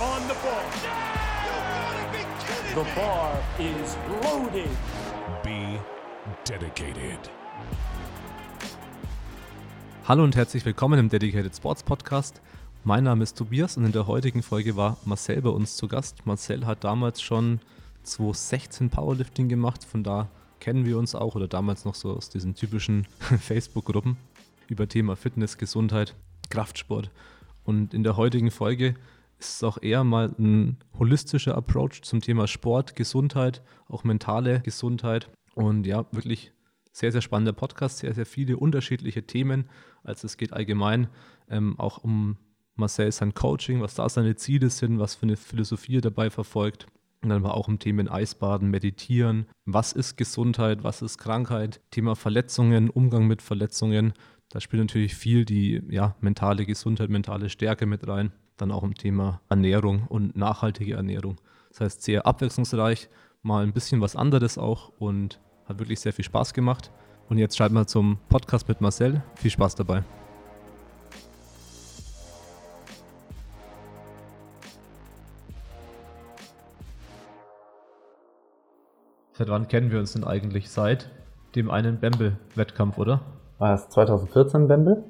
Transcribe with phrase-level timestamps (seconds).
[0.00, 0.64] on the ball.
[2.74, 4.68] The bar is loaded.
[5.44, 5.78] Be
[6.44, 7.18] dedicated.
[10.08, 12.40] Hallo und herzlich willkommen im Dedicated Sports Podcast.
[12.82, 16.26] Mein Name ist Tobias und in der heutigen Folge war Marcel bei uns zu Gast.
[16.26, 17.60] Marcel hat damals schon
[18.02, 22.56] 2016 Powerlifting gemacht, von da kennen wir uns auch oder damals noch so aus diesen
[22.56, 23.06] typischen
[23.40, 24.16] Facebook-Gruppen
[24.66, 26.16] über Thema Fitness, Gesundheit,
[26.50, 27.10] Kraftsport.
[27.64, 28.96] Und in der heutigen Folge
[29.38, 35.30] ist es auch eher mal ein holistischer Approach zum Thema Sport, Gesundheit, auch mentale Gesundheit.
[35.54, 36.52] Und ja, wirklich
[36.92, 39.68] sehr, sehr spannender Podcast, sehr, sehr viele unterschiedliche Themen.
[40.02, 41.08] Also es geht allgemein
[41.48, 42.36] ähm, auch um
[42.76, 46.86] Marcel sein Coaching, was da seine Ziele sind, was für eine Philosophie er dabei verfolgt.
[47.22, 52.16] Und dann war auch um Themen Eisbaden, Meditieren, was ist Gesundheit, was ist Krankheit, Thema
[52.16, 54.12] Verletzungen, Umgang mit Verletzungen.
[54.50, 58.32] Da spielt natürlich viel die ja, mentale Gesundheit, mentale Stärke mit rein.
[58.56, 61.36] Dann auch im Thema Ernährung und nachhaltige Ernährung.
[61.70, 63.08] Das heißt, sehr abwechslungsreich,
[63.42, 66.92] mal ein bisschen was anderes auch und hat wirklich sehr viel Spaß gemacht.
[67.28, 69.22] Und jetzt schalten wir zum Podcast mit Marcel.
[69.34, 70.04] Viel Spaß dabei.
[79.32, 80.70] Seit wann kennen wir uns denn eigentlich?
[80.70, 81.10] Seit
[81.56, 83.20] dem einen Bamble-Wettkampf, oder?
[83.58, 85.02] War das 2014 Bamble?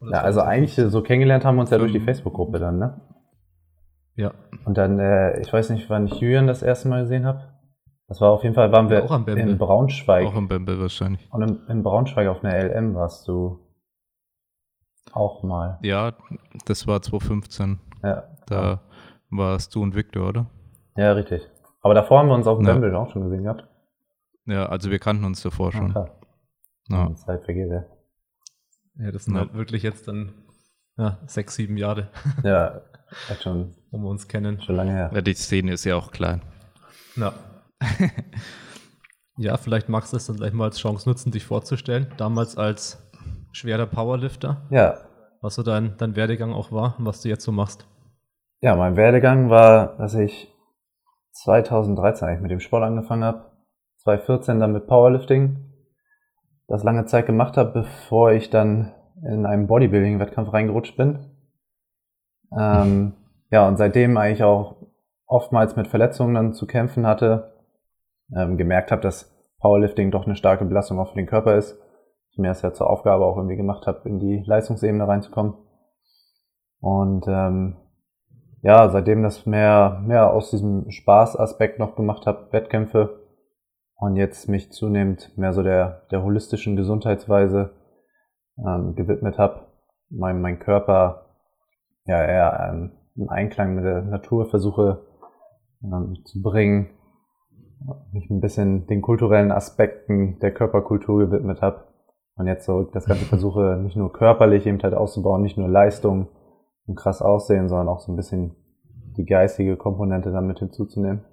[0.00, 2.00] Ja, also eigentlich so kennengelernt haben wir uns ja durch die.
[2.00, 3.00] Facebook-Gruppe dann, ne?
[4.14, 4.32] Ja,
[4.64, 7.52] Und dann, äh, ich weiß nicht, wann ich Julian das erste Mal gesehen habe.
[8.08, 10.26] Das war auf jeden Fall, waren wir auch am in Braunschweig.
[10.26, 11.28] Auch im Bamble wahrscheinlich.
[11.32, 13.58] Und in, in Braunschweig auf einer LM warst du
[15.12, 15.78] auch mal.
[15.82, 16.12] Ja,
[16.66, 17.78] das war 2015.
[18.02, 18.80] Ja, Da
[19.30, 20.46] warst du und Victor, oder?
[20.96, 21.42] ja richtig.
[21.82, 22.72] Aber davor haben wir uns auf dem Ja.
[22.74, 23.66] Bamble auch schon gesehen gehabt.
[24.46, 25.90] Ja, also wir kannten uns davor Ah, schon.
[25.90, 26.10] klar.
[26.88, 27.06] Ja.
[27.08, 27.84] Die Zeit vergeht, ja.
[28.98, 29.40] Ja das sind Ja.
[29.40, 30.32] halt wirklich jetzt dann
[30.98, 32.08] ja, sechs, sieben Jahre,
[32.44, 32.80] Ja,
[33.28, 34.60] hat schon, wo wir uns kennen.
[34.62, 35.10] schon lange her.
[35.14, 36.42] ja, die Szene ist ja auch klein.
[37.16, 37.32] Ja.
[39.36, 42.06] ja, vielleicht magst du es dann gleich mal als Chance nutzen, dich vorzustellen.
[42.16, 43.02] Damals als
[43.52, 44.98] schwerer Powerlifter, Ja,
[45.42, 47.86] was so dein, dein Werdegang auch war und was du jetzt so machst.
[48.62, 50.52] Ja, mein Werdegang war, dass ich
[51.32, 53.50] 2013 eigentlich mit dem Sport angefangen habe,
[53.98, 55.62] 2014 dann mit Powerlifting,
[56.68, 61.18] das lange Zeit gemacht habe, bevor ich dann in einen Bodybuilding-Wettkampf reingerutscht bin.
[62.56, 63.14] Ähm,
[63.50, 64.76] ja, und seitdem eigentlich auch
[65.26, 67.54] oftmals mit Verletzungen dann zu kämpfen hatte,
[68.34, 71.78] ähm, gemerkt habe, dass Powerlifting doch eine starke Belastung auch für den Körper ist.
[72.30, 75.54] Ich mir das ja zur Aufgabe auch irgendwie gemacht habe, in die Leistungsebene reinzukommen.
[76.80, 77.76] Und ähm,
[78.62, 83.20] ja, seitdem das mehr, mehr aus diesem Spaßaspekt noch gemacht habe, Wettkämpfe
[83.96, 87.75] und jetzt mich zunehmend mehr so der, der holistischen Gesundheitsweise
[88.58, 89.66] ähm, gewidmet habe,
[90.10, 91.26] mein, mein Körper
[92.06, 95.06] ja eher ähm, im Einklang mit der Natur versuche
[95.82, 96.90] ähm, zu bringen,
[98.12, 101.84] mich ein bisschen den kulturellen Aspekten der Körperkultur gewidmet habe
[102.36, 106.28] und jetzt so das Ganze versuche, nicht nur körperlich eben halt auszubauen, nicht nur Leistung
[106.86, 108.54] und krass aussehen, sondern auch so ein bisschen
[109.16, 111.24] die geistige Komponente damit hinzuzunehmen.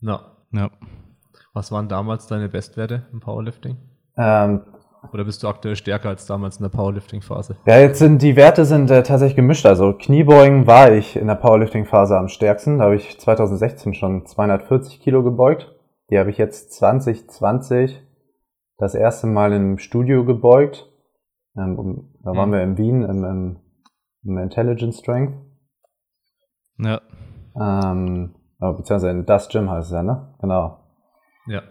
[0.00, 0.20] Ja.
[0.52, 0.70] Ja.
[1.56, 3.78] Was waren damals deine Bestwerte im Powerlifting?
[4.18, 4.60] Ähm,
[5.10, 7.56] Oder bist du aktuell stärker als damals in der Powerlifting-Phase?
[7.66, 9.64] ja, jetzt sind die Werte sind äh, tatsächlich gemischt.
[9.64, 12.76] Also Kniebeugen war ich in der Powerlifting-Phase am stärksten.
[12.76, 15.74] Da habe ich 2016 schon 240 Kilo gebeugt.
[16.10, 18.02] Die habe ich jetzt 2020
[18.76, 20.86] das erste Mal im Studio gebeugt.
[21.56, 22.52] Ähm, um, da waren Mhm.
[22.52, 23.60] wir in Wien im, im,
[24.24, 25.32] im Intelligence Strength.
[26.80, 27.00] Ja.
[27.58, 30.34] Ähm, beziehungsweise in Das Gym heißt es ja, ne?
[30.42, 30.82] Genau.
[31.46, 31.62] Ja.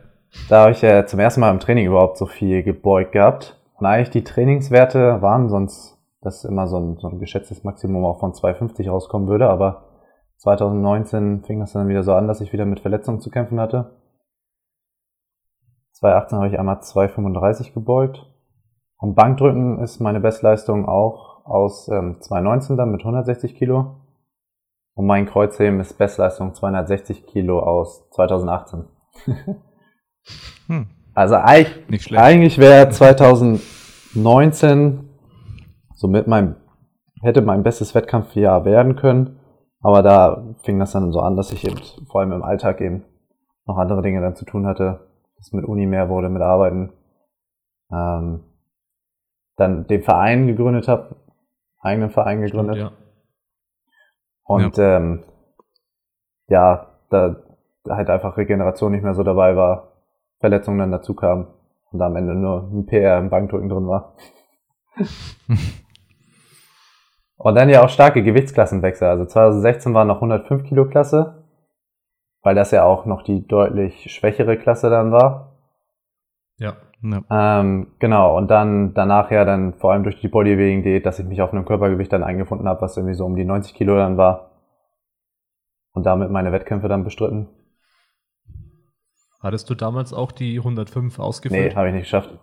[0.49, 3.59] Da habe ich ja zum ersten Mal im Training überhaupt so viel gebeugt gehabt.
[3.77, 8.19] Und eigentlich die Trainingswerte waren sonst, dass immer so ein, so ein geschätztes Maximum auch
[8.19, 9.83] von 250 rauskommen würde, aber
[10.37, 13.95] 2019 fing das dann wieder so an, dass ich wieder mit Verletzungen zu kämpfen hatte.
[15.93, 18.25] 2018 habe ich einmal 235 gebeugt.
[18.97, 24.01] Und Bankdrücken ist meine Bestleistung auch aus ähm, 2019 dann mit 160 Kilo.
[24.93, 28.85] Und mein Kreuzheben ist Bestleistung 260 Kilo aus 2018.
[30.67, 30.87] Hm.
[31.13, 35.09] Also eigentlich, eigentlich wäre 2019
[35.93, 36.55] so mit meinem,
[37.21, 39.39] hätte mein bestes Wettkampfjahr werden können.
[39.81, 41.79] Aber da fing das dann so an, dass ich eben
[42.09, 43.03] vor allem im Alltag eben
[43.65, 45.07] noch andere Dinge dann zu tun hatte.
[45.37, 46.91] Das mit Uni mehr wurde, mit Arbeiten.
[47.91, 48.43] Ähm,
[49.57, 51.15] dann den Verein gegründet habe,
[51.79, 52.77] eigenen Verein gegründet.
[52.77, 52.91] Ja.
[54.43, 55.23] Und ähm,
[56.47, 57.35] ja, da,
[57.83, 59.94] da halt einfach Regeneration nicht mehr so dabei war,
[60.45, 61.47] Verletzungen dann dazu kamen
[61.91, 64.13] und da am Ende nur ein PR im Bankdrücken drin war.
[67.37, 69.07] Und dann ja auch starke Gewichtsklassenwechsel.
[69.07, 71.43] Also 2016 war noch 105 Kilo Klasse,
[72.43, 75.57] weil das ja auch noch die deutlich schwächere Klasse dann war.
[76.57, 76.77] Ja.
[77.01, 77.59] Ja.
[77.59, 81.41] Ähm, genau, und dann danach ja dann vor allem durch die Bodybuilding-Diät, dass ich mich
[81.41, 84.51] auf einem Körpergewicht dann eingefunden habe, was irgendwie so um die 90 Kilo dann war.
[85.91, 87.49] Und damit meine Wettkämpfe dann bestritten.
[89.45, 91.75] Hattest du damals auch die 105 Nee, ausgefüllt?
[91.75, 92.35] habe ich nicht geschafft.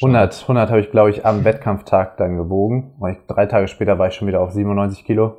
[0.00, 2.94] 100, 100 habe ich, glaube ich, am Wettkampftag dann gewogen.
[3.10, 5.36] Ich, drei Tage später war ich schon wieder auf 97 Kilo.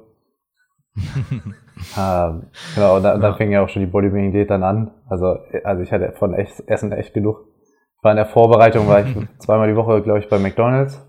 [0.95, 3.33] ähm, genau, und dann, dann Ja.
[3.33, 4.91] fing ja auch schon die Bodybuilding-Diät dann an.
[5.09, 7.39] Also, also ich hatte von echt, Essen echt genug.
[8.03, 11.03] War in der Vorbereitung, war ich zweimal die Woche, glaube ich, bei McDonalds.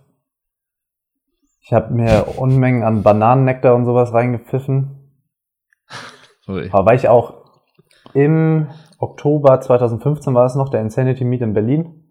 [1.61, 5.21] Ich habe mir Unmengen an Bananennektar und sowas reingepfiffen.
[6.49, 6.71] Ui.
[6.73, 7.35] Aber weil ich auch
[8.15, 12.05] im Oktober 2015 war es noch, der Insanity Meet in Berlin.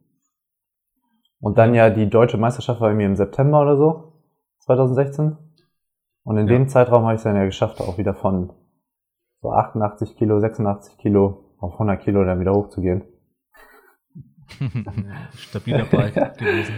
[1.39, 4.13] Und dann ja die deutsche Meisterschaft war irgendwie im September oder so,
[4.59, 5.37] 2016.
[6.23, 6.53] Und in Ja.
[6.53, 8.51] dem Zeitraum habe ich es dann ja geschafft, auch wieder von
[9.41, 13.03] so 88 Kilo, 86 Kilo auf 100 Kilo dann wieder hochzugehen.
[15.35, 16.75] Stabiler Bike gewesen.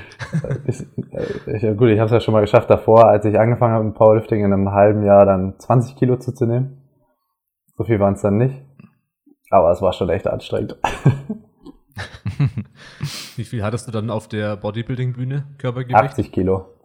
[0.65, 0.81] Ich,
[1.13, 3.83] äh, ich, gut, ich habe es ja schon mal geschafft davor, als ich angefangen habe
[3.85, 6.81] mit Powerlifting in einem halben Jahr dann 20 Kilo zuzunehmen.
[7.77, 8.65] So viel waren es dann nicht.
[9.49, 10.77] Aber es war schon echt anstrengend.
[13.35, 15.45] Wie viel hattest du dann auf der Bodybuilding-Bühne?
[15.57, 15.95] Körpergewicht?
[15.97, 16.75] 80 Kilo.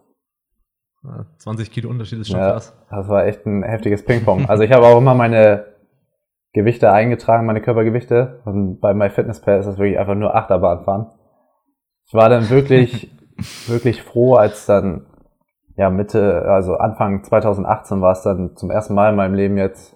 [1.03, 2.75] Ja, 20 Kilo Unterschied ist schon Ja, krass.
[2.89, 4.49] das war echt ein heftiges Ping-Pong.
[4.49, 5.75] Also ich habe auch immer meine
[6.53, 8.41] Gewichte eingetragen, meine Körpergewichte.
[8.45, 11.07] Und bei MyFitnessPal ist das wirklich einfach nur Achterbahnfahren.
[12.07, 13.11] Ich war dann wirklich,
[13.67, 15.05] wirklich froh, als dann,
[15.77, 19.94] ja, Mitte, also Anfang 2018 war es dann zum ersten Mal in meinem Leben jetzt,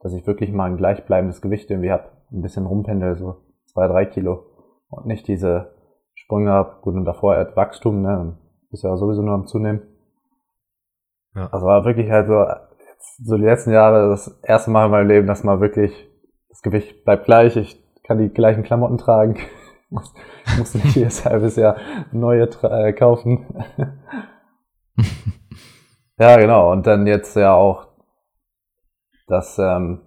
[0.00, 2.12] dass ich wirklich mal ein gleichbleibendes Gewicht irgendwie hab.
[2.32, 3.36] Ein bisschen rumpendel, so
[3.66, 4.46] zwei, drei Kilo.
[4.88, 5.74] Und nicht diese
[6.14, 6.82] Sprünge hab.
[6.82, 8.36] Gut, und davor halt Wachstum, ne?
[8.70, 9.82] Ist ja sowieso nur am Zunehmen.
[11.34, 11.48] Ja.
[11.50, 12.40] Also war wirklich halt so,
[12.88, 16.08] jetzt, so die letzten Jahre das erste Mal in meinem Leben, dass mal wirklich
[16.48, 19.36] das Gewicht bleibt gleich, ich kann die gleichen Klamotten tragen,
[19.90, 20.12] muss,
[20.58, 21.76] muss nicht jedes halbes Jahr
[22.12, 23.46] neue äh, kaufen.
[26.18, 27.89] ja, genau, und dann jetzt ja auch
[29.30, 30.00] das, ähm,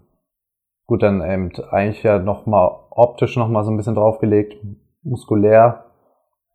[0.85, 4.55] gut, dann eben eigentlich ja nochmal optisch nochmal so ein bisschen draufgelegt,
[5.01, 5.85] muskulär.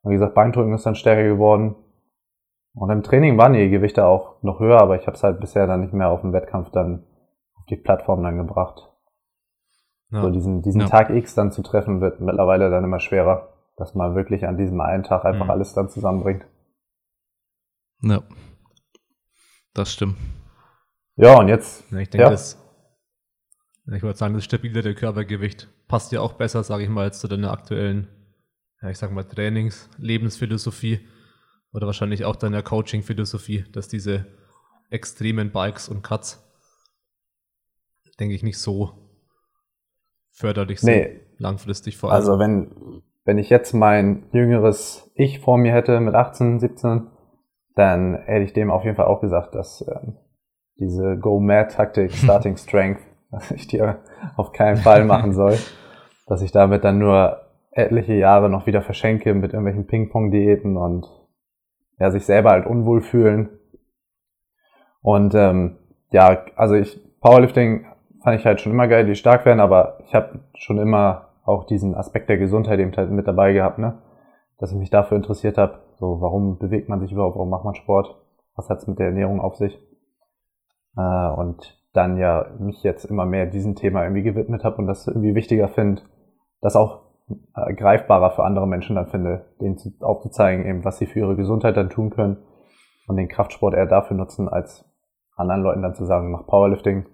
[0.04, 1.74] Wie gesagt, Beindrücken ist dann stärker geworden.
[2.74, 5.66] Und im Training waren die Gewichte auch noch höher, aber ich habe es halt bisher
[5.66, 7.04] dann nicht mehr auf dem Wettkampf dann
[7.56, 8.88] auf die Plattform dann gebracht.
[10.10, 10.22] Ja.
[10.22, 10.86] So diesen, diesen Ja.
[10.86, 14.80] Tag X dann zu treffen, wird mittlerweile dann immer schwerer, dass man wirklich an diesem
[14.80, 15.50] einen Tag einfach Mhm.
[15.50, 16.46] alles dann zusammenbringt.
[18.02, 18.22] Ja.
[19.74, 20.16] Das stimmt.
[21.16, 22.30] Ja, und jetzt, Ja, ich denke, Ja.
[22.30, 22.57] das,
[23.96, 27.28] ich würde sagen, das stabile Körpergewicht passt ja auch besser, sage ich mal, jetzt zu
[27.28, 28.08] deiner aktuellen,
[28.82, 31.00] ja, ich sag mal, Trainings-, Lebensphilosophie
[31.72, 34.26] oder wahrscheinlich auch deiner Coaching-Philosophie, dass diese
[34.90, 36.44] extremen Bikes und Cuts,
[38.20, 38.92] denke ich, nicht so
[40.32, 41.20] förderlich sind, Nee.
[41.38, 42.20] langfristig vor allem.
[42.20, 47.08] also wenn, wenn ich jetzt mein jüngeres Ich vor mir hätte mit 18, 17,
[47.74, 50.16] dann hätte ich dem auf jeden Fall auch gesagt, dass ähm,
[50.78, 53.82] diese Go-Mad-Taktik, Starting Strength, dass ich die
[54.36, 55.56] auf keinen Fall machen soll.
[56.28, 57.40] dass ich damit dann nur
[57.70, 61.06] etliche Jahre noch wieder verschenke mit irgendwelchen Ping-Pong-Diäten und
[61.98, 63.48] ja, sich selber halt unwohl fühlen.
[65.00, 65.78] Und ähm,
[66.10, 67.86] ja, also ich, Powerlifting
[68.22, 71.64] fand ich halt schon immer geil, die stark werden, aber ich habe schon immer auch
[71.64, 74.02] diesen Aspekt der Gesundheit eben halt mit dabei gehabt, ne?
[74.58, 77.74] Dass ich mich dafür interessiert habe, so warum bewegt man sich überhaupt, warum macht man
[77.74, 78.16] Sport,
[78.54, 79.80] was hat's mit der Ernährung auf sich.
[80.96, 85.06] Äh, und dann ja mich jetzt immer mehr diesem Thema irgendwie gewidmet habe und das
[85.06, 86.02] irgendwie wichtiger finde,
[86.60, 87.08] das auch
[87.54, 91.36] äh, greifbarer für andere Menschen dann finde, denen zu, aufzuzeigen, eben, was sie für ihre
[91.36, 92.38] Gesundheit dann tun können
[93.06, 94.84] und den Kraftsport eher dafür nutzen, als
[95.36, 97.06] anderen Leuten dann zu sagen, mach Powerlifting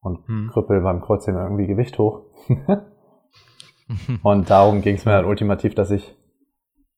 [0.00, 0.50] und Hm.
[0.52, 2.22] krüppel beim Kreuzheben irgendwie Gewicht hoch.
[4.22, 6.16] und darum ging es mir halt ultimativ, dass ich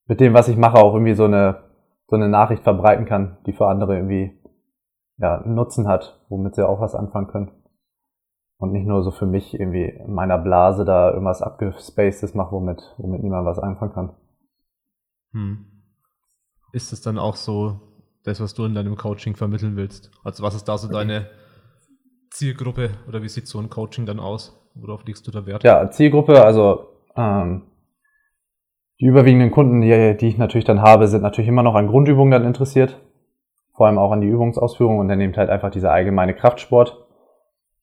[0.07, 1.65] mit dem, was ich mache, auch irgendwie so eine,
[2.07, 4.38] so eine Nachricht verbreiten kann, die für andere irgendwie
[5.19, 7.51] ja, Nutzen hat, womit sie auch was anfangen können.
[8.59, 12.83] Und nicht nur so für mich irgendwie in meiner Blase da irgendwas abgespacedes mache, womit,
[12.99, 14.17] womit niemand was anfangen kann.
[15.33, 15.67] Hm.
[16.73, 17.81] Ist es dann auch so,
[18.25, 20.11] das, was du in deinem Coaching vermitteln willst?
[20.25, 21.29] Also was ist da so deine
[22.31, 24.55] Zielgruppe oder wie sieht so ein Coaching dann aus?
[24.75, 25.65] Worauf legst du da Wert?
[25.65, 27.63] Ja, Zielgruppe, also ähm,
[29.01, 32.31] die überwiegenden Kunden, die, die ich natürlich dann habe, sind natürlich immer noch an Grundübungen
[32.31, 33.01] dann interessiert.
[33.79, 37.07] Vor allem auch an die Übungsausführung und dann nimmt halt einfach dieser allgemeine Kraftsport.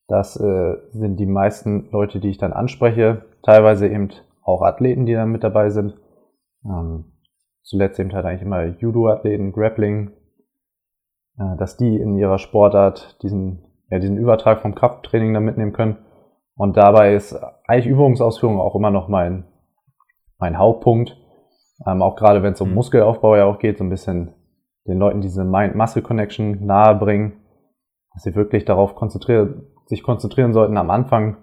[0.10, 3.24] Das äh, sind die meisten Leute, die ich dann anspreche.
[3.44, 4.10] Teilweise eben
[4.44, 5.96] auch Athleten, die dann mit dabei sind.
[6.66, 7.14] Ähm,
[7.64, 10.12] zuletzt eben halt eigentlich immer Judo-Athleten, Grappling,
[11.40, 16.00] äh, dass die in ihrer Sportart diesen, ja, diesen Übertrag vom Krafttraining dann mitnehmen können.
[16.58, 19.46] Und dabei ist eigentlich Übungsausführung auch immer noch mein,
[20.40, 21.18] mein Hauptpunkt.
[21.88, 22.76] Ähm, auch gerade wenn es um mhm.
[22.76, 24.35] Muskelaufbau ja auch geht, so ein bisschen
[24.88, 27.34] den Leuten diese Mind-Muscle-Connection nahebringen,
[28.14, 31.38] dass sie wirklich darauf konzentrieren, sich konzentrieren sollten, am Anfang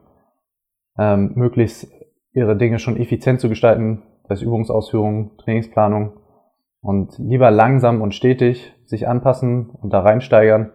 [0.98, 1.92] ähm, möglichst
[2.32, 6.14] ihre Dinge schon effizient zu gestalten, das heißt Übungsausführung, Trainingsplanung
[6.80, 10.72] und lieber langsam und stetig sich anpassen und da reinsteigern,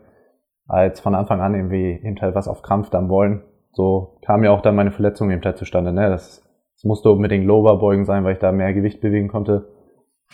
[0.67, 3.43] als von Anfang an irgendwie eben halt was auf Krampf dann wollen.
[3.71, 5.93] So kam ja auch dann meine Verletzung eben halt zustande.
[5.93, 6.09] Ne?
[6.09, 6.43] Das,
[6.75, 9.69] das musste unbedingt Lower beugen sein, weil ich da mehr Gewicht bewegen konnte.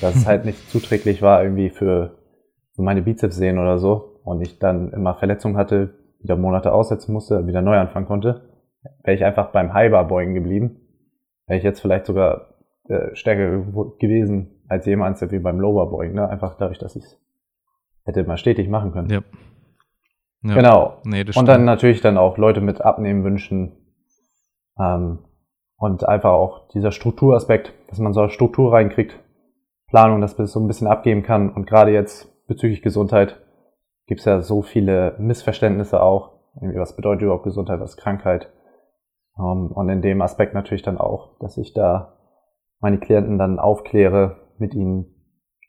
[0.02, 2.18] Dass es halt nicht zuträglich war irgendwie für
[2.82, 4.20] meine Bizeps sehen oder so.
[4.24, 8.50] Und ich dann immer Verletzungen hatte, wieder Monate aussetzen musste, wieder neu anfangen konnte.
[9.04, 10.82] Wäre ich einfach beim Highbar beugen geblieben,
[11.46, 12.54] wäre ich jetzt vielleicht sogar
[12.88, 13.60] äh, stärker
[14.00, 16.16] gewesen als jemals wie beim Lower beugen.
[16.16, 16.28] Ne?
[16.28, 17.20] Einfach dadurch, dass ich es
[18.06, 19.10] hätte mal stetig machen können.
[19.10, 19.22] Ja.
[20.44, 20.56] ja.
[20.56, 21.02] Genau.
[21.06, 23.74] Nee, und dann natürlich dann auch Leute mit Abnehmen wünschen.
[24.80, 25.20] Ähm,
[25.78, 29.20] und einfach auch dieser Strukturaspekt, dass man so Struktur reinkriegt,
[29.88, 31.50] Planung, dass man es so ein bisschen abgeben kann.
[31.50, 33.42] Und gerade jetzt bezüglich Gesundheit
[34.06, 36.34] gibt es ja so viele Missverständnisse auch.
[36.56, 38.52] Was bedeutet überhaupt Gesundheit, was Krankheit?
[39.38, 42.18] Ähm, und in dem Aspekt natürlich dann auch, dass ich da
[42.80, 45.06] meine Klienten dann aufkläre, mit ihnen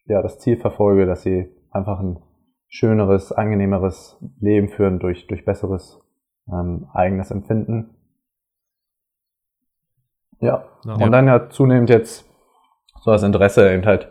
[0.07, 2.23] ja das Ziel verfolge, dass sie einfach ein
[2.69, 6.01] schöneres, angenehmeres Leben führen durch, durch besseres
[6.49, 7.97] ähm, eigenes Empfinden.
[10.41, 10.65] Ja.
[10.85, 10.95] ja.
[10.95, 12.29] Und dann ja zunehmend jetzt
[13.01, 14.11] so das Interesse eben halt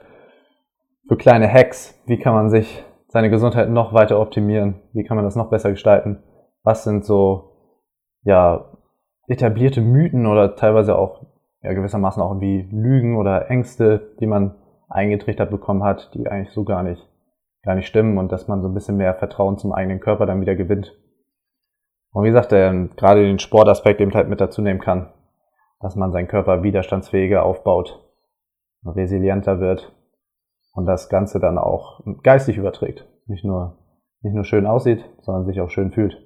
[1.07, 2.01] für kleine Hacks.
[2.05, 4.81] Wie kann man sich seine Gesundheit noch weiter optimieren?
[4.93, 6.23] Wie kann man das noch besser gestalten?
[6.63, 7.51] Was sind so,
[8.23, 8.71] ja,
[9.27, 11.25] etablierte Mythen oder teilweise auch
[11.61, 14.55] ja, gewissermaßen auch irgendwie Lügen oder Ängste, die man
[14.89, 17.07] eingetrichtert bekommen hat, die eigentlich so gar nicht
[17.63, 20.41] gar nicht stimmen und dass man so ein bisschen mehr Vertrauen zum eigenen Körper dann
[20.41, 20.93] wieder gewinnt.
[22.11, 25.13] Und wie gesagt, äh, gerade den Sportaspekt eben halt mit dazu nehmen kann,
[25.79, 28.05] dass man seinen Körper widerstandsfähiger aufbaut,
[28.85, 29.93] resilienter wird
[30.73, 33.05] und das Ganze dann auch geistig überträgt.
[33.27, 33.77] Nicht nur,
[34.21, 36.17] nicht nur schön aussieht, sondern sich auch schön fühlt.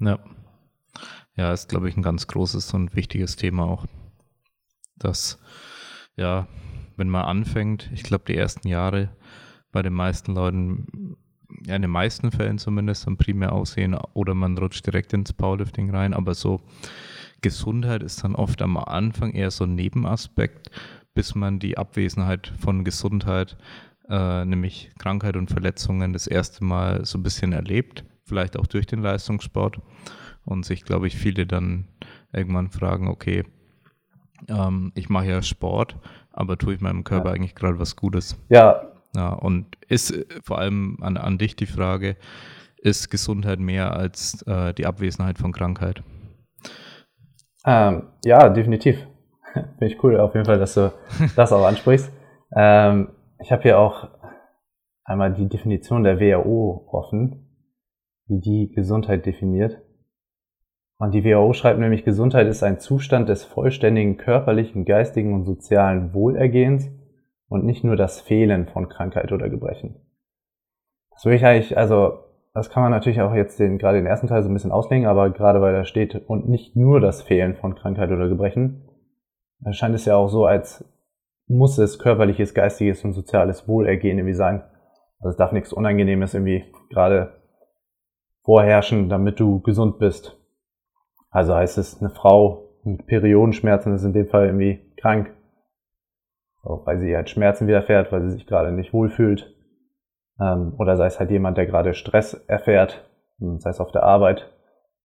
[0.00, 0.18] Ja.
[1.34, 3.86] Ja, ist, glaube ich, ein ganz großes und wichtiges Thema auch.
[4.96, 5.40] Dass,
[6.16, 6.48] ja,
[6.96, 9.10] wenn man anfängt, ich glaube, die ersten Jahre
[9.70, 11.16] bei den meisten Leuten,
[11.64, 15.94] ja, in den meisten Fällen zumindest, dann primär aussehen oder man rutscht direkt ins Powerlifting
[15.94, 16.12] rein.
[16.12, 16.60] Aber so
[17.40, 20.72] Gesundheit ist dann oft am Anfang eher so ein Nebenaspekt,
[21.18, 23.56] bis man die Abwesenheit von Gesundheit,
[24.08, 28.04] äh, nämlich Krankheit und Verletzungen, das erste Mal so ein bisschen erlebt.
[28.22, 29.80] Vielleicht auch durch den Leistungssport.
[30.44, 31.88] Und sich, glaube ich, viele dann
[32.32, 33.42] irgendwann fragen, okay,
[34.48, 35.96] ähm, ich mache ja Sport,
[36.30, 37.34] aber tue ich meinem Körper ja.
[37.34, 38.40] eigentlich gerade was Gutes?
[38.48, 38.80] Ja,
[39.16, 42.16] ja, und ist äh, vor allem an, an dich die Frage,
[42.76, 46.00] ist Gesundheit mehr als äh, die Abwesenheit von Krankheit?
[47.66, 49.04] Ähm, ja, definitiv.
[49.78, 50.92] Finde ich cool, auf jeden Fall, dass du
[51.36, 52.10] das auch ansprichst.
[52.56, 53.10] Ähm,
[53.40, 54.08] ich habe hier auch
[55.04, 57.48] einmal die Definition der WHO offen,
[58.26, 59.80] wie die Gesundheit definiert.
[60.98, 66.12] Und die WHO schreibt nämlich, Gesundheit ist ein Zustand des vollständigen körperlichen, geistigen und sozialen
[66.12, 66.90] Wohlergehens
[67.48, 69.96] und nicht nur das Fehlen von Krankheit oder Gebrechen.
[71.12, 72.18] Das würde ich eigentlich, also
[72.52, 75.06] das kann man natürlich auch jetzt den, gerade den ersten Teil so ein bisschen auslegen,
[75.06, 78.87] aber gerade weil da steht und nicht nur das Fehlen von Krankheit oder Gebrechen,
[79.72, 80.84] scheint es ja auch so, als
[81.46, 84.62] muss es körperliches, geistiges und soziales Wohlergehen irgendwie sein.
[85.18, 87.40] Also es darf nichts Unangenehmes irgendwie gerade
[88.44, 90.36] vorherrschen, damit du gesund bist.
[91.30, 95.34] Also heißt es, eine Frau mit Periodenschmerzen ist in dem Fall irgendwie krank
[96.62, 99.54] weil sie halt Schmerzen widerfährt, weil sie sich gerade nicht wohlfühlt.
[100.40, 104.02] Ähm, oder sei es halt jemand, der gerade Stress erfährt, hm, sei es auf der
[104.02, 104.52] Arbeit,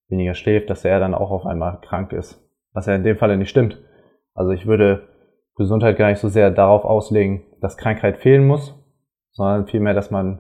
[0.10, 2.40] weniger schläft, dass er dann auch auf einmal krank ist.
[2.74, 3.80] Was ja in dem Falle nicht stimmt.
[4.34, 5.08] Also ich würde
[5.56, 8.76] Gesundheit gar nicht so sehr darauf auslegen, dass Krankheit fehlen muss,
[9.32, 10.40] sondern vielmehr, dass man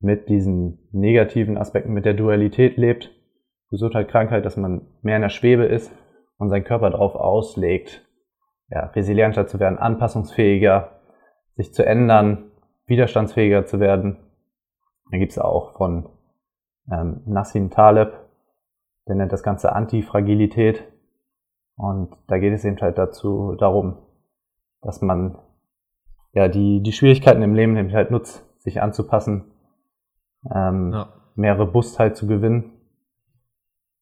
[0.00, 3.10] mit diesen negativen Aspekten, mit der Dualität lebt,
[3.70, 5.92] Gesundheit, Krankheit, dass man mehr in der Schwebe ist
[6.38, 8.06] und seinen Körper darauf auslegt,
[8.70, 11.00] ja, resilienter zu werden, anpassungsfähiger,
[11.56, 12.50] sich zu ändern,
[12.86, 14.18] widerstandsfähiger zu werden.
[15.10, 16.08] Da gibt's auch von
[16.90, 18.12] ähm, Nassim Taleb,
[19.08, 20.84] der nennt das Ganze Antifragilität.
[21.78, 23.96] Und da geht es eben halt dazu, darum,
[24.82, 25.38] dass man
[26.32, 29.44] ja die, die Schwierigkeiten im Leben nämlich halt nutzt, sich anzupassen,
[30.52, 31.12] ähm, ja.
[31.36, 32.72] mehr Robustheit zu gewinnen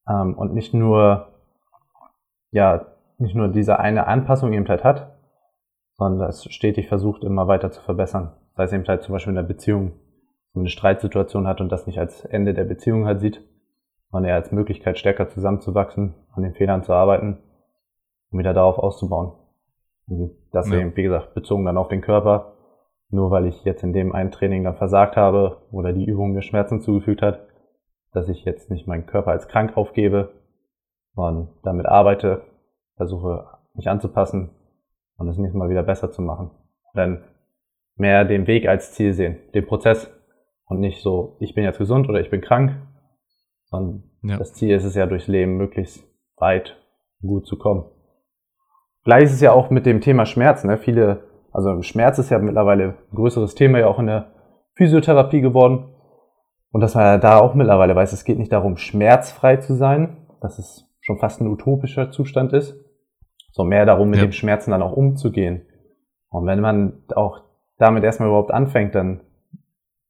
[0.08, 1.34] ähm, und nicht nur
[2.50, 2.86] ja
[3.18, 5.14] nicht nur diese eine Anpassung eben halt hat,
[5.92, 8.32] sondern es stetig versucht, immer weiter zu verbessern.
[8.54, 9.92] Sei es eben halt zum Beispiel in der Beziehung,
[10.54, 13.42] eine Streitsituation hat und das nicht als Ende der Beziehung halt sieht,
[14.10, 17.38] sondern eher als Möglichkeit, stärker zusammenzuwachsen, an den Fehlern zu arbeiten
[18.30, 19.32] und wieder darauf auszubauen.
[20.08, 20.78] Und das ja.
[20.78, 22.54] eben, wie gesagt, bezogen dann auf den Körper.
[23.08, 26.42] Nur weil ich jetzt in dem einen Training dann versagt habe oder die Übung mir
[26.42, 27.46] Schmerzen zugefügt hat,
[28.12, 30.32] dass ich jetzt nicht meinen Körper als krank aufgebe,
[31.14, 32.42] sondern damit arbeite,
[32.96, 34.50] versuche mich anzupassen
[35.18, 36.50] und es nächstes Mal wieder besser zu machen.
[36.94, 37.24] Dann
[37.94, 40.10] mehr den Weg als Ziel sehen, den Prozess
[40.64, 42.76] und nicht so, ich bin jetzt gesund oder ich bin krank.
[43.70, 44.36] Und ja.
[44.36, 46.04] das Ziel ist es ja durchs Leben möglichst
[46.36, 46.76] weit
[47.20, 47.84] gut zu kommen.
[49.06, 50.64] Gleich ist es ja auch mit dem Thema Schmerz.
[50.64, 50.78] Ne?
[50.78, 51.22] Viele,
[51.52, 54.32] also Schmerz ist ja mittlerweile ein größeres Thema ja auch in der
[54.74, 55.94] Physiotherapie geworden.
[56.72, 60.26] Und dass man ja da auch mittlerweile weiß, es geht nicht darum, schmerzfrei zu sein,
[60.40, 62.74] dass es schon fast ein utopischer Zustand ist,
[63.52, 64.26] sondern mehr darum, mit ja.
[64.26, 65.62] den Schmerzen dann auch umzugehen.
[66.28, 67.44] Und wenn man auch
[67.78, 69.20] damit erstmal überhaupt anfängt, dann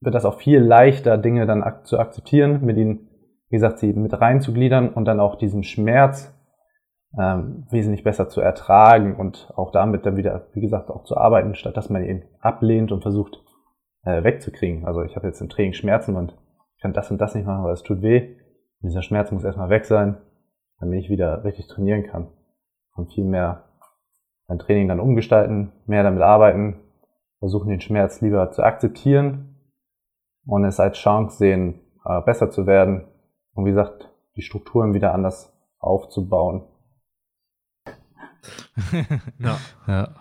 [0.01, 3.11] wird das auch viel leichter, Dinge dann ak zu akzeptieren, mit ihnen,
[3.51, 6.33] wie gesagt, sie mit reinzugliedern und dann auch diesen Schmerz
[7.19, 11.55] ähm, wesentlich besser zu ertragen und auch damit dann wieder, wie gesagt, auch zu arbeiten,
[11.55, 13.43] statt dass man ihn ablehnt und versucht
[14.05, 14.87] äh, wegzukriegen.
[14.87, 16.37] Also ich habe jetzt im Training Schmerzen und
[16.81, 18.37] kann das und das nicht machen, weil es tut weh.
[18.81, 20.19] Und dieser Schmerz muss erstmal weg sein,
[20.79, 22.29] damit ich wieder richtig trainieren kann.
[22.95, 23.65] Und viel mehr
[24.49, 26.81] mein Training dann umgestalten, mehr damit arbeiten,
[27.39, 29.57] versuchen den Schmerz lieber zu akzeptieren
[30.47, 33.09] und es als Chance sehen, äh, besser zu werden
[33.55, 36.65] und wie gesagt, die Strukturen wieder anders aufzubauen.
[39.39, 39.59] Ja.
[39.87, 40.15] ja.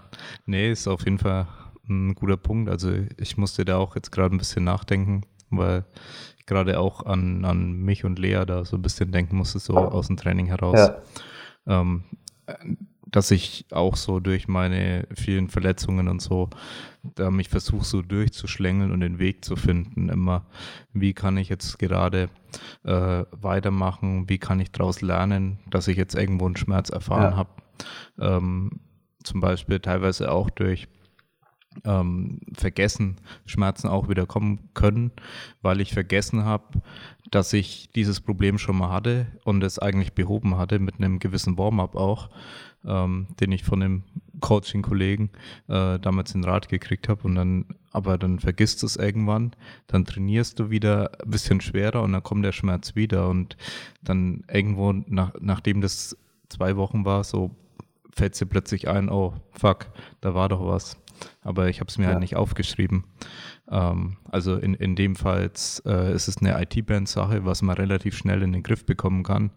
[0.45, 1.47] Nee, ist auf jeden Fall
[1.87, 2.69] ein guter Punkt.
[2.69, 5.85] Also ich musste da auch jetzt gerade ein bisschen nachdenken, weil
[6.37, 9.75] ich gerade auch an, an mich und Lea da so ein bisschen denken musste, so
[9.77, 10.91] aus dem Training heraus.
[11.67, 11.81] Ja.
[11.81, 12.03] Ähm,
[13.15, 16.49] dass ich auch so durch meine vielen Verletzungen und so,
[17.03, 20.09] da mich versuche so durchzuschlängeln und den Weg zu finden.
[20.09, 20.45] Immer,
[20.91, 22.29] wie kann ich jetzt gerade
[22.83, 24.27] äh, weitermachen?
[24.27, 27.37] Wie kann ich daraus lernen, dass ich jetzt irgendwo einen Schmerz erfahren ja.
[27.37, 27.49] habe?
[28.19, 28.79] Ähm,
[29.23, 30.87] zum Beispiel teilweise auch durch
[31.83, 35.11] ähm, Vergessen Schmerzen auch wieder kommen können,
[35.61, 36.81] weil ich vergessen habe,
[37.31, 41.57] dass ich dieses Problem schon mal hatte und es eigentlich behoben hatte mit einem gewissen
[41.57, 42.29] Warm-up auch
[42.87, 44.03] ähm, den ich von dem
[44.41, 45.31] Coaching-Kollegen
[45.67, 49.51] äh, damals den Rat gekriegt habe und dann, aber dann vergisst du es irgendwann,
[49.87, 53.29] dann trainierst du wieder ein bisschen schwerer und dann kommt der Schmerz wieder.
[53.29, 53.57] Und
[54.03, 56.17] dann irgendwo, nach, nachdem das
[56.49, 57.51] zwei Wochen war, so
[58.15, 59.87] fällt dir plötzlich ein, oh fuck,
[60.21, 60.97] da war doch was.
[61.41, 62.15] Aber ich habe es mir halt ja.
[62.15, 63.05] halt nicht aufgeschrieben.
[63.69, 65.51] Ähm, also in, in dem Fall
[65.85, 69.51] äh, ist es eine IT-Band-Sache, was man relativ schnell in den Griff bekommen kann,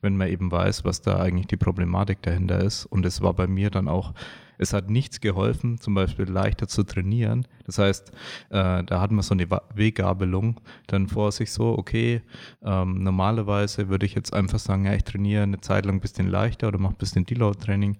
[0.00, 2.86] wenn man eben weiß, was da eigentlich die Problematik dahinter ist.
[2.86, 4.14] Und es war bei mir dann auch,
[4.58, 7.46] es hat nichts geholfen, zum Beispiel leichter zu trainieren.
[7.66, 8.10] Das heißt,
[8.50, 12.22] äh, da hat man so eine Weggabelung dann vor sich so, okay,
[12.62, 16.28] ähm, normalerweise würde ich jetzt einfach sagen, ja, ich trainiere eine Zeit lang ein bisschen
[16.28, 17.98] leichter oder mache ein bisschen Deload-Training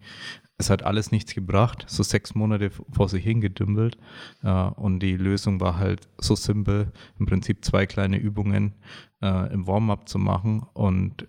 [0.57, 3.99] es hat alles nichts gebracht, so sechs Monate vor sich hingedümpelt.
[4.43, 8.75] Äh, und die Lösung war halt so simpel, im Prinzip zwei kleine Übungen
[9.21, 11.27] äh, im Warm-up zu machen und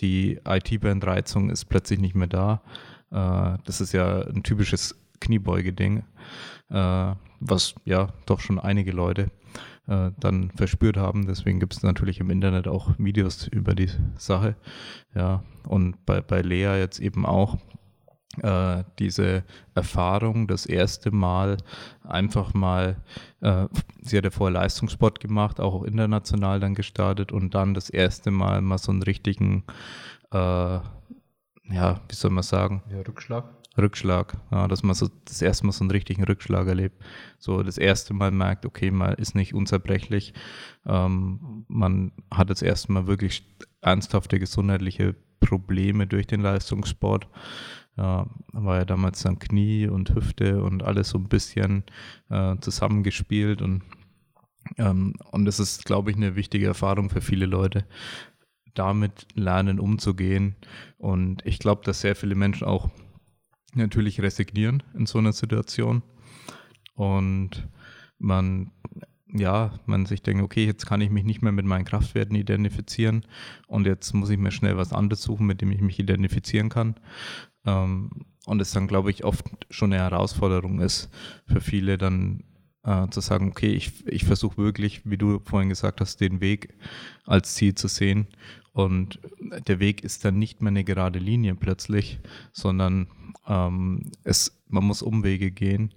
[0.00, 2.62] die IT-Band-Reizung ist plötzlich nicht mehr da.
[3.10, 6.04] Äh, das ist ja ein typisches Kniebeugeding,
[6.70, 9.30] äh, was ja doch schon einige Leute
[9.86, 11.26] äh, dann verspürt haben.
[11.26, 14.56] Deswegen gibt es natürlich im Internet auch Videos über die Sache.
[15.14, 17.58] Ja, und bei, bei Lea jetzt eben auch
[18.42, 19.44] äh, diese
[19.74, 21.56] Erfahrung das erste Mal
[22.04, 22.96] einfach mal,
[23.40, 23.66] äh,
[24.00, 28.78] sie hatte vorher Leistungssport gemacht, auch international dann gestartet und dann das erste Mal mal
[28.78, 29.64] so einen richtigen,
[30.30, 30.78] äh,
[31.70, 32.82] ja, wie soll man sagen?
[32.90, 33.44] Ja, Rückschlag.
[33.76, 37.00] Rückschlag, ja, dass man so das erste Mal so einen richtigen Rückschlag erlebt.
[37.38, 40.34] So das erste Mal merkt, okay, man ist nicht unzerbrechlich.
[40.84, 43.46] Ähm, man hat das erste Mal wirklich
[43.80, 47.28] ernsthafte gesundheitliche Probleme durch den Leistungssport
[47.98, 51.82] ja, war ja damals dann Knie und Hüfte und alles so ein bisschen
[52.30, 53.82] äh, zusammengespielt und
[54.76, 57.86] ähm, und das ist, glaube ich, eine wichtige Erfahrung für viele Leute,
[58.78, 60.56] damit lernen umzugehen.
[60.96, 62.90] Und ich glaube, dass sehr viele Menschen auch
[63.74, 66.02] natürlich resignieren in so einer Situation.
[66.94, 67.68] Und
[68.18, 68.72] man,
[69.32, 73.24] ja, man sich denkt, okay, jetzt kann ich mich nicht mehr mit meinen Kraftwerten identifizieren
[73.66, 76.96] und jetzt muss ich mir schnell was anderes suchen, mit dem ich mich identifizieren kann.
[77.64, 78.10] Ähm,
[78.46, 81.10] und es dann, glaube ich, oft schon eine Herausforderung ist
[81.46, 82.44] für viele dann
[82.84, 86.74] äh, zu sagen, okay, ich, ich versuche wirklich, wie du vorhin gesagt hast, den Weg
[87.24, 88.28] als Ziel zu sehen.
[88.72, 89.18] Und
[89.66, 92.20] der Weg ist dann nicht mehr eine gerade Linie plötzlich,
[92.52, 93.08] sondern
[93.46, 95.94] ähm, es, man muss Umwege gehen.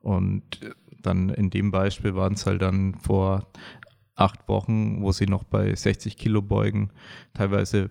[0.00, 0.60] Und
[1.02, 3.50] dann in dem Beispiel waren es halt dann vor
[4.14, 6.90] acht Wochen, wo sie noch bei 60 Kilo beugen,
[7.34, 7.90] teilweise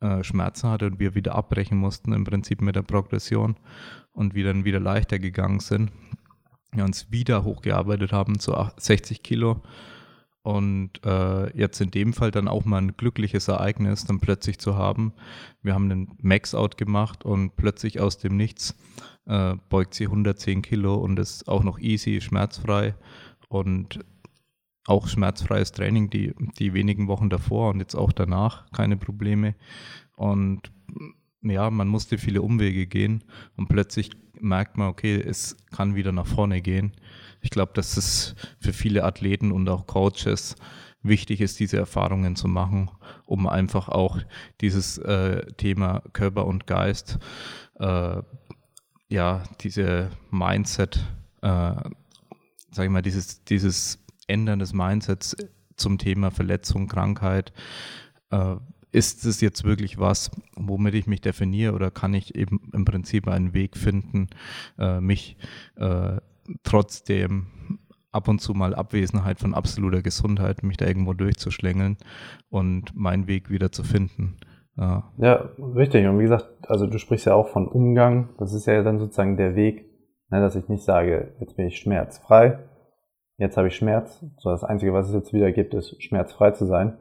[0.00, 3.56] äh, Schmerzen hatte und wir wieder abbrechen mussten, im Prinzip mit der Progression
[4.12, 5.90] und wir dann wieder leichter gegangen sind.
[6.74, 9.60] Wir uns wieder hochgearbeitet haben zu 60 Kilo
[10.42, 14.76] und äh, jetzt in dem Fall dann auch mal ein glückliches Ereignis dann plötzlich zu
[14.76, 15.12] haben.
[15.62, 18.74] Wir haben einen Max-Out gemacht und plötzlich aus dem Nichts
[19.26, 22.94] äh, beugt sie 110 Kilo und ist auch noch easy, schmerzfrei
[23.48, 24.00] und
[24.86, 29.54] auch schmerzfreies Training die, die wenigen Wochen davor und jetzt auch danach keine Probleme.
[30.16, 30.72] Und
[31.42, 33.24] ja, man musste viele Umwege gehen
[33.56, 34.10] und plötzlich
[34.42, 36.92] merkt man, okay, es kann wieder nach vorne gehen.
[37.40, 40.56] Ich glaube, dass es für viele Athleten und auch Coaches
[41.02, 42.90] wichtig ist, diese Erfahrungen zu machen,
[43.26, 44.18] um einfach auch
[44.60, 47.18] dieses äh, Thema Körper und Geist,
[47.78, 48.22] äh,
[49.08, 51.04] ja, diese Mindset,
[51.42, 51.74] äh,
[52.70, 55.36] sag ich mal, dieses, dieses Ändern des Mindsets
[55.76, 57.52] zum Thema Verletzung, Krankheit,
[58.30, 58.56] äh,
[58.92, 63.26] ist es jetzt wirklich was, womit ich mich definiere oder kann ich eben im Prinzip
[63.26, 64.28] einen Weg finden,
[64.78, 65.36] äh, mich
[65.76, 66.18] äh,
[66.62, 67.46] trotzdem
[68.12, 71.96] ab und zu mal Abwesenheit von absoluter Gesundheit, mich da irgendwo durchzuschlängeln
[72.50, 74.36] und meinen Weg wieder zu finden.
[74.76, 75.10] Ja.
[75.18, 76.06] ja, richtig.
[76.06, 78.30] Und wie gesagt, also du sprichst ja auch von Umgang.
[78.38, 79.86] Das ist ja dann sozusagen der Weg,
[80.30, 82.58] ne, dass ich nicht sage, jetzt bin ich schmerzfrei,
[83.38, 84.24] jetzt habe ich Schmerz.
[84.38, 86.98] So das Einzige, was es jetzt wieder gibt, ist schmerzfrei zu sein.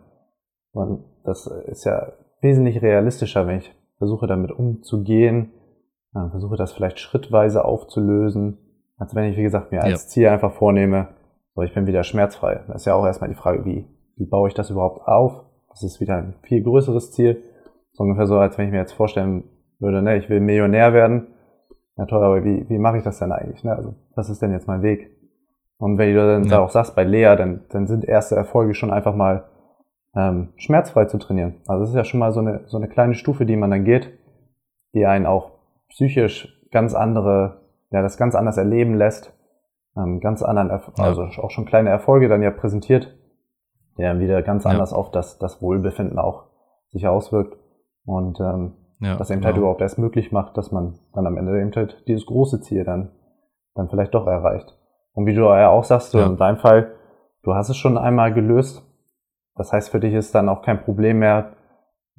[0.71, 5.51] Und das ist ja wesentlich realistischer, wenn ich versuche damit umzugehen,
[6.31, 8.57] versuche das vielleicht schrittweise aufzulösen,
[8.97, 10.09] als wenn ich, wie gesagt, mir als ja.
[10.09, 11.09] Ziel einfach vornehme,
[11.55, 12.61] so ich bin wieder schmerzfrei.
[12.67, 15.43] Das ist ja auch erstmal die Frage, wie, wie baue ich das überhaupt auf?
[15.69, 17.43] Das ist wieder ein viel größeres Ziel.
[17.93, 19.43] So ungefähr so, als wenn ich mir jetzt vorstellen
[19.79, 21.27] würde, ne, ich will Millionär werden.
[21.97, 23.63] Ja toll, aber wie, wie mache ich das denn eigentlich?
[23.63, 23.75] Ne?
[23.75, 25.11] Also, was ist denn jetzt mein Weg?
[25.77, 26.59] Und wenn du dann ja.
[26.59, 29.45] auch sagst, bei Lea, dann, dann sind erste Erfolge schon einfach mal
[30.15, 31.55] ähm, schmerzfrei zu trainieren.
[31.67, 33.85] Also das ist ja schon mal so eine, so eine kleine Stufe, die man dann
[33.85, 34.17] geht,
[34.93, 35.51] die einen auch
[35.89, 39.33] psychisch ganz andere, ja, das ganz anders erleben lässt,
[39.97, 41.03] ähm, ganz anderen, Erf ja.
[41.03, 43.17] also auch schon kleine Erfolge dann ja präsentiert,
[43.97, 44.97] der dann wieder ganz anders ja.
[44.97, 46.45] auf das, das Wohlbefinden auch
[46.89, 47.57] sich auswirkt
[48.05, 49.45] und ähm, ja, was eben halt genau.
[49.45, 52.83] halt überhaupt erst möglich macht, dass man dann am Ende eben halt dieses große Ziel
[52.83, 53.11] dann,
[53.73, 54.77] dann vielleicht doch erreicht.
[55.13, 56.25] Und wie du ja auch sagst, ja.
[56.25, 56.93] in deinem Fall,
[57.43, 58.87] du hast es schon einmal gelöst.
[59.61, 61.51] Das heißt, für dich ist dann auch kein Problem mehr,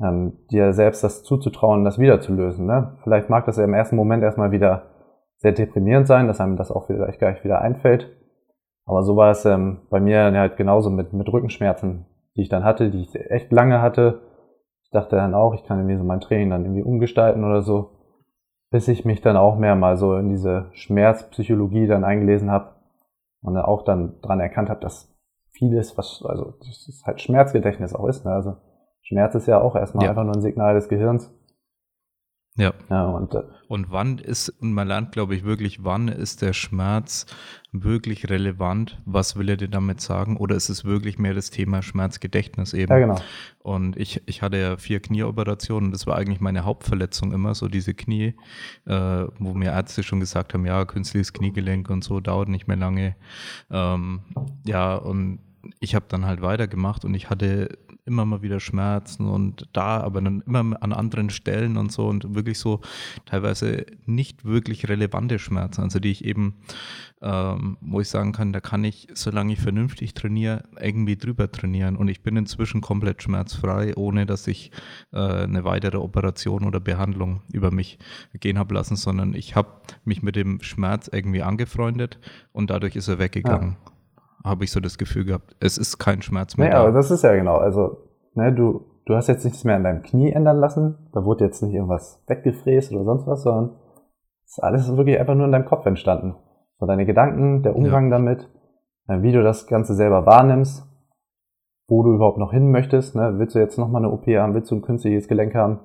[0.01, 2.67] ähm, dir selbst das zuzutrauen, das wieder zu lösen.
[2.67, 2.97] Ne?
[3.03, 4.91] Vielleicht mag das ja im ersten Moment erstmal wieder
[5.39, 8.17] sehr deprimierend sein, dass einem das auch vielleicht gleich wieder einfällt.
[8.87, 12.63] Aber so war es ähm, bei mir halt genauso mit, mit Rückenschmerzen, die ich dann
[12.63, 14.21] hatte, die ich echt lange hatte.
[14.85, 17.91] Ich dachte dann auch, ich kann irgendwie so mein Training dann irgendwie umgestalten oder so,
[18.71, 22.77] bis ich mich dann auch mehr mal so in diese Schmerzpsychologie dann eingelesen habe
[23.41, 25.12] und auch dann dran erkannt habe, dass
[25.53, 28.25] vieles, was, also das ist halt Schmerzgedächtnis auch ist.
[28.25, 28.33] Ne?
[28.33, 28.57] Also
[29.03, 30.11] Schmerz ist ja auch erstmal ja.
[30.11, 31.33] einfach nur ein Signal des Gehirns.
[32.57, 32.75] Ja.
[32.91, 36.53] ja und, äh, und wann ist, und man lernt, glaube ich, wirklich, wann ist der
[36.53, 37.27] Schmerz
[37.73, 39.01] wirklich relevant?
[39.07, 40.37] Was will er dir damit sagen?
[40.37, 42.93] Oder ist es wirklich mehr das Thema Schmerzgedächtnis eben?
[42.93, 43.21] Ja, genau.
[43.61, 45.93] Und ich, ich hatte ja vier Knieoperationen.
[45.93, 48.35] Das war eigentlich meine Hauptverletzung immer, so diese Knie,
[48.85, 52.77] äh, wo mir Ärzte schon gesagt haben, ja, künstliches Kniegelenk und so dauert nicht mehr
[52.77, 53.17] lange.
[53.71, 54.21] Ähm,
[54.67, 55.39] ja, und
[55.81, 60.21] ich habe dann halt weitergemacht und ich hatte immer mal wieder Schmerzen und da, aber
[60.21, 62.81] dann immer an anderen Stellen und so und wirklich so
[63.27, 66.55] teilweise nicht wirklich relevante Schmerzen, also die ich eben,
[67.21, 71.97] ähm, wo ich sagen kann, da kann ich, solange ich vernünftig trainiere, irgendwie drüber trainieren.
[71.97, 74.73] Und ich bin inzwischen komplett schmerzfrei, ohne dass ich
[75.13, 77.99] äh, eine weitere Operation oder Behandlung über mich
[78.35, 82.19] gehen habe lassen, sondern ich habe mich mit dem Schmerz irgendwie angefreundet
[82.53, 83.77] und dadurch ist er weggegangen.
[83.85, 83.92] Ja
[84.45, 85.57] habe ich so das Gefühl gehabt.
[85.61, 86.69] Es ist kein Schmerz mehr.
[86.69, 86.83] Nee, da.
[86.83, 87.57] aber das ist ja genau.
[87.57, 87.99] Also,
[88.35, 91.11] ne, du, du hast jetzt nichts mehr an deinem Knie ändern lassen.
[91.13, 93.77] Da wurde jetzt nicht irgendwas weggefräst oder sonst was, sondern
[94.45, 96.35] es ist alles wirklich einfach nur in deinem Kopf entstanden.
[96.79, 98.19] So deine Gedanken, der Umgang ja.
[98.19, 98.49] damit,
[99.09, 100.87] äh, wie du das Ganze selber wahrnimmst,
[101.89, 103.15] wo du überhaupt noch hin möchtest.
[103.15, 103.35] Ne?
[103.39, 104.55] Willst du jetzt nochmal eine OP haben?
[104.55, 105.81] Willst du ein künstliches Gelenk haben?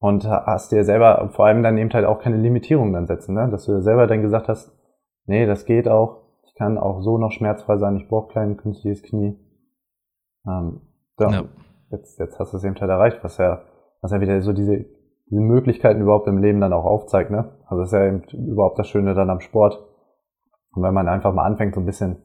[0.00, 3.48] Und hast dir selber vor allem dann eben halt auch keine Limitierung dann setzen, ne?
[3.50, 4.76] dass du dir selber dann gesagt hast,
[5.26, 6.21] nee, das geht auch,
[6.62, 9.36] kann auch so noch schmerzfrei sein, ich brauche kein künstliches Knie.
[10.46, 10.80] Ähm,
[11.18, 11.44] ja, ja.
[11.90, 13.62] Jetzt, jetzt hast du es eben halt erreicht, was ja,
[14.00, 14.86] was ja wieder so diese,
[15.26, 17.58] diese Möglichkeiten überhaupt im Leben dann auch aufzeigt, ne?
[17.66, 19.76] Also das ist ja eben überhaupt das Schöne dann am Sport.
[20.72, 22.22] Und wenn man einfach mal anfängt, so ein bisschen,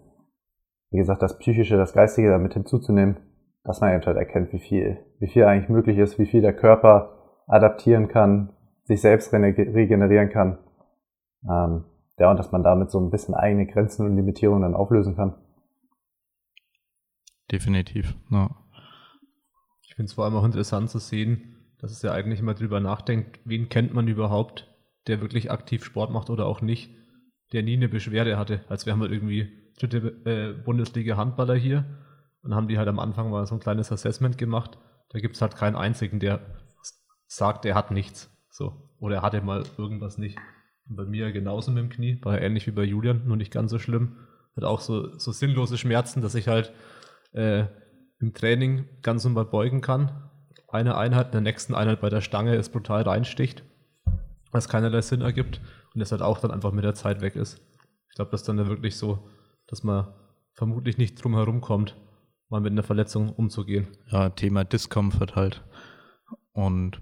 [0.91, 3.17] wie gesagt, das Psychische, das Geistige damit hinzuzunehmen,
[3.63, 6.55] dass man eben halt erkennt, wie viel, wie viel eigentlich möglich ist, wie viel der
[6.55, 10.59] Körper adaptieren kann, sich selbst regenerieren kann.
[11.49, 11.85] Ähm,
[12.17, 15.35] ja, und dass man damit so ein bisschen eigene Grenzen und Limitierungen dann auflösen kann.
[17.51, 18.49] Definitiv, ja.
[19.83, 22.79] Ich finde es vor allem auch interessant zu sehen, dass es ja eigentlich immer drüber
[22.79, 24.67] nachdenkt, wen kennt man überhaupt,
[25.07, 26.91] der wirklich aktiv Sport macht oder auch nicht,
[27.53, 28.61] der nie eine Beschwerde hatte.
[28.67, 31.85] Als wir haben halt irgendwie dritte äh, Bundesliga Handballer hier
[32.41, 34.77] und haben die halt am Anfang mal so ein kleines Assessment gemacht.
[35.09, 36.41] Da gibt es halt keinen einzigen, der
[37.27, 38.29] sagt, er hat nichts.
[38.49, 38.73] So.
[38.99, 40.37] Oder er hatte mal irgendwas nicht.
[40.89, 43.71] Bei mir genauso mit dem Knie, war ja ähnlich wie bei Julian, nur nicht ganz
[43.71, 44.17] so schlimm.
[44.55, 46.73] Hat auch so, so sinnlose Schmerzen, dass ich halt
[47.33, 47.65] äh,
[48.19, 50.29] im Training ganz normal beugen kann.
[50.69, 53.63] Eine Einheit, in der nächsten Einheit bei der Stange es brutal reinsticht,
[54.51, 55.61] was keinerlei Sinn ergibt
[55.93, 57.61] und es halt auch dann einfach mit der Zeit weg ist.
[58.09, 59.29] Ich glaube, das ist dann ja wirklich so,
[59.67, 60.07] dass man
[60.53, 61.95] vermutlich nicht drum herum kommt,
[62.49, 63.87] mal mit einer Verletzung umzugehen.
[64.09, 65.63] Ja, Thema Discomfort halt.
[66.51, 67.01] Und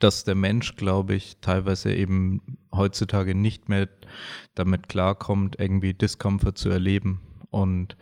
[0.00, 3.88] dass der Mensch, glaube ich, teilweise eben heutzutage nicht mehr
[4.54, 7.96] damit klarkommt, irgendwie Discomfort zu erleben und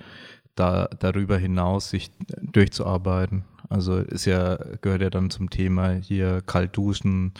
[0.54, 2.10] da darüber hinaus sich
[2.42, 3.44] durchzuarbeiten.
[3.68, 7.32] Also ist ja, gehört ja dann zum Thema hier kalt duschen,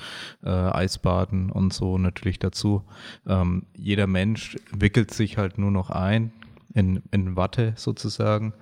[0.43, 2.85] äh, Eisbaden und so natürlich dazu.
[3.27, 6.33] Ähm, jeder Mensch wickelt sich halt nur noch ein
[6.73, 8.55] in, in Watte sozusagen.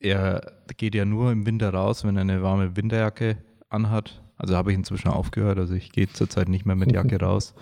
[0.00, 3.36] Er geht ja nur im Winter raus, wenn er eine warme Winterjacke
[3.68, 4.22] anhat.
[4.38, 5.58] Also habe ich inzwischen aufgehört.
[5.58, 7.54] Also ich gehe zurzeit nicht mehr mit Jacke raus.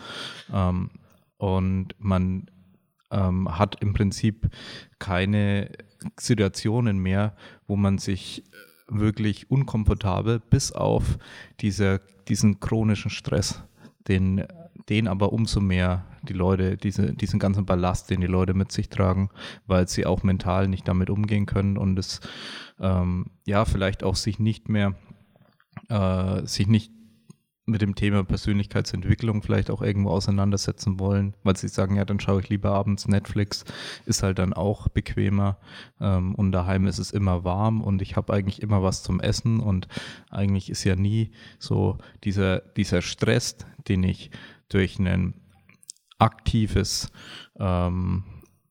[0.53, 0.91] Ähm,
[1.39, 2.51] und man
[3.11, 4.51] ähm, hat im Prinzip
[4.99, 5.71] keine
[6.19, 7.35] Situationen mehr,
[7.67, 8.45] wo man sich
[8.89, 11.19] wirklich unkomfortabel bis auf
[11.61, 13.65] diese, diesen chronischen Stress,
[14.07, 14.45] den,
[14.89, 18.89] den aber umso mehr die Leute, diese, diesen ganzen Ballast, den die Leute mit sich
[18.89, 19.31] tragen,
[19.67, 22.21] weil sie auch mental nicht damit umgehen können und es
[22.81, 24.95] ähm, ja vielleicht auch sich nicht mehr
[25.89, 26.93] äh, sich nicht
[27.67, 32.41] mit dem Thema Persönlichkeitsentwicklung vielleicht auch irgendwo auseinandersetzen wollen, weil sie sagen, ja, dann schaue
[32.41, 33.65] ich lieber abends Netflix,
[34.07, 35.59] ist halt dann auch bequemer
[36.01, 39.59] ähm, und daheim ist es immer warm und ich habe eigentlich immer was zum Essen
[39.59, 39.89] und
[40.31, 43.57] eigentlich ist ja nie so dieser, dieser Stress,
[43.89, 44.31] den ich
[44.69, 45.35] durch ein
[46.19, 47.11] aktives
[47.59, 48.25] ähm,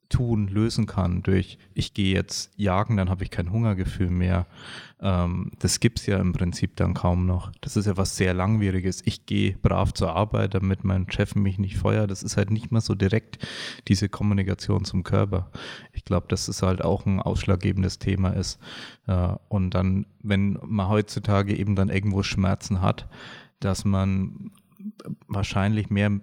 [0.10, 4.46] Tun lösen kann, durch ich gehe jetzt jagen, dann habe ich kein Hungergefühl mehr.
[5.06, 7.52] Ähm, das gibt es ja im Prinzip dann kaum noch.
[7.62, 9.04] Das ist ja was sehr Langwieriges.
[9.06, 12.10] Ich gehe brav zur Arbeit, damit mein Chef mich nicht feuert.
[12.10, 13.38] Das ist halt nicht mehr so direkt
[13.88, 15.52] diese Kommunikation zum Körper.
[15.94, 18.60] Ich glaube, dass es halt auch ein ausschlaggebendes Thema ist.
[19.06, 23.08] Äh, und dann, wenn man heutzutage eben dann irgendwo Schmerzen hat,
[23.60, 24.50] dass man
[25.28, 26.20] wahrscheinlich mehr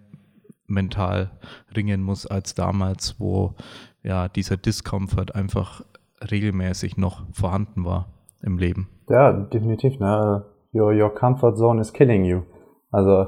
[0.67, 1.31] mental
[1.77, 3.55] ringen muss als damals, wo
[4.03, 5.85] ja dieser Discomfort einfach
[6.21, 8.89] regelmäßig noch vorhanden war im Leben.
[9.09, 9.99] Ja, definitiv.
[9.99, 10.45] Ne?
[10.75, 12.43] Your, your comfort zone is killing you.
[12.91, 13.27] Also,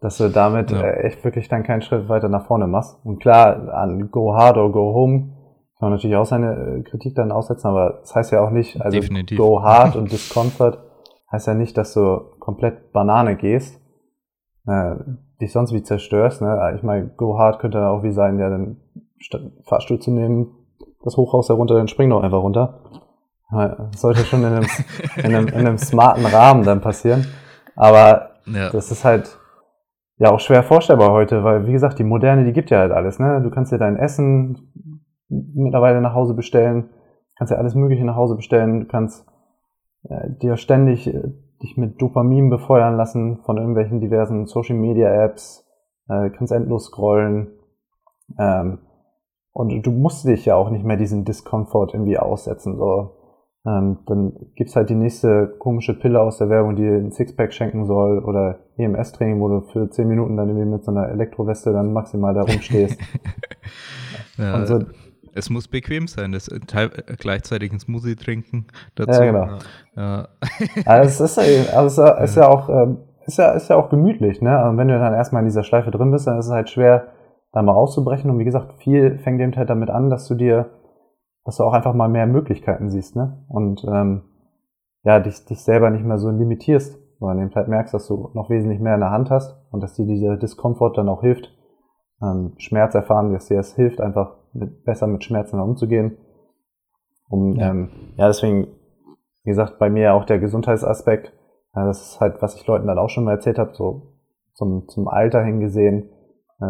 [0.00, 0.80] dass du damit ja.
[0.80, 2.98] Äh, echt wirklich dann keinen Schritt weiter nach vorne machst.
[3.04, 5.34] Und klar, an Go Hard or Go Home
[5.78, 8.80] kann man natürlich auch seine äh, Kritik dann aussetzen, aber das heißt ja auch nicht,
[8.80, 9.38] also Definitiv.
[9.38, 10.78] Go Hard und Discomfort
[11.32, 13.80] heißt ja nicht, dass du komplett Banane gehst,
[14.66, 14.94] äh,
[15.40, 16.42] dich sonst wie zerstörst.
[16.42, 16.74] Ne?
[16.76, 18.76] Ich meine, Go Hard könnte dann auch wie sein, ja, dann
[19.18, 20.54] statt Fahrstuhl zu nehmen,
[21.02, 22.80] das Hochhaus herunter, dann spring doch einfach runter.
[23.54, 24.66] Das sollte schon in einem,
[25.16, 27.26] in einem, in einem smarten Rahmen dann passieren.
[27.76, 28.70] Aber ja.
[28.70, 29.38] das ist halt
[30.18, 33.18] ja auch schwer vorstellbar heute, weil wie gesagt, die Moderne, die gibt ja halt alles.
[33.18, 33.40] Ne?
[33.42, 36.90] Du kannst dir dein Essen mittlerweile nach Hause bestellen,
[37.36, 39.26] kannst dir alles Mögliche nach Hause bestellen, du kannst
[40.08, 45.66] äh, dir ständig äh, dich mit Dopamin befeuern lassen von irgendwelchen diversen Social Media Apps,
[46.08, 47.48] äh, kannst endlos scrollen.
[48.38, 48.78] Ähm,
[49.52, 52.76] und du musst dich ja auch nicht mehr diesen Discomfort irgendwie aussetzen.
[52.76, 53.12] So.
[53.66, 57.86] Ähm, dann gibt's halt die nächste komische Pille aus der Werbung, die ein Sixpack schenken
[57.86, 61.92] soll oder EMS-Training, wo du für zehn Minuten dann irgendwie mit so einer Elektroweste dann
[61.92, 63.00] maximal da rumstehst.
[64.38, 64.80] ja, so,
[65.34, 69.22] es muss bequem sein, das teil, gleichzeitig ein Smoothie trinken dazu.
[69.22, 69.58] Ja, genau.
[69.96, 70.28] Ja.
[70.84, 72.68] also es ist, also es ist ja auch
[73.26, 74.68] ist ja, ist ja auch gemütlich, ne?
[74.68, 77.08] Und wenn du dann erstmal in dieser Schleife drin bist, dann ist es halt schwer,
[77.52, 78.30] da mal rauszubrechen.
[78.30, 80.70] Und wie gesagt, viel fängt eben halt damit an, dass du dir
[81.44, 83.44] dass du auch einfach mal mehr Möglichkeiten siehst, ne?
[83.48, 84.22] Und ähm,
[85.02, 88.50] ja, dich, dich selber nicht mehr so limitierst, sondern eben halt merkst, dass du noch
[88.50, 91.52] wesentlich mehr in der Hand hast und dass dir dieser Diskomfort dann auch hilft,
[92.22, 96.16] ähm, Schmerz erfahren, dass dir es hilft, einfach mit, besser mit Schmerzen umzugehen.
[97.28, 97.70] Um, ja.
[97.70, 98.68] Ähm, ja, deswegen,
[99.42, 101.32] wie gesagt, bei mir auch der Gesundheitsaspekt,
[101.74, 104.14] ja, das ist halt, was ich Leuten dann auch schon mal erzählt habe, so
[104.54, 106.10] zum, zum Alter hingesehen,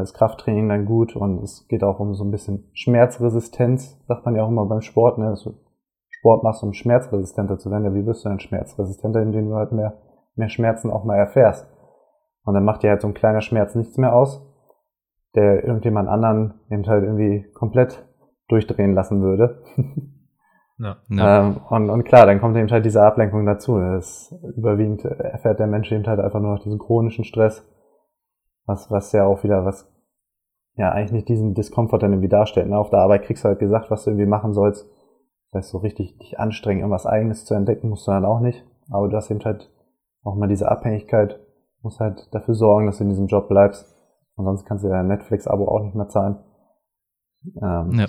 [0.00, 4.36] das Krafttraining dann gut und es geht auch um so ein bisschen Schmerzresistenz, sagt man
[4.36, 5.30] ja auch immer beim Sport, ne?
[5.30, 5.54] dass du
[6.10, 7.84] Sport machst, um schmerzresistenter zu werden.
[7.84, 9.98] Ja, wie wirst du denn schmerzresistenter, indem du halt mehr,
[10.36, 11.68] mehr Schmerzen auch mal erfährst?
[12.44, 14.42] Und dann macht dir halt so ein kleiner Schmerz nichts mehr aus.
[15.34, 18.04] der irgendjemand anderen eben halt irgendwie komplett
[18.48, 19.62] durchdrehen lassen würde.
[20.76, 20.96] Ja.
[21.08, 21.46] Ja.
[21.46, 23.78] Ähm, und, und klar, dann kommt eben halt diese Ablenkung dazu.
[23.78, 27.64] Das überwiegend erfährt der Mensch eben halt einfach nur noch diesen chronischen Stress,
[28.66, 29.90] was, was ja auch wieder was,
[30.76, 32.68] ja, eigentlich nicht diesen Diskomfort dann irgendwie darstellt.
[32.68, 32.78] Ne?
[32.78, 34.88] Auf der Arbeit kriegst du halt gesagt, was du irgendwie machen sollst.
[35.52, 38.64] Das heißt, so richtig dich anstrengen, irgendwas Eigenes zu entdecken, musst du dann auch nicht.
[38.90, 39.70] Aber du hast eben halt
[40.24, 41.38] auch mal diese Abhängigkeit,
[41.82, 43.94] musst halt dafür sorgen, dass du in diesem Job bleibst.
[44.36, 46.38] Ansonsten kannst du dein Netflix-Abo auch nicht mehr zahlen.
[47.62, 48.06] Ähm, Ja.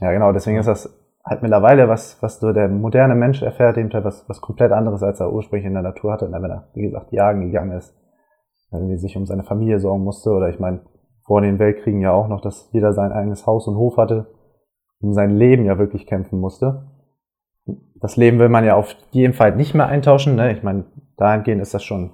[0.00, 3.92] ja, genau, deswegen ist das halt mittlerweile was, was so der moderne Mensch erfährt, eben
[3.92, 6.82] halt was, was komplett anderes, als er ursprünglich in der Natur hatte, wenn er, wie
[6.82, 7.94] gesagt, jagen gegangen ist,
[8.72, 10.80] irgendwie sich um seine Familie sorgen musste, oder ich meine,
[11.24, 14.26] vor den Weltkriegen ja auch noch, dass jeder sein eigenes Haus und Hof hatte,
[15.00, 16.86] um sein Leben ja wirklich kämpfen musste.
[18.00, 20.52] Das Leben will man ja auf jeden Fall nicht mehr eintauschen, ne?
[20.52, 20.84] Ich meine,
[21.16, 22.10] dahingehend ist das schon,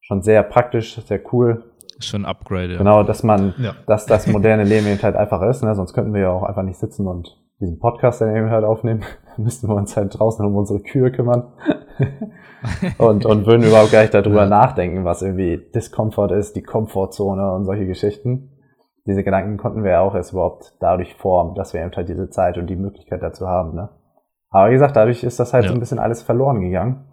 [0.00, 1.64] schon sehr praktisch, sehr cool,
[1.98, 2.72] Ist schon ein Upgrade.
[2.72, 2.78] Ja.
[2.78, 3.74] Genau, dass man, Ja.
[3.86, 5.74] dass das moderne Leben eben halt einfach ist, ne?
[5.74, 9.02] sonst könnten wir ja auch einfach nicht sitzen und diesen Podcast dann eben halt aufnehmen.
[9.36, 11.52] Müssten wir uns halt draußen um unsere Kühe kümmern
[12.98, 14.48] und, und würden überhaupt gar nicht darüber Ja.
[14.48, 18.50] nachdenken, was irgendwie Discomfort ist, die Komfortzone und solche Geschichten.
[19.06, 22.30] Diese Gedanken konnten wir ja auch erst überhaupt dadurch formen, dass wir eben halt diese
[22.30, 23.74] Zeit und die Möglichkeit dazu haben.
[23.74, 23.90] Ne?
[24.50, 25.68] Aber wie gesagt, dadurch ist das halt Ja.
[25.70, 27.04] so ein bisschen alles verloren gegangen.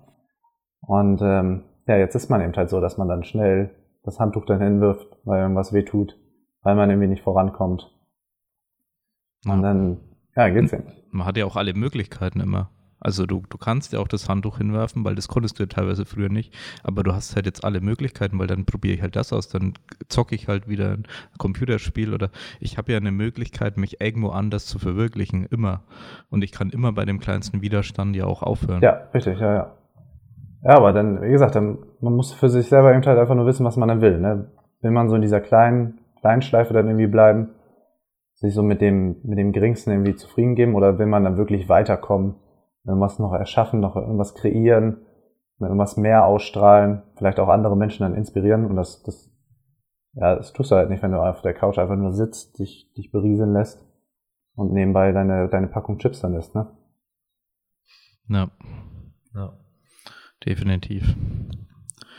[0.82, 4.46] Und ähm, ja, jetzt ist man eben halt so, dass man dann schnell das Handtuch
[4.46, 6.18] dann hinwirft, weil irgendwas weh tut,
[6.64, 7.92] weil man irgendwie nicht vorankommt.
[9.48, 9.98] Und dann,
[10.36, 10.84] ja, geht's eben.
[11.12, 12.70] Man hat ja auch alle Möglichkeiten immer.
[13.04, 16.06] Also du, du kannst ja auch das Handtuch hinwerfen, weil das konntest du ja teilweise
[16.06, 16.54] früher nicht.
[16.84, 19.74] Aber du hast halt jetzt alle Möglichkeiten, weil dann probiere ich halt das aus, dann
[20.08, 21.08] zocke ich halt wieder ein
[21.40, 25.82] Computerspiel oder ich habe ja eine Möglichkeit, mich irgendwo anders zu verwirklichen, immer.
[26.30, 28.84] Und ich kann immer bei dem kleinsten Widerstand ja auch aufhören.
[28.84, 29.72] Ja, richtig, ja, ja.
[30.64, 33.48] Ja, aber dann, wie gesagt, dann, man muss für sich selber eben halt einfach nur
[33.48, 34.20] wissen, was man dann will.
[34.20, 34.52] Ne?
[34.82, 37.50] Will man so in dieser kleinen, kleinen Schleife dann irgendwie bleiben,
[38.42, 41.70] sich so mit dem, mit dem Geringsten irgendwie zufrieden geben oder will man dann wirklich
[41.70, 42.36] weiterkommen,
[42.84, 45.06] irgendwas noch erschaffen, noch irgendwas kreieren,
[45.60, 49.32] irgendwas mehr ausstrahlen, vielleicht auch andere Menschen dann inspirieren und das, das,
[50.14, 52.92] ja, das tust du halt nicht, wenn du auf der Couch einfach nur sitzt, dich,
[52.98, 53.86] dich berieseln lässt
[54.56, 56.76] und nebenbei deine, deine Packung Chips dann isst, ne?
[58.28, 58.50] Ja,
[59.36, 59.54] Ja.
[60.48, 61.16] definitiv.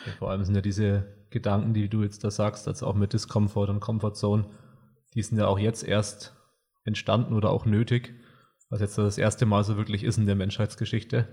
[0.06, 3.12] Ja, vor allem sind ja diese Gedanken, die du jetzt da sagst, also auch mit
[3.12, 4.44] Discomfort und Comfort Zone,
[5.14, 6.35] die sind ja auch jetzt erst
[6.85, 8.14] entstanden oder auch nötig,
[8.70, 11.29] was jetzt das erste Mal so wirklich ist in der Menschheitsgeschichte,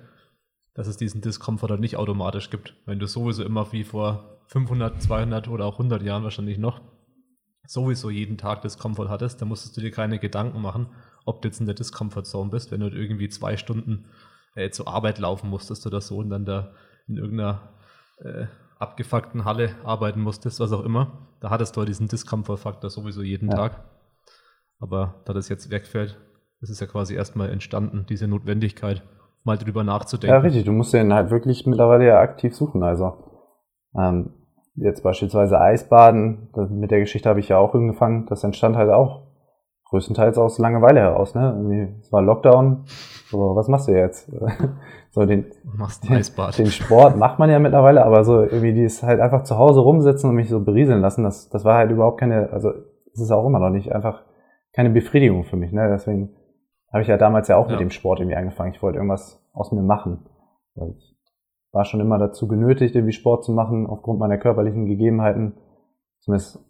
[0.73, 2.75] dass es diesen Discomfort halt nicht automatisch gibt.
[2.85, 6.81] Wenn du sowieso immer wie vor 500, 200 oder auch 100 Jahren wahrscheinlich noch
[7.65, 10.87] sowieso jeden Tag Discomfort hattest, dann musstest du dir keine Gedanken machen,
[11.25, 14.05] ob du jetzt in der Discomfort Zone bist, wenn du irgendwie zwei Stunden
[14.55, 16.73] äh, zur Arbeit laufen musstest oder so und dann da
[17.07, 17.73] in irgendeiner
[18.17, 18.47] äh,
[18.79, 23.57] abgefuckten Halle arbeiten musstest, was auch immer, da hattest du diesen Discomfort-Faktor sowieso jeden Ja.
[23.57, 23.83] Tag.
[24.79, 26.17] Aber da das jetzt wegfällt,
[26.61, 29.03] ist es ja quasi erstmal entstanden, diese Notwendigkeit,
[29.43, 30.33] mal drüber nachzudenken.
[30.33, 30.65] Ja, richtig.
[30.65, 32.83] Du musst den halt wirklich mittlerweile ja aktiv suchen.
[32.83, 33.13] Also
[33.97, 34.33] ähm,
[34.75, 38.25] jetzt beispielsweise Eisbaden, mit der Geschichte habe ich ja auch angefangen.
[38.27, 39.28] Das entstand halt auch
[39.89, 41.35] größtenteils aus Langeweile heraus.
[41.35, 41.97] Ne?
[41.99, 42.85] Es war Lockdown.
[43.29, 44.31] So, was machst du jetzt?
[45.11, 45.45] so den,
[46.09, 46.57] Eisbad.
[46.57, 50.29] den Sport macht man ja mittlerweile, aber so irgendwie dieses halt einfach zu Hause rumsitzen
[50.29, 52.71] und mich so berieseln lassen, das, das war halt überhaupt keine, also
[53.13, 54.23] es ist auch immer noch nicht einfach
[54.73, 55.71] keine Befriedigung für mich.
[55.71, 55.89] Ne?
[55.91, 56.35] Deswegen
[56.91, 57.73] habe ich ja damals ja auch Ja.
[57.73, 58.73] mit dem Sport irgendwie angefangen.
[58.73, 60.25] Ich wollte irgendwas aus mir machen.
[60.75, 61.15] Weil Ich
[61.71, 65.53] war schon immer dazu genötigt, irgendwie Sport zu machen, aufgrund meiner körperlichen Gegebenheiten.
[66.21, 66.63] Zumindest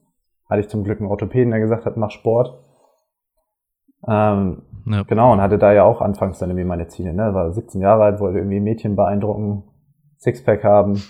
[0.49, 2.65] hatte ich zum Glück einen Orthopäden, der gesagt hat, mach Sport.
[4.07, 5.03] Ähm, Ja.
[5.03, 7.13] Genau, und hatte da ja auch anfangs dann irgendwie meine Ziele.
[7.13, 7.33] Ne?
[7.33, 9.63] War 17 Jahre alt, wollte irgendwie Mädchen beeindrucken,
[10.17, 11.01] Sixpack haben,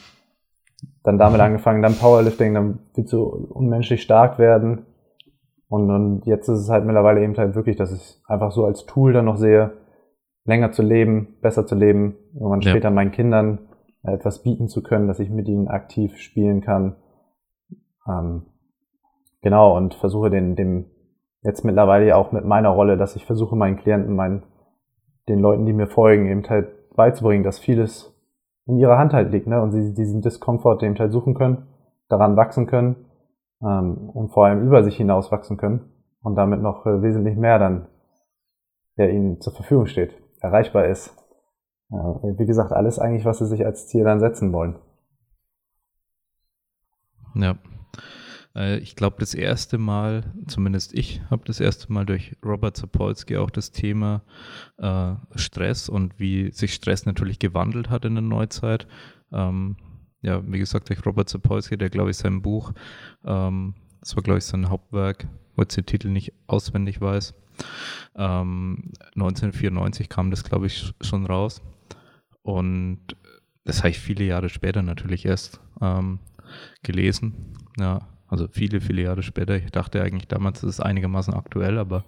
[1.04, 4.86] dann damit angefangen, dann Powerlifting, dann willst du unmenschlich stark werden.
[5.70, 8.66] Und, und jetzt ist es halt mittlerweile eben halt wirklich, dass ich es einfach so
[8.66, 9.72] als Tool dann noch sehe,
[10.46, 12.72] länger zu leben, besser zu leben, irgendwann Ja.
[12.72, 13.60] später meinen Kindern
[14.04, 16.96] etwas bieten zu können, dass ich mit ihnen aktiv spielen kann.
[18.08, 18.44] Ähm,
[19.42, 20.86] genau, und versuche den, dem
[21.42, 24.44] jetzt mittlerweile ja auch mit meiner Rolle, dass ich versuche, meinen Klienten, meinen,
[25.28, 28.16] den Leuten, die mir folgen, eben halt beizubringen, dass vieles
[28.66, 29.62] in ihrer Hand halt liegt, ne?
[29.62, 31.68] Und sie diesen Diskomfort eben halt suchen können,
[32.08, 33.06] daran wachsen können
[33.62, 37.60] ähm, und vor allem über sich hinaus wachsen können und damit noch äh, wesentlich mehr
[37.60, 37.88] dann,
[38.98, 41.16] der ihnen zur Verfügung steht, erreichbar ist.
[41.92, 41.96] Äh,
[42.38, 44.76] wie gesagt, alles eigentlich, was sie sich als Ziel dann setzen wollen.
[47.36, 47.56] Ja.
[48.56, 53.38] Äh, Ich glaube, das erste Mal, zumindest ich habe das erste Mal durch Robert Sapolsky
[53.38, 54.24] auch das Thema
[54.78, 58.88] äh, Stress und wie sich Stress natürlich gewandelt hat in der Neuzeit.
[59.32, 59.78] Ähm,
[60.22, 62.74] ja, wie gesagt, durch Robert Sapolsky, der, glaube ich, sein Buch
[63.24, 67.34] ähm, das war, glaube ich, sein Hauptwerk, wo ich den Titel nicht auswendig weiß.
[68.16, 71.62] Ähm, 1994 kam das, glaube ich, schon raus.
[72.42, 73.00] Und
[73.66, 76.20] das habe ich viele Jahre später natürlich erst ähm,
[76.82, 77.54] gelesen.
[77.78, 79.56] Ja, also viele, viele Jahre später.
[79.56, 82.06] Ich dachte eigentlich damals, ist es einigermaßen aktuell, aber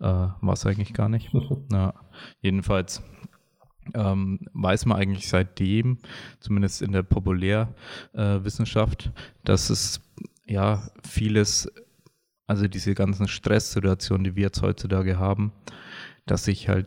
[0.00, 1.30] äh, war es eigentlich gar nicht.
[1.72, 1.94] ja,
[2.40, 3.02] jedenfalls
[3.94, 5.98] ähm, weiß man eigentlich seitdem,
[6.40, 9.10] zumindest in der Populärwissenschaft, äh,
[9.44, 10.00] dass es
[10.46, 11.70] ja vieles,
[12.46, 15.52] also diese ganzen Stresssituationen, die wir jetzt heutzutage haben,
[16.26, 16.86] dass sich halt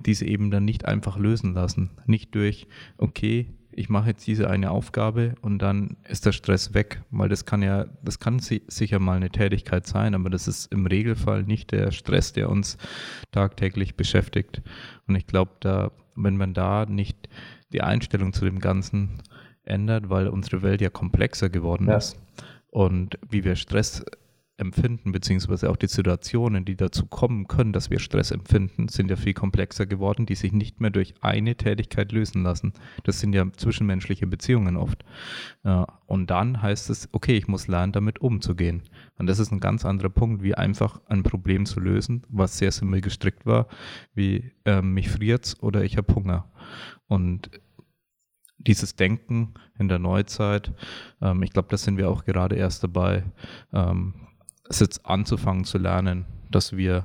[0.00, 1.90] diese eben dann nicht einfach lösen lassen.
[2.06, 2.66] Nicht durch,
[2.98, 7.44] okay, ich mache jetzt diese eine Aufgabe und dann ist der Stress weg, weil das
[7.44, 11.72] kann ja, das kann sicher mal eine Tätigkeit sein, aber das ist im Regelfall nicht
[11.72, 12.78] der Stress, der uns
[13.32, 14.62] tagtäglich beschäftigt.
[15.06, 17.28] Und ich glaube, da, wenn man da nicht
[17.72, 19.22] die Einstellung zu dem Ganzen
[19.64, 21.96] ändert, weil unsere Welt ja komplexer geworden ja.
[21.96, 22.16] ist
[22.70, 24.04] und wie wir Stress
[24.56, 29.16] empfinden, beziehungsweise auch die Situationen, die dazu kommen können, dass wir Stress empfinden, sind ja
[29.16, 32.72] viel komplexer geworden, die sich nicht mehr durch eine Tätigkeit lösen lassen.
[33.02, 35.04] Das sind ja zwischenmenschliche Beziehungen oft.
[35.64, 38.82] Ja, und dann heißt es, okay, ich muss lernen, damit umzugehen.
[39.18, 42.70] Und das ist ein ganz anderer Punkt, wie einfach ein Problem zu lösen, was sehr
[42.70, 43.66] simpel gestrickt war,
[44.14, 46.50] wie äh, mich friert's oder ich habe Hunger.
[47.08, 47.50] Und
[48.58, 50.72] dieses Denken in der Neuzeit,
[51.20, 53.24] ähm, ich glaube, das sind wir auch gerade erst dabei,
[53.72, 54.14] ähm,
[54.68, 57.04] es jetzt anzufangen zu lernen, dass wir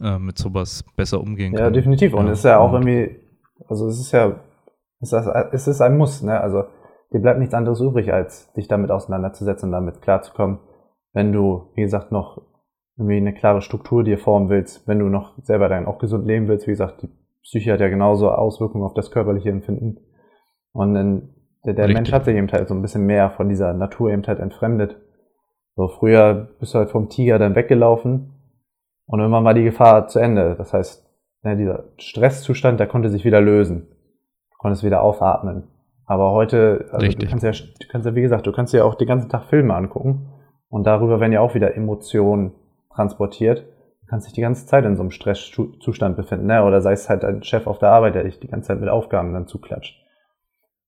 [0.00, 1.64] äh, mit sowas besser umgehen können.
[1.64, 2.14] Ja, definitiv.
[2.14, 3.16] Und es ist ja auch irgendwie,
[3.68, 4.40] also es ist ja,
[5.00, 6.40] es ist, es ist ein Muss, ne?
[6.40, 6.64] Also
[7.12, 10.60] dir bleibt nichts anderes übrig, als dich damit auseinanderzusetzen und damit klarzukommen,
[11.12, 12.40] wenn du, wie gesagt, noch
[12.96, 16.48] irgendwie eine klare Struktur dir formen willst, wenn du noch selber dann auch gesund leben
[16.48, 17.10] willst, wie gesagt, die
[17.42, 19.98] Psyche hat ja genauso Auswirkungen auf das körperliche Empfinden.
[20.72, 21.34] Und dann,
[21.66, 24.26] der, der Mensch hat sich eben halt so ein bisschen mehr von dieser Natur eben
[24.26, 24.96] halt entfremdet
[25.76, 28.32] so, früher bist du halt vom Tiger dann weggelaufen
[29.06, 30.54] und irgendwann war die Gefahr zu Ende.
[30.56, 31.04] Das heißt,
[31.42, 33.88] ne, dieser Stresszustand, der konnte sich wieder lösen.
[34.50, 35.64] Du konntest wieder aufatmen.
[36.06, 38.94] Aber heute, also du kannst ja, du kannst ja, wie gesagt, du kannst ja auch
[38.94, 40.28] den ganzen Tag Filme angucken
[40.68, 42.52] und darüber werden ja auch wieder Emotionen
[42.94, 43.64] transportiert.
[44.02, 46.62] Du kannst dich die ganze Zeit in so einem Stresszustand befinden, ne?
[46.64, 48.90] Oder sei es halt ein Chef auf der Arbeit, der dich die ganze Zeit mit
[48.90, 49.98] Aufgaben dann zuklatscht.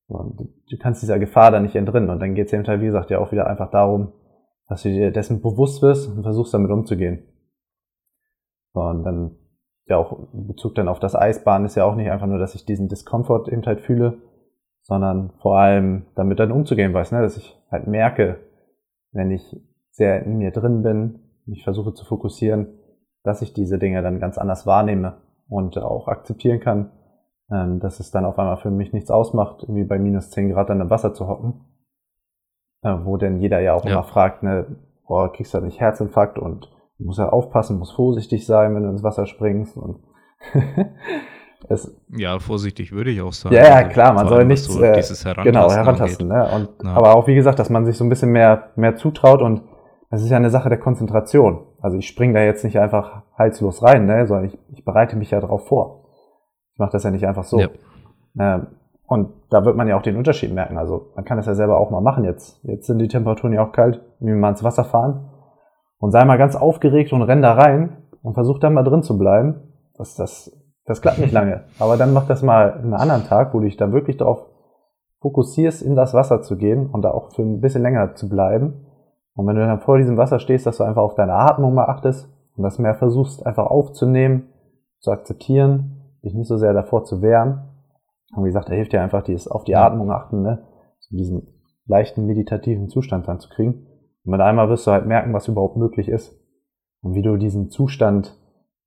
[0.06, 2.10] Und du kannst dieser Gefahr dann nicht entrinnen.
[2.10, 4.12] Und dann geht es eben halt, wie gesagt, ja auch wieder einfach darum,
[4.68, 7.22] dass du dir dessen bewusst wirst und versuchst damit umzugehen.
[8.72, 9.36] Und dann
[9.86, 12.54] ja auch in Bezug dann auf das Eisbahn ist ja auch nicht einfach nur, dass
[12.54, 14.18] ich diesen Diskomfort eben halt fühle,
[14.82, 17.22] sondern vor allem damit dann umzugehen weiß, ne?
[17.22, 18.40] dass ich halt merke,
[19.12, 19.56] wenn ich
[19.90, 22.78] sehr in mir drin bin, mich versuche zu fokussieren,
[23.22, 26.92] dass ich diese Dinge dann ganz anders wahrnehme und auch akzeptieren kann,
[27.50, 30.68] ähm, dass es dann auf einmal für mich nichts ausmacht, irgendwie bei minus 10 Grad
[30.68, 31.64] dann im Wasser zu hocken,
[32.82, 33.92] wo denn jeder ja auch ja.
[33.92, 38.46] immer fragt, ne, boah, kriegst du nicht Herzinfarkt und du musst ja aufpassen, musst vorsichtig
[38.46, 40.00] sein, wenn du ins Wasser springst und
[41.68, 43.54] es, ja, vorsichtig würde ich auch sagen.
[43.54, 45.02] Ja, ja klar, man soll nichts so äh,
[45.42, 46.28] genau herantasten.
[46.28, 46.48] Ne?
[46.54, 46.94] Und, ja.
[46.94, 49.62] Aber auch wie gesagt, dass man sich so ein bisschen mehr mehr zutraut und
[50.10, 51.66] das ist ja eine Sache der Konzentration.
[51.80, 54.26] Also ich springe da jetzt nicht einfach halslos rein, ne?
[54.26, 56.04] sondern ich, ich bereite mich ja darauf vor.
[56.72, 57.58] Ich mache das ja nicht einfach so.
[57.58, 57.68] Ja.
[58.38, 58.66] Ähm,
[59.08, 60.78] und da wird man ja auch den Unterschied merken.
[60.78, 62.60] Also man kann das ja selber auch mal machen jetzt.
[62.64, 65.30] Jetzt sind die Temperaturen ja auch kalt, wie mal ins Wasser fahren.
[65.98, 69.16] Und sei mal ganz aufgeregt und renn da rein und versuch dann mal drin zu
[69.16, 69.72] bleiben.
[69.96, 70.50] Das, das,
[70.84, 71.64] das klappt nicht lange.
[71.78, 74.46] Aber dann mach das mal einen anderen Tag, wo du dich dann wirklich darauf
[75.20, 78.86] fokussierst, in das Wasser zu gehen und da auch für ein bisschen länger zu bleiben.
[79.34, 81.86] Und wenn du dann vor diesem Wasser stehst, dass du einfach auf deine Atmung mal
[81.86, 84.48] achtest und das mehr versuchst einfach aufzunehmen,
[84.98, 87.65] zu akzeptieren, dich nicht so sehr davor zu wehren
[88.36, 90.66] und wie gesagt, da hilft ja einfach dieses auf die Atmung achten, ne?
[91.00, 91.48] So diesen
[91.86, 93.86] leichten meditativen Zustand dann zu kriegen.
[94.24, 96.38] Und mit einmal wirst du halt merken, was überhaupt möglich ist.
[97.00, 98.36] Und wie du diesen Zustand,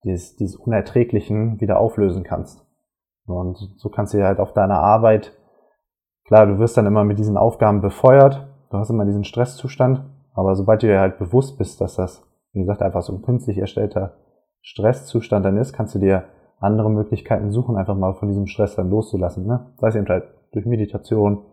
[0.03, 2.65] dieses, dieses Unerträglichen wieder auflösen kannst.
[3.25, 5.33] Und so kannst du ja halt auf deiner Arbeit,
[6.25, 10.55] klar, du wirst dann immer mit diesen Aufgaben befeuert, du hast immer diesen Stresszustand, aber
[10.55, 12.23] sobald du dir halt bewusst bist, dass das,
[12.53, 14.17] wie gesagt, einfach so ein künstlich erstellter
[14.61, 16.25] Stresszustand dann ist, kannst du dir
[16.59, 19.45] andere Möglichkeiten suchen, einfach mal von diesem Stress dann loszulassen.
[19.45, 19.73] Ne?
[19.77, 21.45] Sei es eben halt durch Meditation,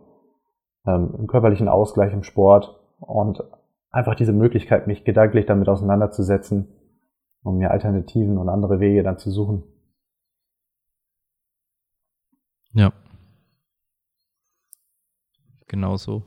[0.85, 3.43] ähm, im körperlichen Ausgleich, im Sport und
[3.91, 6.67] einfach diese Möglichkeit, mich gedanklich damit auseinanderzusetzen
[7.47, 9.63] um mir Alternativen und andere Wege dann zu suchen.
[12.73, 12.91] Ja.
[15.67, 16.23] Genau so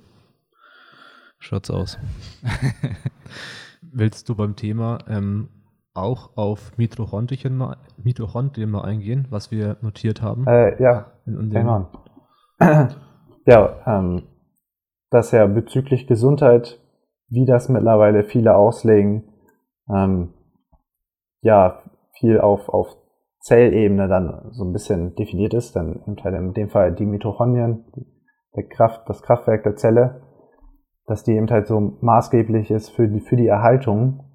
[1.39, 1.99] schaut's aus.
[3.83, 5.49] Willst du beim Thema ähm,
[5.95, 10.47] auch auf Mitochondrien mal, Mitochondrien mal eingehen, was wir notiert haben?
[10.47, 11.89] Äh, ja, genau.
[13.47, 14.23] ja, ähm,
[15.11, 16.81] dass ja bezüglich Gesundheit
[17.29, 19.25] wie das mittlerweile viele auslegen,
[19.89, 20.35] ähm,
[21.43, 21.83] ja,
[22.19, 22.97] viel auf, auf
[23.41, 27.85] Zellebene dann so ein bisschen definiert ist, dann halt in dem Fall die Mitochondrien,
[28.55, 30.23] der Kraft, das Kraftwerk der Zelle,
[31.07, 34.30] dass die eben halt so maßgeblich ist für die, für die Erhaltung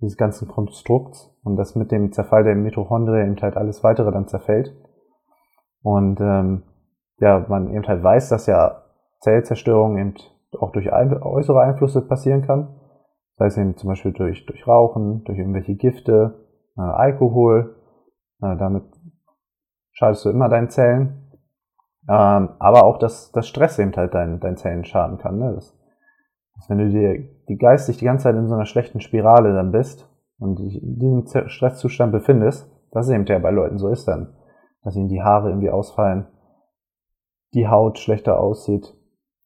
[0.00, 4.28] dieses ganzen Konstrukts und dass mit dem Zerfall der Mitochondrien eben halt alles weitere dann
[4.28, 4.74] zerfällt.
[5.82, 6.62] Und ähm,
[7.18, 8.82] ja, man eben halt weiß, dass ja
[9.20, 10.14] Zellzerstörung eben
[10.58, 12.80] auch durch äußere Einflüsse passieren kann.
[13.36, 17.76] Sei es eben zum Beispiel durch, durch Rauchen, durch irgendwelche Gifte, äh, Alkohol.
[18.42, 18.84] Äh, damit
[19.92, 21.38] schadest du immer deinen Zellen.
[22.08, 25.38] Ähm, aber auch, dass, dass Stress eben halt deinen, deinen Zellen schaden kann.
[25.38, 25.52] Ne?
[25.54, 25.76] Das,
[26.54, 29.72] dass wenn du dir die geistig die ganze Zeit in so einer schlechten Spirale dann
[29.72, 34.06] bist und dich in diesem Stresszustand befindest, das ist eben der bei Leuten so ist
[34.06, 34.34] dann,
[34.82, 36.26] dass ihnen die Haare irgendwie ausfallen,
[37.54, 38.94] die Haut schlechter aussieht,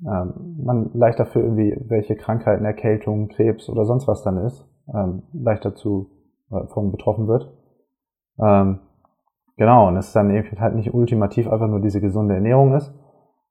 [0.06, 5.22] ähm, man leichter für irgendwie welche Krankheiten, Erkältungen, Krebs oder sonst was dann ist, ähm,
[5.32, 6.10] leichter zu
[6.50, 7.52] äh, von betroffen wird.
[8.42, 8.80] Ähm,
[9.56, 12.94] genau, und es ist dann eben halt nicht ultimativ einfach nur diese gesunde Ernährung ist,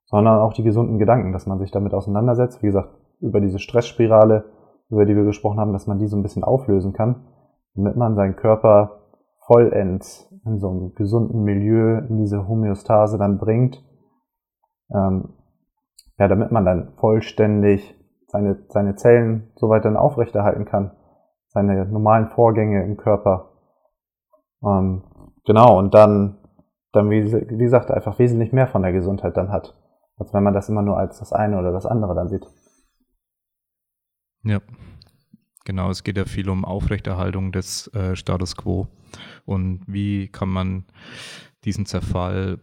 [0.06, 2.62] sondern auch die gesunden Gedanken, dass man sich damit auseinandersetzt.
[2.62, 2.90] Wie gesagt,
[3.20, 4.44] über diese Stressspirale,
[4.88, 7.26] über die wir gesprochen haben, dass man die so ein bisschen auflösen kann,
[7.74, 9.00] damit man seinen Körper
[9.46, 13.84] vollends in so einem gesunden Milieu, in diese Homöostase dann bringt,
[14.94, 15.34] ähm,
[16.18, 17.96] ja, damit man dann vollständig
[18.26, 20.92] seine, seine Zellen so weit dann aufrechterhalten kann,
[21.48, 23.50] seine normalen Vorgänge im Körper.
[24.62, 25.02] Ähm,
[25.46, 26.38] genau, und dann,
[26.92, 27.22] dann wie
[27.58, 29.74] gesagt, einfach wesentlich mehr von der Gesundheit dann hat,
[30.16, 32.46] als wenn man das immer nur als das eine oder das andere dann sieht.
[34.42, 34.60] Ja,
[35.64, 38.88] genau, es geht ja viel um Aufrechterhaltung des äh, Status quo
[39.44, 40.84] und wie kann man
[41.64, 42.58] diesen Zerfall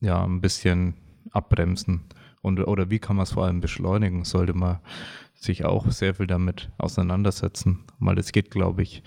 [0.00, 0.94] ja ein bisschen
[1.32, 2.04] abbremsen.
[2.42, 4.24] Und, oder wie kann man es vor allem beschleunigen?
[4.24, 4.78] Sollte man
[5.34, 7.84] sich auch sehr viel damit auseinandersetzen.
[7.98, 9.02] Weil es geht, glaube ich,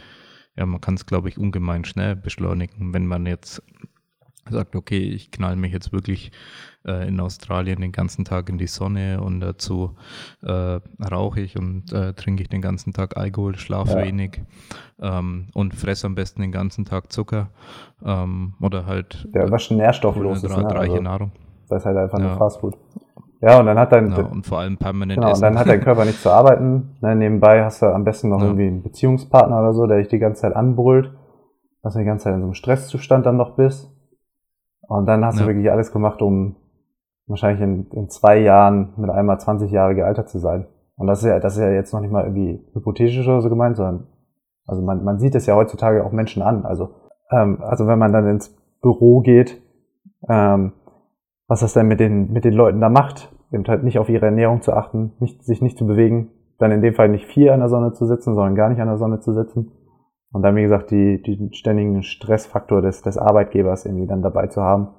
[0.56, 3.64] ja, man kann es, glaube ich, ungemein schnell beschleunigen, wenn man jetzt
[4.52, 6.32] sagt, okay, ich knall mich jetzt wirklich
[6.86, 9.96] äh, in Australien den ganzen Tag in die Sonne und dazu
[10.44, 10.80] äh,
[11.12, 14.06] rauche ich und äh, trinke ich den ganzen Tag Alkohol, schlafe ja.
[14.06, 14.42] wenig
[15.02, 17.50] ähm, und fresse am besten den ganzen Tag Zucker
[18.06, 20.64] ähm, oder halt ja, was nährstofflos ist, ne?
[20.64, 21.32] reiche Nahrung.
[21.70, 22.26] Das ist halt einfach ja.
[22.26, 22.78] nur Fastfood.
[23.42, 25.80] Ja, und dann hat dein, ja, und vor allem permanent genau, und dann hat dein
[25.80, 26.98] Körper nicht zu arbeiten.
[27.00, 28.48] Ne, nebenbei hast du am besten noch ja.
[28.48, 31.14] irgendwie einen Beziehungspartner oder so, der dich die ganze Zeit anbrüllt,
[31.82, 33.90] dass du die ganze Zeit in so einem Stresszustand dann noch bist.
[34.90, 35.44] Und dann hast ja.
[35.44, 36.56] du wirklich alles gemacht, um
[37.28, 40.66] wahrscheinlich in, in zwei Jahren mit einmal 20 Jahre gealtert zu sein.
[40.96, 43.50] Und das ist ja, das ist ja jetzt noch nicht mal irgendwie hypothetisch oder so
[43.50, 44.08] gemeint, sondern
[44.66, 46.66] also man, man sieht es ja heutzutage auch Menschen an.
[46.66, 46.90] Also,
[47.32, 49.62] ähm, also wenn man dann ins Büro geht,
[50.28, 50.74] ähm,
[51.48, 53.32] was das denn mit den, mit den Leuten da macht.
[53.52, 56.82] Eben halt nicht auf ihre Ernährung zu achten, nicht, sich nicht zu bewegen, dann in
[56.82, 59.20] dem Fall nicht viel an der Sonne zu sitzen, sondern gar nicht an der Sonne
[59.20, 59.72] zu sitzen.
[60.32, 64.62] Und dann, wie gesagt, die, die ständigen Stressfaktor des, des Arbeitgebers irgendwie dann dabei zu
[64.62, 64.90] haben,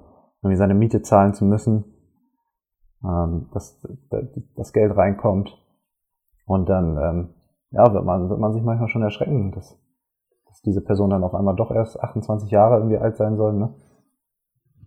[0.41, 1.85] irgendwie seine Miete zahlen zu müssen,
[3.03, 3.81] ähm, dass
[4.55, 5.57] das Geld reinkommt.
[6.45, 7.29] Und dann, ähm,
[7.71, 9.79] ja, wird man, wird man sich manchmal schon erschrecken, dass,
[10.47, 13.73] dass diese Person dann auf einmal doch erst 28 Jahre irgendwie alt sein soll, ne?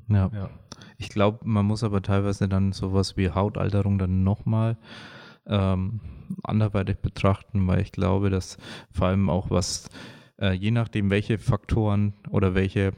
[0.08, 0.30] Ja.
[0.34, 0.50] ja.
[0.98, 4.76] Ich glaube, man muss aber teilweise dann sowas wie Hautalterung dann nochmal
[5.46, 6.00] ähm,
[6.42, 8.58] anderweitig betrachten, weil ich glaube, dass
[8.90, 9.88] vor allem auch was,
[10.40, 12.92] äh, je nachdem, welche Faktoren oder welche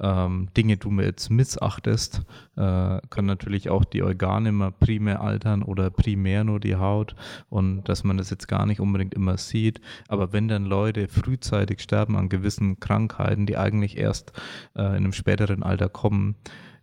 [0.00, 2.22] ähm, Dinge du jetzt missachtest,
[2.56, 7.14] äh, können natürlich auch die Organe immer primär altern oder primär nur die Haut
[7.48, 9.80] und dass man das jetzt gar nicht unbedingt immer sieht.
[10.08, 14.32] Aber wenn dann Leute frühzeitig sterben an gewissen Krankheiten, die eigentlich erst
[14.76, 16.36] äh, in einem späteren Alter kommen,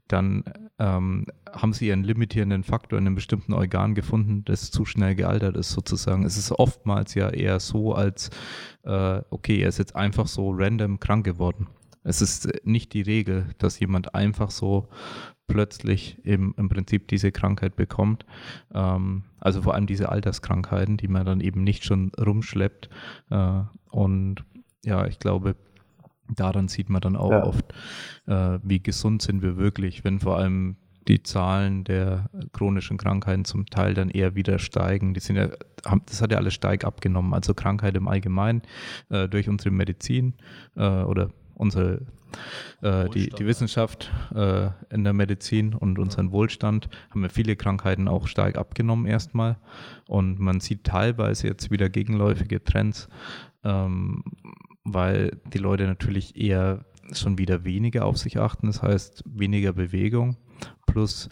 [0.07, 0.43] dann
[0.79, 5.57] ähm, haben sie ihren limitierenden Faktor in einem bestimmten Organ gefunden, das zu schnell gealtert
[5.57, 6.23] ist, sozusagen.
[6.23, 8.29] Es ist oftmals ja eher so, als
[8.83, 11.67] äh, okay, er ist jetzt einfach so random krank geworden.
[12.03, 14.87] Es ist nicht die Regel, dass jemand einfach so
[15.47, 18.25] plötzlich im, im Prinzip diese Krankheit bekommt.
[18.73, 22.89] Ähm, also vor allem diese Alterskrankheiten, die man dann eben nicht schon rumschleppt.
[23.29, 24.45] Äh, und
[24.85, 25.55] ja, ich glaube,
[26.35, 27.43] daran sieht man dann auch ja.
[27.43, 27.73] oft,
[28.27, 33.65] äh, wie gesund sind wir wirklich, wenn vor allem die Zahlen der chronischen Krankheiten zum
[33.67, 35.13] Teil dann eher wieder steigen.
[35.13, 35.49] Die sind ja,
[35.85, 37.33] haben, das hat ja alles steig abgenommen.
[37.33, 38.61] Also Krankheit im Allgemeinen
[39.09, 40.33] äh, durch unsere Medizin
[40.75, 42.01] äh, oder unsere
[42.81, 48.07] äh, die, die Wissenschaft äh, in der Medizin und unseren Wohlstand haben wir viele Krankheiten
[48.07, 49.57] auch stark abgenommen erstmal.
[50.07, 53.07] Und man sieht teilweise jetzt wieder gegenläufige Trends,
[53.63, 54.23] ähm,
[54.93, 60.37] weil die Leute natürlich eher schon wieder weniger auf sich achten, das heißt weniger Bewegung
[60.85, 61.29] plus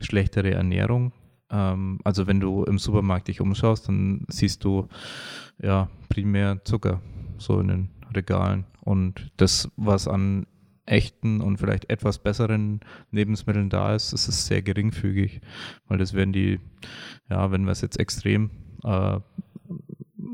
[0.00, 1.12] schlechtere Ernährung.
[1.50, 4.88] ähm, also wenn du im Supermarkt dich umschaust, dann siehst du
[5.62, 7.00] ja primär Zucker
[7.38, 8.66] so in den Regalen.
[8.82, 10.46] Und das, was an
[10.86, 12.80] echten und vielleicht etwas besseren
[13.10, 15.40] Lebensmitteln da ist, ist sehr geringfügig,
[15.88, 16.60] weil das werden die,
[17.28, 18.50] ja, wenn wir es jetzt extrem
[18.84, 19.18] äh,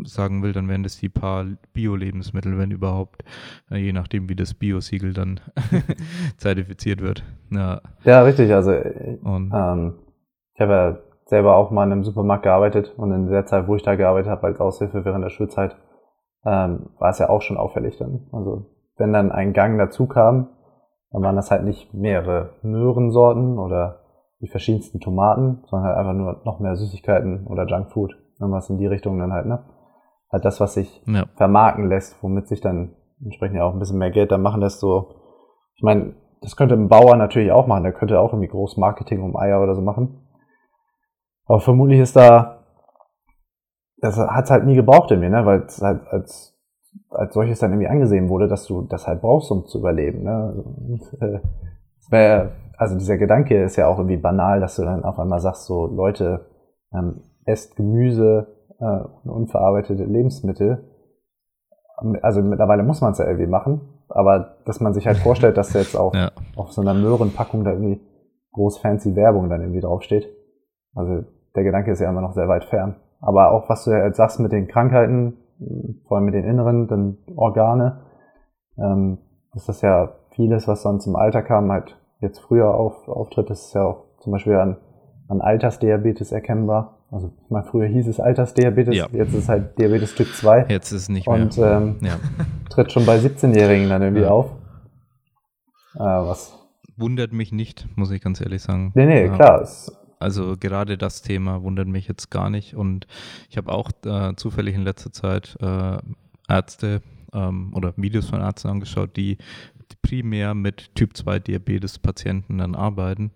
[0.04, 3.24] sagen will, dann wären das die paar Bio-Lebensmittel, wenn überhaupt,
[3.70, 5.40] äh, je nachdem, wie das Bio-Siegel dann
[6.36, 7.24] zertifiziert wird.
[7.50, 8.52] Ja, ja richtig.
[8.52, 9.94] Also und, ähm,
[10.54, 13.76] ich habe ja selber auch mal in einem Supermarkt gearbeitet und in der Zeit, wo
[13.76, 15.76] ich da gearbeitet habe als Aushilfe während der Schulzeit,
[16.44, 18.26] ähm, war es ja auch schon auffällig dann.
[18.32, 20.48] Also wenn dann ein Gang dazu kam,
[21.10, 24.00] dann waren das halt nicht mehrere Möhrensorten oder
[24.40, 28.16] die verschiedensten Tomaten, sondern halt einfach nur noch mehr Süßigkeiten oder Junkfood.
[28.40, 29.60] Irgendwas in die Richtung dann halt, ne?
[30.32, 31.26] Halt das, was sich ja.
[31.36, 34.80] vermarkten lässt, womit sich dann entsprechend ja auch ein bisschen mehr Geld dann machen lässt,
[34.80, 35.14] so.
[35.76, 39.22] Ich meine, das könnte ein Bauer natürlich auch machen, der könnte auch irgendwie groß Marketing
[39.22, 40.26] um Eier oder so machen.
[41.46, 42.64] Aber vermutlich ist da,
[43.98, 45.46] das hat es halt nie gebraucht in mir, ne?
[45.46, 46.58] weil es halt als,
[47.10, 50.24] als solches dann irgendwie angesehen wurde, dass du das halt brauchst, um zu überleben.
[50.24, 50.64] Ne?
[50.88, 51.40] Und, äh,
[52.10, 55.66] wär, also dieser Gedanke ist ja auch irgendwie banal, dass du dann auf einmal sagst,
[55.66, 56.46] so Leute,
[56.92, 58.48] ähm, esst Gemüse
[58.82, 60.84] äh, unverarbeitete Lebensmittel.
[62.20, 65.72] Also mittlerweile muss man es ja irgendwie machen, aber dass man sich halt vorstellt, dass
[65.72, 66.30] jetzt auch ja.
[66.56, 68.00] auf so einer Möhrenpackung da irgendwie
[68.52, 70.28] groß fancy Werbung dann irgendwie draufsteht.
[70.94, 71.24] Also
[71.54, 72.96] der Gedanke ist ja immer noch sehr weit fern.
[73.20, 75.38] Aber auch was du ja jetzt sagst mit den Krankheiten,
[76.08, 78.02] vor allem mit den inneren, dann Organe,
[78.76, 79.18] ähm,
[79.54, 83.48] ist das ja vieles, was sonst im Alter kam, halt jetzt früher auf, auftritt.
[83.48, 84.78] Das ist ja auch zum Beispiel an,
[85.28, 86.98] an Altersdiabetes erkennbar.
[87.12, 89.06] Also ich meine, früher hieß es Altersdiabetes, ja.
[89.12, 90.66] jetzt ist es halt Diabetes Typ 2.
[90.70, 91.42] Jetzt ist es nicht mehr.
[91.42, 92.18] Und ähm, ja.
[92.70, 94.30] tritt schon bei 17-Jährigen dann irgendwie ja.
[94.30, 94.50] auf.
[95.94, 96.58] Äh, was
[96.96, 98.92] wundert mich nicht, muss ich ganz ehrlich sagen.
[98.94, 99.68] Nee, nee, klar.
[100.20, 102.74] Also gerade das Thema wundert mich jetzt gar nicht.
[102.76, 103.06] Und
[103.50, 105.98] ich habe auch äh, zufällig in letzter Zeit äh,
[106.48, 107.02] Ärzte
[107.34, 109.36] ähm, oder Videos von Ärzten angeschaut, die
[110.00, 113.32] primär mit Typ 2 Diabetes Patienten dann arbeiten.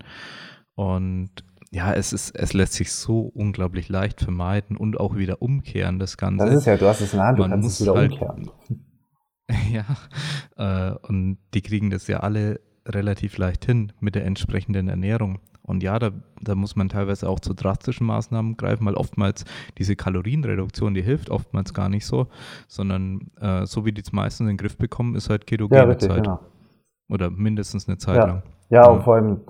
[0.77, 1.31] Und
[1.77, 6.17] ja, es ist, es lässt sich so unglaublich leicht vermeiden und auch wieder umkehren, das
[6.17, 6.47] Ganze.
[6.47, 8.13] Das ist ja, du hast es in der Hand, du Man kannst es wieder halt,
[8.13, 8.51] umkehren.
[9.71, 9.85] Ja,
[10.57, 15.39] äh, und die kriegen das ja alle relativ leicht hin mit der entsprechenden Ernährung.
[15.63, 16.11] Und ja, da,
[16.41, 19.45] da muss man teilweise auch zu drastischen Maßnahmen greifen, weil oftmals
[19.79, 22.27] diese Kalorienreduktion, die hilft oftmals gar nicht so,
[22.67, 25.87] sondern äh, so wie die es meistens in den Griff bekommen, ist halt ketogene ja,
[25.87, 26.25] richtig, Zeit.
[26.25, 26.41] Genau.
[27.09, 28.27] Oder mindestens eine Zeit ja.
[28.27, 28.43] lang.
[28.71, 29.41] Ja, ja, und vor allem,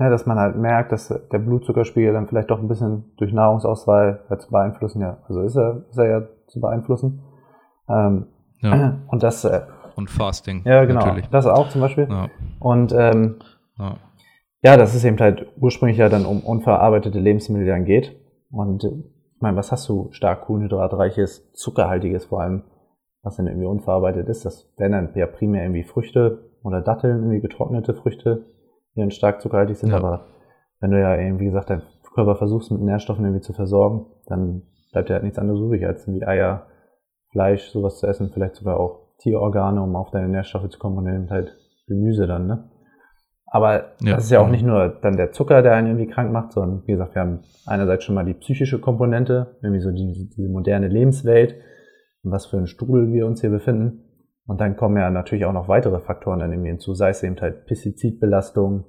[0.00, 4.24] ja, dass man halt merkt, dass der Blutzuckerspiegel dann vielleicht doch ein bisschen durch Nahrungsauswahl
[4.30, 5.18] halt zu beeinflussen, ja.
[5.28, 7.22] Also ist er, ist er ja zu beeinflussen.
[7.88, 8.26] Ähm,
[8.60, 8.98] ja.
[9.08, 9.44] Und das.
[9.44, 9.60] Äh,
[9.96, 10.62] und Fasting.
[10.64, 11.00] Ja, genau.
[11.00, 11.28] Natürlich.
[11.28, 12.08] Das auch zum Beispiel.
[12.08, 12.28] Ja.
[12.58, 13.36] Und ähm,
[13.78, 13.96] ja.
[14.62, 18.16] Ja, das ist eben halt ursprünglich ja dann um unverarbeitete Lebensmittel dann geht.
[18.50, 22.62] Und ich meine, was hast du stark kohlenhydratreiches, zuckerhaltiges vor allem,
[23.22, 24.44] was dann irgendwie unverarbeitet ist?
[24.44, 28.46] Das wären dann ja primär irgendwie Früchte oder Datteln, irgendwie getrocknete Früchte,
[28.94, 29.90] die dann stark zuckerhaltig sind.
[29.90, 29.98] Ja.
[29.98, 30.26] Aber
[30.80, 31.82] wenn du ja eben, wie gesagt, dein
[32.14, 34.62] Körper versuchst mit Nährstoffen irgendwie zu versorgen, dann
[34.92, 36.66] bleibt ja halt nichts anderes übrig, als irgendwie Eier,
[37.30, 41.06] Fleisch, sowas zu essen, vielleicht sogar auch Tierorgane, um auf deine Nährstoffe zu kommen und
[41.06, 42.70] eben halt Gemüse dann, ne?
[43.52, 46.32] Aber ja, das ist ja auch nicht nur dann der Zucker, der einen irgendwie krank
[46.32, 50.30] macht, sondern wie gesagt, wir haben einerseits schon mal die psychische Komponente, irgendwie so die,
[50.36, 51.56] diese moderne Lebenswelt,
[52.22, 54.04] in was für ein Strudel wir uns hier befinden.
[54.50, 57.40] Und dann kommen ja natürlich auch noch weitere Faktoren dann irgendwie hinzu, sei es eben
[57.40, 58.84] halt Pestizidbelastung,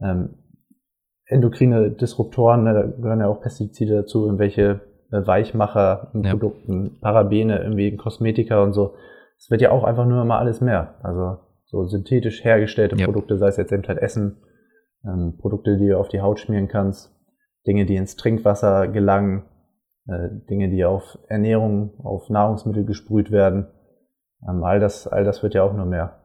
[0.00, 0.36] ähm,
[1.26, 4.80] endokrine Disruptoren, ne, da gehören ja auch Pestizide dazu, irgendwelche
[5.10, 6.30] äh, Weichmacher in ja.
[6.30, 8.94] Produkten, Parabene, irgendwie in Kosmetika und so.
[9.38, 10.94] Es wird ja auch einfach nur immer alles mehr.
[11.02, 13.04] Also so synthetisch hergestellte ja.
[13.04, 14.36] Produkte, sei es jetzt eben halt Essen,
[15.04, 17.12] ähm, Produkte, die du auf die Haut schmieren kannst,
[17.66, 19.46] Dinge, die ins Trinkwasser gelangen,
[20.06, 23.66] äh, Dinge, die auf Ernährung, auf Nahrungsmittel gesprüht werden.
[24.48, 26.20] Ähm, all, das, all das wird ja auch nur mehr.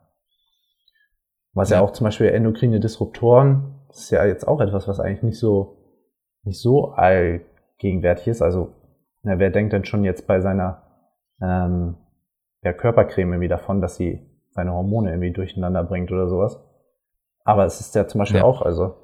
[1.53, 1.77] Was ja.
[1.77, 5.39] ja auch zum Beispiel endokrine Disruptoren, das ist ja jetzt auch etwas, was eigentlich nicht
[5.39, 5.77] so,
[6.43, 8.41] nicht so allgegenwärtig ist.
[8.41, 8.73] Also,
[9.23, 10.83] na, wer denkt denn schon jetzt bei seiner
[11.41, 11.97] ähm,
[12.63, 16.63] der Körpercreme irgendwie davon, dass sie seine Hormone irgendwie durcheinander bringt oder sowas.
[17.43, 18.45] Aber es ist ja zum Beispiel ja.
[18.45, 18.95] auch, also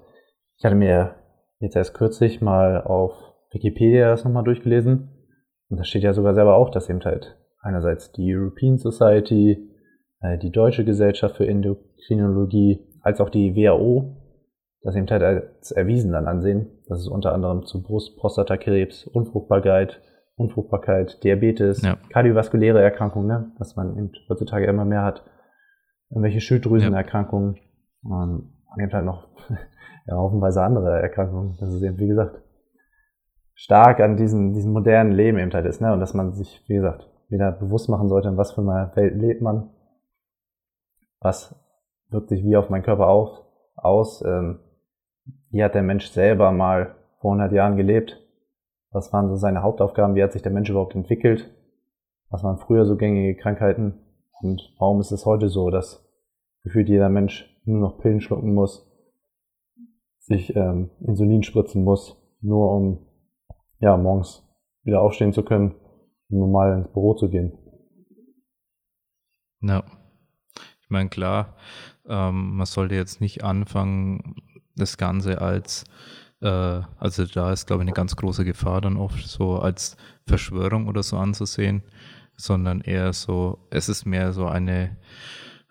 [0.57, 1.15] ich hatte mir
[1.59, 3.13] jetzt erst kürzlich mal auf
[3.51, 5.09] Wikipedia das nochmal durchgelesen
[5.69, 9.69] und da steht ja sogar selber auch, dass eben halt einerseits die European Society,
[10.21, 14.23] äh, die Deutsche Gesellschaft für Endokrinologie, als auch die WHO
[14.83, 20.01] das eben halt als erwiesen dann ansehen, dass es unter anderem zu Brust, Prostatakrebs, Unfruchtbarkeit,
[20.35, 21.97] Unfruchtbarkeit, Diabetes, ja.
[22.09, 25.23] kardiovaskuläre Erkrankungen, ne, was man eben heutzutage immer mehr hat,
[26.09, 27.59] irgendwelche Schilddrüsenerkrankungen
[28.03, 29.29] und eben halt noch
[30.05, 31.55] ja, haufenweise andere Erkrankungen.
[31.59, 32.41] Das ist eben, wie gesagt,
[33.53, 35.93] stark an diesem, diesem modernen Leben eben halt ist, ne?
[35.93, 39.15] Und dass man sich, wie gesagt, wieder bewusst machen sollte, in was für einer Welt
[39.15, 39.69] lebt man,
[41.19, 41.55] was
[42.09, 43.41] wirkt sich wie auf meinen Körper auf,
[43.75, 44.59] aus, ähm,
[45.49, 48.19] wie hat der Mensch selber mal vor 100 Jahren gelebt,
[48.91, 51.49] was waren so seine Hauptaufgaben, wie hat sich der Mensch überhaupt entwickelt,
[52.29, 53.99] was waren früher so gängige Krankheiten?
[54.41, 56.05] Und warum ist es heute so, dass
[56.63, 58.89] gefühlt jeder Mensch nur noch Pillen schlucken muss,
[60.19, 63.05] sich ähm, Insulin spritzen muss, nur um
[63.79, 64.47] ja morgens
[64.83, 65.75] wieder aufstehen zu können,
[66.29, 67.51] normal ins Büro zu gehen.
[69.61, 69.83] Ja.
[70.81, 71.55] Ich meine, klar,
[72.07, 74.35] ähm, man sollte jetzt nicht anfangen,
[74.75, 75.85] das Ganze als,
[76.41, 76.47] äh,
[76.97, 81.03] also da ist, glaube ich, eine ganz große Gefahr dann oft so als Verschwörung oder
[81.03, 81.83] so anzusehen,
[82.35, 84.97] sondern eher so, es ist mehr so eine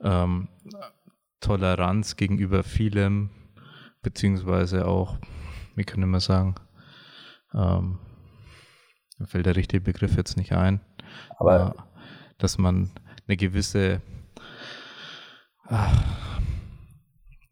[0.01, 0.49] ähm,
[1.41, 3.31] Toleranz gegenüber vielem,
[4.01, 5.19] beziehungsweise auch,
[5.75, 6.55] wie kann ich mal sagen,
[7.55, 7.99] ähm,
[9.23, 10.81] mir fällt der richtige Begriff jetzt nicht ein,
[11.39, 11.75] Aber
[12.39, 12.91] dass man
[13.29, 14.01] eine gewisse,
[15.69, 16.41] ach,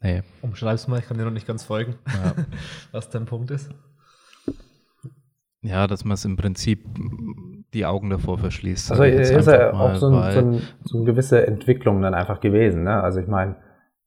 [0.01, 2.35] nee, Umschreib's mal, ich kann dir noch nicht ganz folgen, ja,
[2.93, 3.71] was dein Punkt ist.
[5.63, 6.85] ja, dass man es im Prinzip
[7.73, 8.91] die Augen davor verschließt.
[8.91, 12.83] Also ist ja auch so, ein, so, ein, so eine gewisse Entwicklung dann einfach gewesen.
[12.83, 13.01] Ne?
[13.01, 13.55] Also ich meine,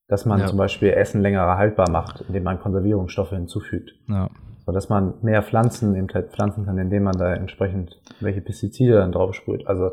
[0.10, 0.48] dass man Ja.
[0.48, 3.92] zum Beispiel Essen länger haltbar macht, indem man Konservierungsstoffe hinzufügt.
[4.10, 4.30] ja,
[4.66, 8.94] So dass man mehr Pflanzen eben halt pflanzen kann, indem man da entsprechend welche Pestizide
[8.96, 9.68] dann drauf sprüht.
[9.68, 9.92] Also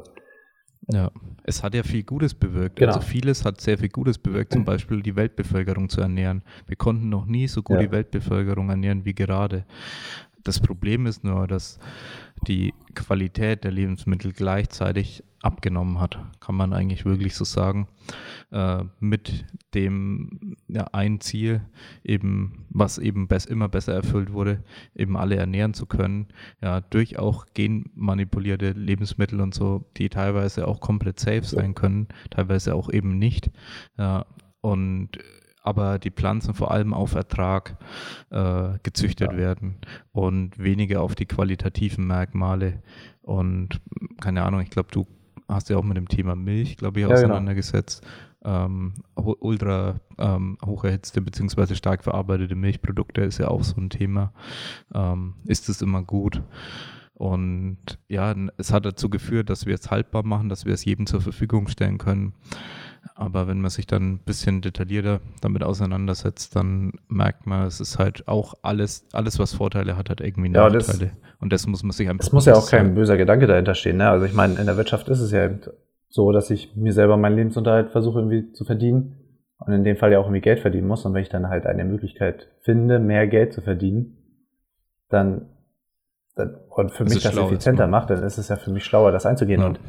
[0.88, 1.10] Ja,
[1.44, 2.76] es hat ja viel Gutes bewirkt.
[2.76, 2.92] Genau.
[2.94, 6.42] Also vieles hat sehr viel Gutes bewirkt, zum Beispiel die Weltbevölkerung zu ernähren.
[6.66, 7.82] Wir konnten noch nie so gut Ja.
[7.82, 9.64] die Weltbevölkerung ernähren wie gerade.
[10.44, 11.78] Das Problem ist nur, dass
[12.46, 17.88] die Qualität der Lebensmittel gleichzeitig abgenommen hat, kann man eigentlich wirklich so sagen,
[18.52, 21.62] äh, mit dem ja, ein Ziel,
[22.04, 24.62] eben, was eben bess immer besser erfüllt wurde,
[24.94, 26.28] eben alle ernähren zu können,
[26.60, 32.74] ja, durch auch genmanipulierte Lebensmittel und so, die teilweise auch komplett safe sein können, teilweise
[32.74, 33.50] auch eben nicht.
[33.96, 34.26] Ja,
[34.60, 35.18] und
[35.62, 37.76] aber die Pflanzen vor allem auf Ertrag
[38.30, 39.38] äh, gezüchtet Ja.
[39.38, 39.76] werden
[40.12, 42.82] und weniger auf die qualitativen Merkmale.
[43.22, 43.80] Und
[44.20, 45.06] keine Ahnung, ich glaube, du
[45.48, 47.18] hast ja auch mit dem Thema Milch, glaube ich, Ja, genau.
[47.24, 48.06] auseinandergesetzt.
[48.42, 51.74] Ähm, hu- ultra ähm, hoch erhitzte bzw.
[51.74, 54.32] stark verarbeitete Milchprodukte ist ja auch so ein Thema.
[54.94, 56.42] Ähm, ist es immer gut?
[57.12, 57.76] Und
[58.08, 61.20] ja, es hat dazu geführt, dass wir es haltbar machen, dass wir es jedem zur
[61.20, 62.32] Verfügung stellen können.
[63.14, 67.98] Aber wenn man sich dann ein bisschen detaillierter damit auseinandersetzt, dann merkt man, es ist
[67.98, 71.12] halt auch alles, alles was Vorteile hat, hat irgendwie Ja, das- Nachteile.
[71.40, 73.98] und das muss man sich einfach es muss ja auch kein böser Gedanke dahinter stehen.
[73.98, 74.08] Ne?
[74.08, 75.60] Also ich meine, in der Wirtschaft ist es ja eben
[76.08, 79.16] so, dass ich mir selber meinen Lebensunterhalt versuche irgendwie zu verdienen
[79.58, 81.04] und in dem Fall ja auch irgendwie Geld verdienen muss.
[81.04, 84.16] Und wenn ich dann halt eine Möglichkeit finde, mehr Geld zu verdienen,
[85.08, 85.46] dann,
[86.36, 88.84] dann und für Das mich das schlau, effizienter macht, dann ist es ja für mich
[88.84, 89.60] schlauer, das einzugehen.
[89.60, 89.66] Ja.
[89.66, 89.80] Und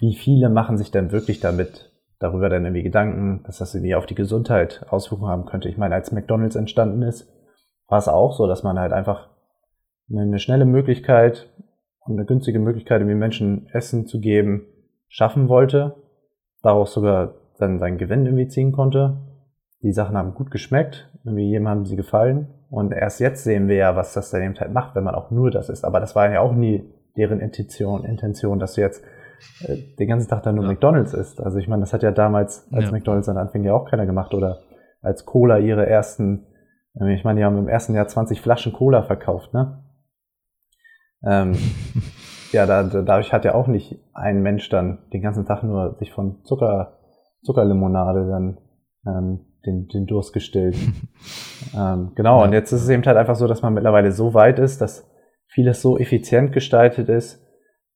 [0.00, 1.89] wie viele machen sich dann wirklich damit
[2.20, 5.68] darüber dann irgendwie Gedanken, dass das irgendwie auf die Gesundheit Auswirkungen haben könnte?
[5.68, 7.28] Ich meine, als McDonalds entstanden ist,
[7.88, 9.30] war es auch so, dass man halt einfach
[10.08, 11.48] eine, schnelle Möglichkeit
[12.00, 14.66] und eine günstige Möglichkeit, irgendwie Menschen Essen zu geben,
[15.08, 15.96] schaffen wollte,
[16.62, 19.16] daraus sogar dann seinen Gewinn irgendwie ziehen konnte.
[19.82, 22.48] Die Sachen haben gut geschmeckt, irgendwie jedem haben sie gefallen.
[22.70, 25.30] Und erst jetzt sehen wir ja, was das dann eben halt macht, wenn man auch
[25.30, 25.84] nur das isst.
[25.84, 26.84] Aber das war ja auch nie
[27.16, 29.02] deren Intention, Intention dass du jetzt
[29.98, 30.70] den ganzen Tag dann nur Ja.
[30.70, 31.40] McDonalds isst.
[31.40, 32.90] Also ich meine, das hat ja damals, als Ja.
[32.92, 34.34] McDonalds dann anfing, ja auch keiner gemacht.
[34.34, 34.58] Oder
[35.02, 36.46] als Cola ihre ersten,
[37.08, 39.82] ich meine, die haben im ersten Jahr 20 Flaschen Cola verkauft, ne?
[41.22, 41.54] Ähm,
[42.52, 46.12] ja, da, dadurch hat ja auch nicht ein Mensch dann den ganzen Tag nur sich
[46.12, 46.98] von Zucker,
[47.42, 48.58] Zuckerlimonade dann
[49.06, 50.76] ähm, den, den Durst gestillt.
[51.76, 52.44] ähm, genau, Ja.
[52.46, 55.06] und jetzt ist es eben halt einfach so, dass man mittlerweile so weit ist, dass
[55.48, 57.44] vieles so effizient gestaltet ist,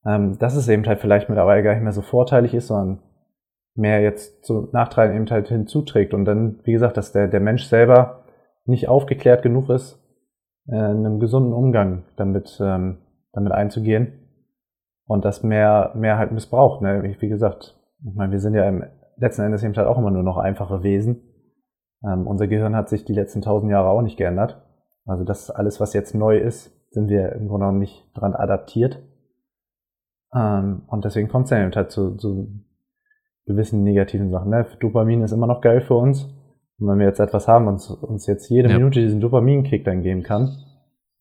[0.05, 2.99] ähm, dass es eben halt vielleicht mittlerweile gar nicht mehr so vorteilig ist, sondern
[3.75, 6.13] mehr jetzt zu Nachteilen eben halt hinzuträgt.
[6.13, 8.23] Und dann, wie gesagt, dass der, der Mensch selber
[8.65, 10.01] nicht aufgeklärt genug ist,
[10.67, 12.99] äh, einem gesunden Umgang damit, ähm,
[13.33, 14.13] damit einzugehen
[15.05, 16.81] und das mehr, mehr halt missbraucht.
[16.81, 17.15] Ne?
[17.19, 18.85] Wie, gesagt, ich meine, wir sind ja im
[19.17, 21.21] letzten Endes eben halt auch immer nur noch einfache Wesen.
[22.03, 24.61] Ähm, unser Gehirn hat sich die letzten tausend Jahre auch nicht geändert.
[25.05, 29.03] Also das alles, was jetzt neu ist, sind wir im Grunde genommen nicht dran adaptiert.
[30.35, 32.47] Ähm, und deswegen kommt es dann eben halt zu, zu
[33.45, 34.49] gewissen negativen Sachen.
[34.49, 34.65] Ne?
[34.79, 36.23] Dopamin ist immer noch geil für uns.
[36.77, 38.77] Und wenn wir jetzt etwas haben und uns jetzt jede Ja.
[38.77, 40.49] Minute diesen Dopaminkick dann geben kann,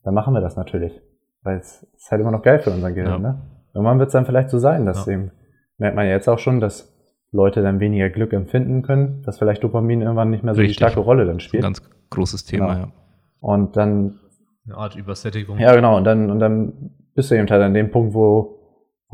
[0.02, 1.00] dann machen wir das natürlich.
[1.42, 3.22] Weil es ist halt immer noch geil für unser Gehirn.
[3.22, 3.32] Ja.
[3.32, 3.42] Ne?
[3.74, 5.12] Irgendwann wird es dann vielleicht so sein, dass Ja.
[5.12, 5.30] eben,
[5.78, 6.90] merkt man ja jetzt auch schon, dass
[7.30, 10.76] Leute dann weniger Glück empfinden können, dass vielleicht Dopamin irgendwann nicht mehr so Richtig.
[10.76, 11.62] die starke Rolle dann Ein spielt.
[11.62, 12.86] ganz großes Thema, Genau.
[12.86, 12.92] ja.
[13.40, 14.20] Und dann
[14.66, 15.58] Eine Art Übersättigung.
[15.58, 15.96] Ja, genau.
[15.96, 18.53] Und dann, und dann bist du eben halt an dem Punkt, wo,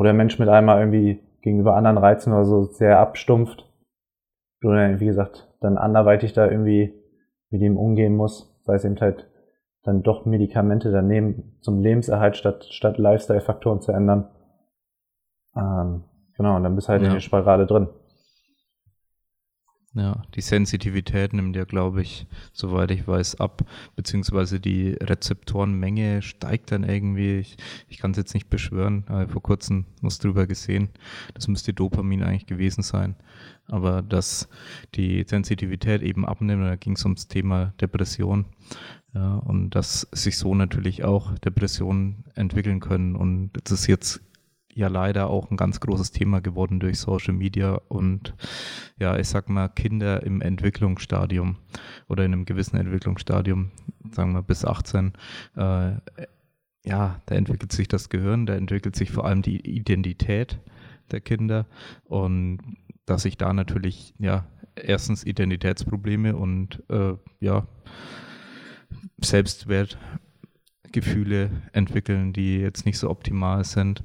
[0.01, 3.71] wo der Mensch mit einmal irgendwie gegenüber anderen Reizen oder so sehr abstumpft.
[4.63, 6.95] Du dann, wie gesagt, dann anderweitig da irgendwie
[7.51, 8.51] mit ihm umgehen muss.
[8.63, 9.29] Sei es eben halt
[9.83, 14.31] dann doch Medikamente daneben zum Lebenserhalt statt, statt Lifestyle-Faktoren zu ändern.
[15.55, 17.09] Ähm, genau, und dann bist du halt Ja.
[17.09, 17.89] in der Spirale drin.
[19.93, 23.65] Ja, die Sensitivität nimmt ja, glaube ich, soweit ich weiß, ab,
[23.97, 27.39] beziehungsweise die Rezeptorenmenge steigt dann irgendwie.
[27.39, 27.57] Ich,
[27.89, 30.91] ich kann es jetzt nicht beschwören, aber vor kurzem was drüber gesehen.
[31.35, 33.17] Das müsste Dopamin eigentlich gewesen sein.
[33.67, 34.49] Aber dass
[34.95, 38.45] die Sensitivität eben abnimmt, da ging es ums Thema Depression.
[39.13, 43.17] Ja, und dass sich so natürlich auch Depressionen entwickeln können.
[43.17, 44.21] Und das ist jetzt
[44.75, 48.35] ja leider auch ein ganz großes Thema geworden durch Social Media und
[48.99, 51.57] ja, ich sag mal, Kinder im Entwicklungsstadium
[52.09, 53.71] oder in einem gewissen Entwicklungsstadium,
[54.13, 55.13] sagen wir bis 18,
[55.57, 55.93] äh,
[56.85, 60.59] ja, da entwickelt sich das Gehirn, da entwickelt sich vor allem die Identität
[61.11, 61.67] der Kinder
[62.05, 62.61] und
[63.07, 64.47] dass sich da natürlich, ja,
[64.77, 67.67] erstens Identitätsprobleme und äh, ja,
[69.19, 74.05] Selbstwertgefühle entwickeln, die jetzt nicht so optimal sind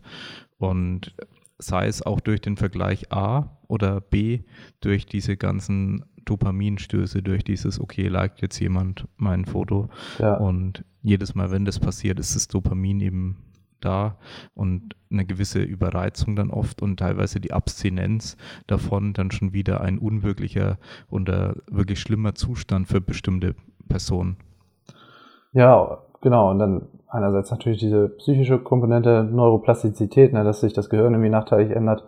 [0.57, 1.15] und
[1.57, 4.41] sei es auch durch den Vergleich A oder B,
[4.81, 9.89] durch diese ganzen Dopaminstöße, durch dieses, okay, liked jetzt jemand mein Foto
[10.19, 10.35] Ja.
[10.35, 13.37] und jedes Mal, wenn das passiert, ist das Dopamin eben
[13.79, 14.17] da
[14.55, 18.35] und eine gewisse Überreizung dann oft und teilweise die Abstinenz
[18.67, 20.79] davon dann schon wieder ein unwirklicher
[21.09, 23.55] oder wirklich schlimmer Zustand für bestimmte
[23.87, 24.37] Personen.
[25.53, 26.49] Ja, genau.
[26.49, 31.71] Und dann einerseits natürlich diese psychische Komponente Neuroplastizität, ne, dass sich das Gehirn irgendwie nachteilig
[31.71, 32.03] ändert,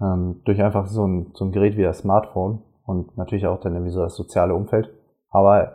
[0.00, 3.74] ähm, durch einfach so ein, so ein Gerät wie das Smartphone und natürlich auch dann
[3.74, 4.90] irgendwie so das soziale Umfeld.
[5.30, 5.74] Aber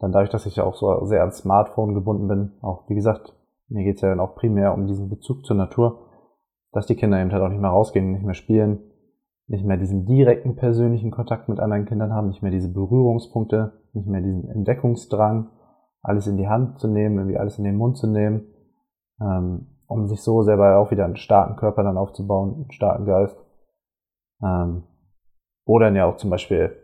[0.00, 3.34] dann dadurch, dass ich ja auch so sehr ans Smartphone gebunden bin, auch wie gesagt,
[3.68, 6.08] mir geht's ja dann auch primär um diesen Bezug zur Natur,
[6.72, 8.80] dass die Kinder eben halt auch nicht mehr rausgehen, nicht mehr spielen,
[9.46, 14.08] nicht mehr diesen direkten persönlichen Kontakt mit anderen Kindern haben, nicht mehr diese Berührungspunkte, nicht
[14.08, 15.50] mehr diesen Entdeckungsdrang,
[16.02, 18.52] alles in die Hand zu nehmen, irgendwie alles in den Mund zu nehmen,
[19.20, 23.36] ähm, um sich so selber auch wieder einen starken Körper dann aufzubauen, einen starken Geist.
[24.42, 24.84] Ähm,
[25.64, 26.76] oder ja auch zum Beispiel,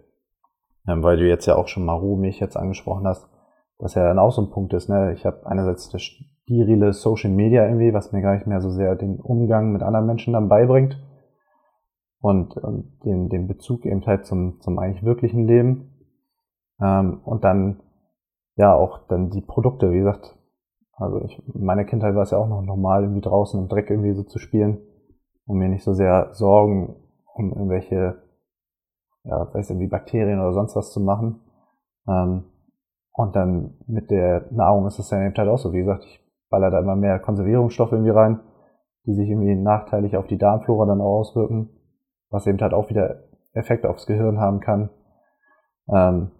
[0.87, 3.29] ähm, weil du jetzt ja auch schon Maru mich jetzt angesprochen hast,
[3.79, 5.13] was ja dann auch so ein Punkt ist, ne?
[5.13, 8.97] Ich habe einerseits das sterile Social Media irgendwie, was mir gar nicht mehr so sehr
[8.97, 10.99] den Umgang mit anderen Menschen dann beibringt
[12.21, 15.95] und, und den, den Bezug eben halt zum, zum eigentlich wirklichen Leben.
[16.81, 17.81] Ähm, und dann
[18.59, 20.37] ja auch dann die Produkte, wie gesagt,
[20.97, 23.89] also ich, in meiner Kindheit war es ja auch noch normal, irgendwie draußen im Dreck
[23.89, 24.81] irgendwie so zu spielen
[25.47, 26.97] und mir nicht so sehr Sorgen
[27.35, 28.21] um irgendwelche,
[29.23, 31.41] ja, weiß nicht, wie Bakterien oder sonst was zu machen.
[32.09, 32.45] Ähm,
[33.13, 36.21] und dann mit der Nahrung ist es ja eben halt auch so, wie gesagt, ich
[36.51, 38.41] baller da immer mehr Konservierungsstoffe irgendwie rein,
[39.07, 41.71] die sich irgendwie nachteilig auf die Darmflora dann auch auswirken,
[42.31, 44.91] was eben halt auch wieder Effekte aufs Gehirn haben kann,
[45.93, 46.33] ähm,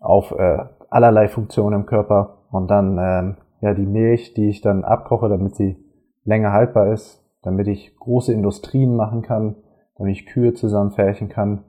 [0.00, 4.84] auf äh, allerlei Funktionen im Körper und dann ähm, ja die Milch, die ich dann
[4.84, 5.76] abkoche, damit sie
[6.24, 9.56] länger haltbar ist, damit ich große Industrien machen kann,
[9.96, 11.64] damit ich Kühe zusammenfärchen kann,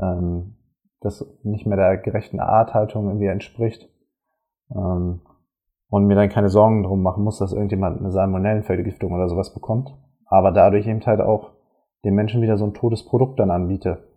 [0.00, 0.56] ähm,
[1.00, 3.88] das nicht mehr der gerechten Arthaltung irgendwie entspricht
[4.74, 5.20] ähm,
[5.88, 9.94] und mir dann keine Sorgen drum machen muss, dass irgendjemand eine Salmonellenvergiftung oder sowas bekommt,
[10.26, 11.52] aber dadurch eben halt auch
[12.04, 14.08] den Menschen wieder so ein totes Produkt dann anbiete.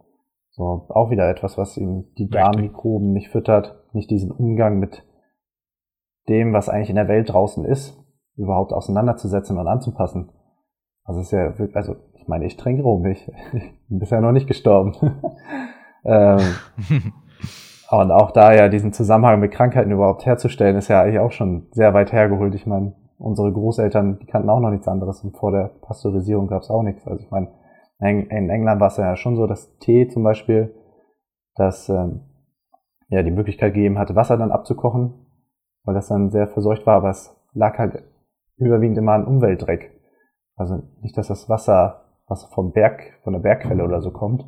[0.51, 2.29] So, auch wieder etwas, was ihm die.
[2.29, 5.05] Darmmikroben nicht füttert, nicht diesen Umgang mit
[6.27, 7.97] dem, was eigentlich in der Welt draußen ist,
[8.35, 10.31] überhaupt auseinanderzusetzen und anzupassen.
[11.03, 13.31] Also ist ja, also ich meine, ich trinke Rohmilch.
[13.53, 14.93] Ich bin bisher noch nicht gestorben.
[16.03, 16.39] ähm,
[17.91, 21.67] und auch da ja diesen Zusammenhang mit Krankheiten überhaupt herzustellen, ist ja eigentlich auch schon
[21.71, 22.55] sehr weit hergeholt.
[22.55, 26.61] Ich meine, unsere Großeltern, die kannten auch noch nichts anderes und vor der Pasteurisierung gab
[26.61, 27.07] es auch nichts.
[27.07, 27.47] Also ich meine,
[28.01, 30.73] in England war es ja schon so, dass Tee zum Beispiel,
[31.55, 32.21] dass ähm,
[33.09, 35.13] ja die Möglichkeit gegeben hatte, Wasser dann abzukochen,
[35.83, 38.03] weil das dann sehr verseucht war, aber es lag halt
[38.57, 39.91] überwiegend immer an Umweltdreck.
[40.55, 44.45] Also nicht, dass das Wasser, was vom Berg, von der Bergquelle oder so kommt,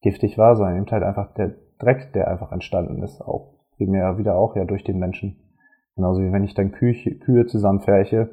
[0.00, 4.36] giftig war, sondern eben halt einfach der Dreck, der einfach entstanden ist, auch primär wieder
[4.36, 5.54] auch ja durch den Menschen.
[5.94, 8.30] Genauso wie wenn ich dann Kühe, Kühe zusammenfärche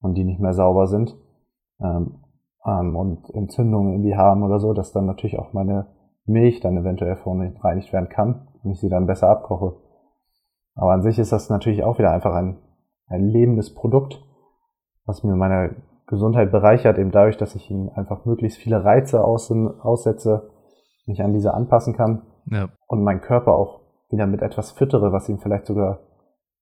[0.00, 1.16] und die nicht mehr sauber sind
[1.80, 2.22] ähm,
[2.66, 5.86] ähm, und Entzündungen irgendwie haben oder so, dass dann natürlich auch meine
[6.24, 9.76] Milch dann eventuell verunreinigt werden kann und ich sie dann besser abkoche.
[10.74, 12.58] Aber an sich ist das natürlich auch wieder einfach ein,
[13.08, 14.22] ein lebendes Produkt,
[15.04, 19.50] was mir meine Gesundheit bereichert, eben dadurch, dass ich ihnen einfach möglichst viele Reize aus,
[19.50, 20.50] aussetze,
[21.06, 25.28] mich an diese anpassen kann ja, und meinen Körper auch wieder mit etwas füttere, was
[25.28, 26.00] ihm vielleicht sogar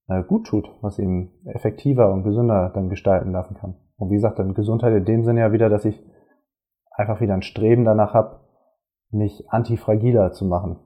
[0.09, 3.74] äh, gut tut, was ihn effektiver und gesünder dann gestalten lassen kann.
[4.01, 6.03] Und wie gesagt, dann Gesundheit in dem Sinne ja wieder, dass ich
[6.90, 8.40] einfach wieder ein Streben danach habe,
[9.11, 10.78] mich antifragiler zu machen,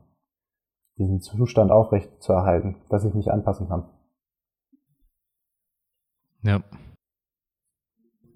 [0.98, 3.88] diesen Zustand aufrecht zu erhalten, dass ich mich anpassen kann.
[6.42, 6.60] Ja.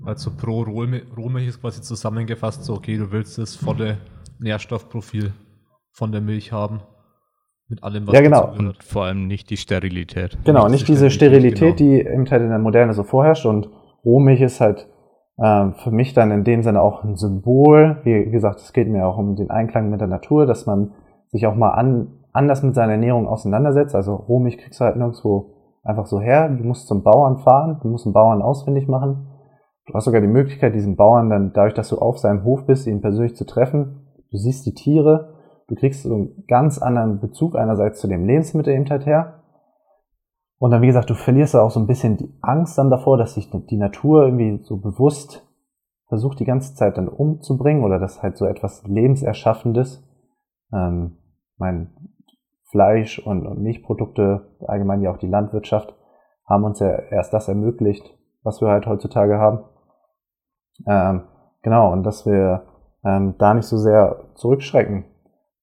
[0.05, 3.99] Also pro Rohmilch ist quasi zusammengefasst so, okay, du willst das volle
[4.39, 5.33] Nährstoffprofil
[5.91, 6.83] von der Milch haben.
[7.67, 8.53] Mit allem, was ja, genau.
[8.53, 10.39] Und vor allem nicht die Sterilität.
[10.45, 11.91] Genau, nicht, nicht diese Sterilität, genau.
[11.93, 13.45] die eben halt in der Moderne so vorherrscht.
[13.45, 13.69] Und
[14.05, 14.89] Rohmilch ist halt
[15.39, 17.99] äh, für mich dann in dem Sinne auch ein Symbol.
[18.05, 20.93] Wie gesagt, es geht mir auch um den Einklang mit der Natur, dass man
[21.29, 23.95] sich auch mal an, anders mit seiner Ernährung auseinandersetzt.
[23.95, 26.49] Also Rohmilch kriegst du halt nirgendwo einfach so her.
[26.49, 29.29] Du musst zum Bauern fahren, du musst einen Bauern ausfindig machen.
[29.87, 32.87] Du hast sogar die Möglichkeit, diesen Bauern dann, dadurch, dass du auf seinem Hof bist,
[32.87, 34.07] ihn persönlich zu treffen.
[34.31, 35.35] Du siehst die Tiere,
[35.69, 39.38] du kriegst so einen ganz anderen Bezug einerseits zu dem Lebensmittel eben halt her.
[40.59, 43.35] Und dann, wie gesagt, du verlierst auch so ein bisschen die Angst dann davor, dass
[43.35, 45.47] sich die Natur irgendwie so bewusst
[46.09, 50.05] versucht, die ganze Zeit dann umzubringen oder dass halt so etwas Lebenserschaffendes,
[50.73, 51.19] ähm,
[51.59, 51.95] mein
[52.71, 55.95] Fleisch und, und Milchprodukte, allgemein ja auch die Landwirtschaft,
[56.47, 59.65] haben uns ja erst das ermöglicht, was wir halt heutzutage haben.
[60.87, 61.23] Ähm,
[61.63, 62.67] genau, und dass wir
[63.05, 65.05] ähm, da nicht so sehr zurückschrecken.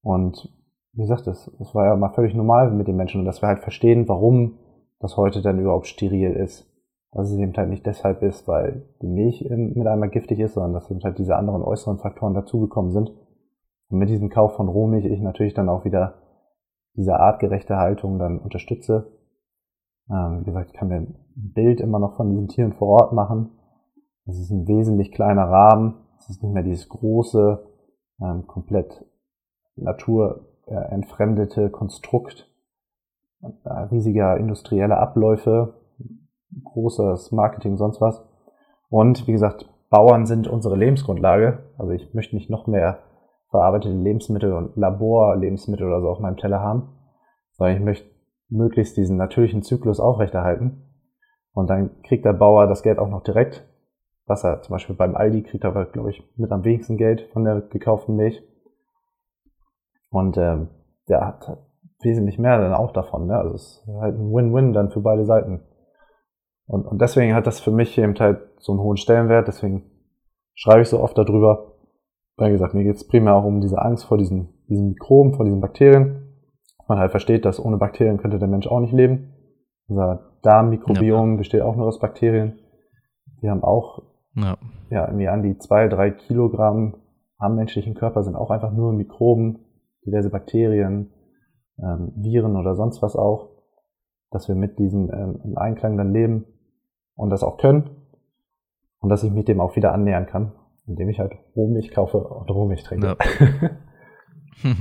[0.01, 0.49] Und
[0.93, 3.49] wie gesagt, das, das war ja mal völlig normal mit den Menschen und dass wir
[3.49, 4.59] halt verstehen, warum
[4.99, 6.71] das heute dann überhaupt steril ist.
[7.11, 10.73] Dass es eben halt nicht deshalb ist, weil die Milch mit einmal giftig ist, sondern
[10.73, 13.09] dass eben halt diese anderen äußeren Faktoren dazugekommen sind.
[13.89, 16.15] Und mit diesem Kauf von Rohmilch ich natürlich dann auch wieder
[16.95, 19.11] diese artgerechte Haltung dann unterstütze.
[20.09, 23.13] Ähm, wie gesagt, ich kann mir ein Bild immer noch von diesen Tieren vor Ort
[23.13, 23.51] machen.
[24.25, 25.95] Es ist ein wesentlich kleiner Rahmen.
[26.19, 27.65] Es ist nicht mehr dieses große,
[28.21, 29.05] ähm, komplett
[29.75, 32.54] naturentfremdete Konstrukt äh,
[33.91, 35.75] riesiger industrieller Abläufe,
[36.63, 38.23] großes Marketing, sonst was.
[38.89, 41.59] Und wie gesagt, Bauern sind unsere Lebensgrundlage.
[41.77, 42.99] Also ich möchte nicht noch mehr
[43.49, 46.89] verarbeitete Lebensmittel und Laborlebensmittel oder so auf meinem Teller haben,
[47.53, 48.09] sondern ich möchte
[48.49, 50.81] möglichst diesen natürlichen Zyklus aufrechterhalten.
[51.53, 53.65] Und dann kriegt der Bauer das Geld auch noch direkt.
[54.25, 57.43] Was er zum Beispiel beim Aldi kriegt er, glaube ich, mit am wenigsten Geld von
[57.43, 58.43] der gekauften Milch.
[60.09, 60.69] Und ähm,
[61.07, 61.57] der hat
[62.05, 63.27] wesentlich mehr dann auch davon.
[63.27, 63.35] Ne?
[63.35, 65.61] Also es ist halt ein Win-Win dann für beide Seiten.
[66.67, 69.47] Und, und deswegen hat das für mich eben halt so einen hohen Stellenwert.
[69.47, 69.83] Deswegen
[70.53, 71.73] schreibe ich so oft darüber.
[72.37, 75.45] Wie gesagt, mir geht es primär auch um diese Angst vor diesen, diesen Mikroben, vor
[75.45, 76.21] diesen Bakterien.
[76.87, 79.33] Man halt versteht, dass ohne Bakterien könnte der Mensch auch nicht leben.
[79.87, 81.37] Unser Darmmikrobiom ja.
[81.37, 82.59] besteht auch nur aus Bakterien.
[83.41, 84.03] Die haben auch
[84.35, 84.57] ja.
[84.89, 86.95] ja, irgendwie an die zwei, drei Kilogramm
[87.37, 89.59] am menschlichen Körper sind auch einfach nur Mikroben,
[90.05, 91.11] diverse Bakterien,
[91.79, 93.49] ähm, Viren oder sonst was auch,
[94.31, 96.45] dass wir mit diesem ähm, im Einklang dann leben
[97.15, 97.89] und das auch können
[98.99, 100.53] und dass ich mich dem auch wieder annähern kann,
[100.87, 103.17] indem ich halt Rohmilch kaufe und Rohmilch trinke.
[104.63, 104.75] Ja,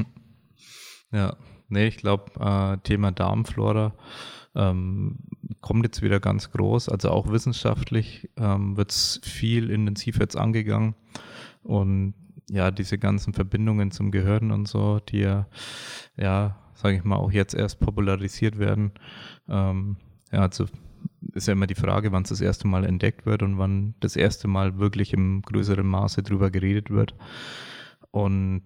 [1.12, 1.36] ja.
[1.68, 3.92] nee, ich glaube, äh, Thema Darmflora
[4.54, 5.18] ähm,
[5.60, 6.88] kommt jetzt wieder ganz groß.
[6.88, 10.94] Also auch wissenschaftlich ähm, wird es viel intensiv jetzt angegangen.
[11.62, 12.14] Und
[12.50, 15.46] ja, diese ganzen Verbindungen zum Gehirn und so, die ja,
[16.16, 18.92] ja, sage ich mal, auch jetzt erst popularisiert werden.
[19.48, 19.96] Ähm,
[20.32, 20.66] ja, also
[21.32, 24.16] ist ja immer die Frage, wann es das erste Mal entdeckt wird und wann das
[24.16, 27.14] erste Mal wirklich im größeren Maße drüber geredet wird.
[28.10, 28.62] Und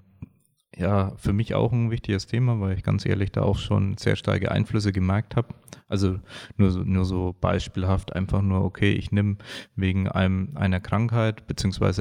[0.78, 4.14] ja, für mich auch ein wichtiges Thema, weil ich ganz ehrlich da auch schon sehr
[4.14, 5.48] starke Einflüsse gemerkt habe.
[5.88, 6.20] Also
[6.56, 9.38] nur so, nur so beispielhaft einfach nur, okay, ich nehme
[9.74, 11.42] wegen einem, einer Krankheit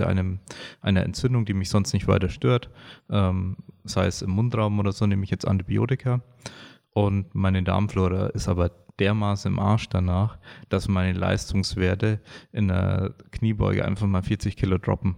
[0.05, 0.39] einem,
[0.81, 2.69] einer Entzündung, die mich sonst nicht weiter stört,
[3.09, 6.21] ähm, sei es im Mundraum oder so, nehme ich jetzt Antibiotika
[6.93, 10.37] und meine Darmflora ist aber dermaßen im Arsch danach,
[10.69, 12.19] dass meine Leistungswerte
[12.51, 15.15] in der Kniebeuge einfach mal 40 Kilo droppen.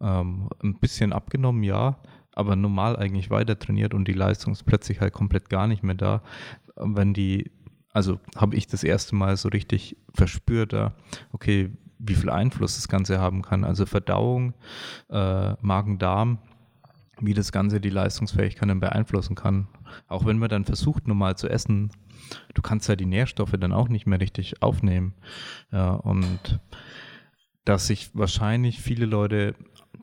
[0.00, 1.98] Ähm, ein bisschen abgenommen, ja,
[2.36, 5.94] aber normal eigentlich weiter trainiert und die Leistung ist plötzlich halt komplett gar nicht mehr
[5.96, 6.22] da,
[6.76, 7.50] wenn die,
[7.92, 10.94] also habe ich das erste Mal so richtig verspürt, da,
[11.32, 13.64] okay, wie viel Einfluss das Ganze haben kann.
[13.64, 14.52] Also Verdauung,
[15.08, 16.38] äh, Magen-Darm,
[17.20, 19.68] wie das Ganze die Leistungsfähigkeit dann beeinflussen kann.
[20.06, 21.90] Auch wenn man dann versucht, normal zu essen,
[22.52, 25.14] du kannst ja die Nährstoffe dann auch nicht mehr richtig aufnehmen.
[25.72, 26.60] Ja, und
[27.64, 29.54] dass sich wahrscheinlich viele Leute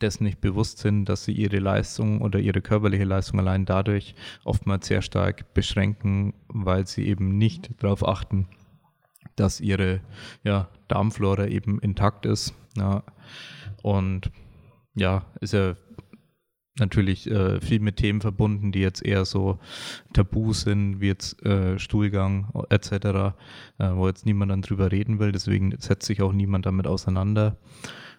[0.04, 4.88] dessen nicht bewusst sind, dass sie ihre Leistung oder ihre körperliche Leistung allein dadurch oftmals
[4.88, 8.48] sehr stark beschränken, weil sie eben nicht darauf achten,
[9.36, 10.02] dass ihre
[10.44, 12.54] ja, Darmflora eben intakt ist.
[12.78, 13.04] Ja.
[13.82, 14.30] Und
[14.94, 15.76] ja, ist ja
[16.80, 19.60] natürlich äh, viel mit Themen verbunden, die jetzt eher so
[20.14, 23.34] tabu sind, wie jetzt äh, Stuhlgang etc., äh,
[23.94, 25.32] wo jetzt niemand dann drüber reden will.
[25.32, 27.58] Deswegen setzt sich auch niemand damit auseinander.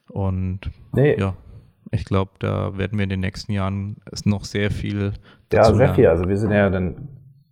[0.08, 1.18] Und nee.
[1.18, 1.36] ja,
[1.94, 5.12] ich glaube, da werden wir in den nächsten Jahren noch sehr viel.
[5.52, 5.94] Ja, sehr lernen.
[5.94, 6.06] viel.
[6.08, 7.08] Also wir sind ja dann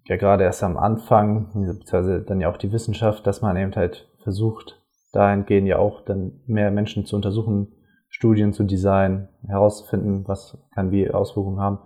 [0.07, 4.09] ja gerade erst am Anfang, beziehungsweise dann ja auch die Wissenschaft, dass man eben halt
[4.23, 4.81] versucht,
[5.13, 7.69] dahingehend ja auch dann mehr Menschen zu untersuchen,
[8.09, 11.79] Studien zu designen, herauszufinden, was kann wie Auswirkungen haben.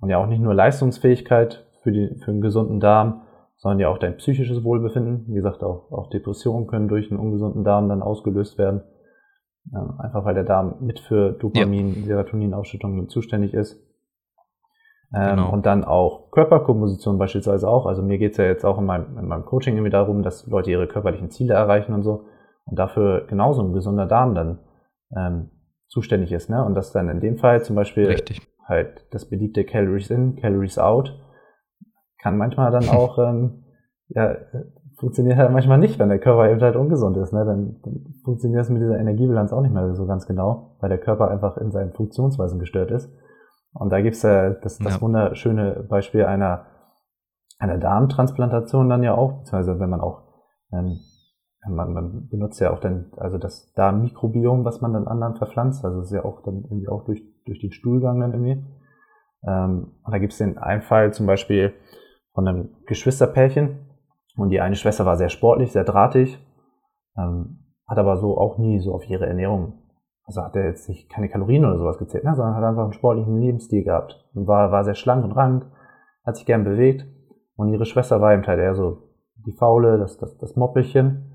[0.00, 3.22] Und ja auch nicht nur Leistungsfähigkeit für, die, für einen gesunden Darm,
[3.58, 5.26] sondern ja auch dein psychisches Wohlbefinden.
[5.28, 8.82] Wie gesagt, auch, auch Depressionen können durch einen ungesunden Darm dann ausgelöst werden.
[9.74, 12.06] Ähm, einfach weil der Darm mit für Dopamin, ja.
[12.06, 13.80] Serotoninausschüttung zuständig ist.
[15.14, 15.52] Ähm, genau.
[15.52, 17.86] Und dann auch Körperkomposition beispielsweise auch.
[17.86, 20.70] Also mir geht's ja jetzt auch in meinem, in meinem Coaching irgendwie darum, dass Leute
[20.70, 22.26] ihre körperlichen Ziele erreichen und so.
[22.64, 24.58] Und dafür genauso ein gesunder Darm dann
[25.16, 25.50] ähm,
[25.88, 26.48] zuständig ist.
[26.48, 26.64] Ne?
[26.64, 28.40] Und das dann in dem Fall zum Beispiel Richtig.
[28.64, 31.18] halt das beliebte Calories in, Calories out
[32.18, 33.64] kann manchmal dann auch ähm,
[34.08, 34.36] ja,
[35.00, 37.32] funktioniert halt manchmal nicht, wenn der Körper eben halt ungesund ist.
[37.32, 37.44] Ne?
[37.44, 40.98] Dann, dann funktioniert es mit dieser Energiebilanz auch nicht mehr so ganz genau, weil der
[40.98, 43.10] Körper einfach in seinen Funktionsweisen gestört ist.
[43.72, 45.00] Und da gibt's ja das, das ja.
[45.00, 46.66] wunderschöne Beispiel einer,
[47.58, 50.22] einer Darmtransplantation dann ja auch, beziehungsweise wenn man auch
[50.72, 51.00] ähm,
[51.68, 56.00] man, man benutzt ja auch dann, also das Darmmikrobiom, was man dann anderen verpflanzt, also
[56.00, 58.64] ist ja auch dann irgendwie auch durch, durch den Stuhlgang dann irgendwie.
[59.46, 61.74] Ähm, und da gibt es den einen Fall zum Beispiel
[62.32, 63.89] von einem Geschwisterpärchen
[64.40, 66.38] und die eine Schwester war sehr sportlich, sehr drahtig,
[67.16, 69.74] ähm, hat aber so auch nie so auf ihre Ernährung,
[70.24, 72.92] also hat er jetzt nicht keine Kalorien oder sowas gezählt, ne, sondern hat einfach einen
[72.92, 75.66] sportlichen Lebensstil gehabt und war, war sehr schlank und rank,
[76.24, 77.06] hat sich gern bewegt
[77.56, 79.08] und ihre Schwester war eben halt eher so
[79.46, 81.30] die Faule, das, das, das Moppelchen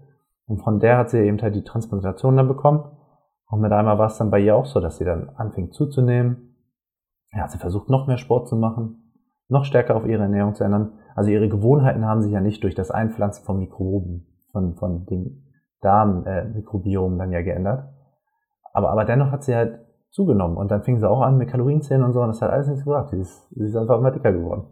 [0.48, 2.84] und von der hat sie eben halt die Transplantation dann bekommen.
[3.48, 6.56] Und mit einmal war es dann bei ihr auch so, dass sie dann anfing zuzunehmen.
[7.32, 9.14] Ja, hat sie versucht, noch mehr Sport zu machen,
[9.48, 11.00] noch stärker auf ihre Ernährung zu ändern.
[11.16, 15.44] Also ihre Gewohnheiten haben sich ja nicht durch das Einpflanzen von Mikroben, von, von dem
[15.82, 17.90] Darmmikrobiom äh, dann ja geändert.
[18.74, 19.80] Aber, aber dennoch hat sie halt
[20.12, 20.58] zugenommen.
[20.58, 22.22] Und dann fing sie auch an mit Kalorienzählen und so.
[22.22, 23.10] Und das hat alles nichts gebracht.
[23.10, 24.68] Sie ist, sie ist einfach immer dicker geworden.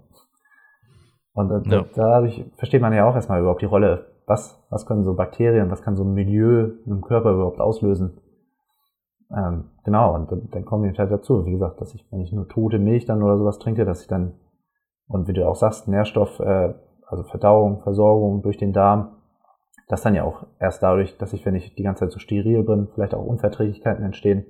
[1.34, 1.86] Und da, ja.
[1.96, 5.16] da, da ich, versteht man ja auch erstmal überhaupt die Rolle was, was können so
[5.16, 8.20] Bakterien, was kann so ein Milieu im Körper überhaupt auslösen.
[9.36, 11.46] Ähm, genau, und dann, dann kommen die halt dazu.
[11.46, 14.08] Wie gesagt, dass ich, wenn ich nur tote Milch dann oder sowas trinke, dass ich
[14.08, 14.34] dann,
[15.08, 16.74] und wie du auch sagst, Nährstoff, äh,
[17.08, 19.18] also Verdauung, Versorgung durch den Darm,
[19.88, 22.64] das dann ja auch erst dadurch, dass ich, wenn ich die ganze Zeit so steril
[22.64, 24.46] bin, vielleicht auch Unverträglichkeiten entstehen.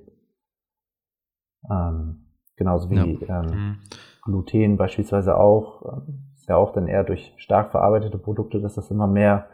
[1.70, 2.26] Ähm,
[2.56, 3.42] genauso wie ja.
[3.42, 3.76] ähm, mhm.
[4.24, 5.82] Gluten beispielsweise auch.
[5.84, 9.48] Ähm, ist ja auch dann eher durch stark verarbeitete Produkte, dass das immer mehr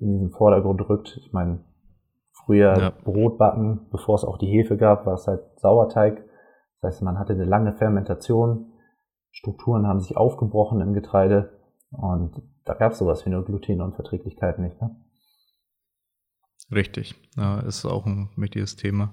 [0.00, 1.16] in diesen Vordergrund rückt.
[1.24, 1.64] Ich meine,
[2.32, 2.92] früher ja.
[3.04, 6.24] Brot backen, bevor es auch die Hefe gab, war es halt Sauerteig.
[6.80, 8.72] Das heißt, man hatte eine lange Fermentation,
[9.36, 11.50] Strukturen haben sich aufgebrochen im Getreide
[11.90, 14.80] und da gab es sowas wie eine Glutenunverträglichkeit nicht.
[14.80, 14.96] Ne?
[16.72, 19.12] Richtig, ja, ist auch ein wichtiges Thema.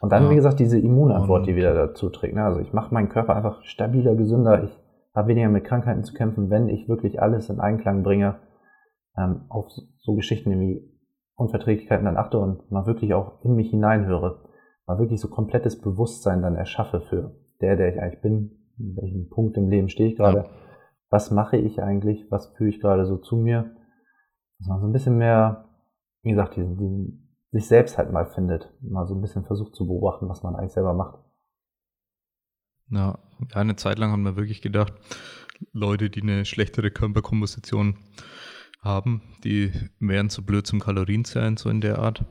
[0.00, 0.30] Und dann, ja.
[0.30, 2.34] wie gesagt, diese Immunantwort, die wieder dazu trägt.
[2.34, 2.44] Ne?
[2.44, 4.62] Also ich mache meinen Körper einfach stabiler, gesünder.
[4.64, 4.78] Ich
[5.14, 8.40] habe weniger mit Krankheiten zu kämpfen, wenn ich wirklich alles in Einklang bringe
[9.16, 9.70] ähm, auf
[10.00, 10.86] so Geschichten wie
[11.34, 14.44] Unverträglichkeiten dann achte und mal wirklich auch in mich hineinhöre,
[14.86, 19.28] mal wirklich so komplettes Bewusstsein dann erschaffe für der, der ich eigentlich bin, in welchem
[19.28, 20.50] Punkt im Leben stehe ich gerade, ja.
[21.10, 23.74] was mache ich eigentlich, was fühle ich gerade so zu mir,
[24.58, 25.68] dass man so ein bisschen mehr,
[26.22, 29.86] wie gesagt, diesen, diesen, sich selbst halt mal findet, mal so ein bisschen versucht zu
[29.86, 31.18] beobachten, was man eigentlich selber macht.
[32.90, 33.18] Ja,
[33.54, 34.94] eine Zeit lang haben wir wirklich gedacht,
[35.72, 37.98] Leute, die eine schlechtere Körperkomposition
[38.82, 39.22] haben.
[39.44, 42.24] Die wären zu blöd zum Kalorienzählen, so in der Art.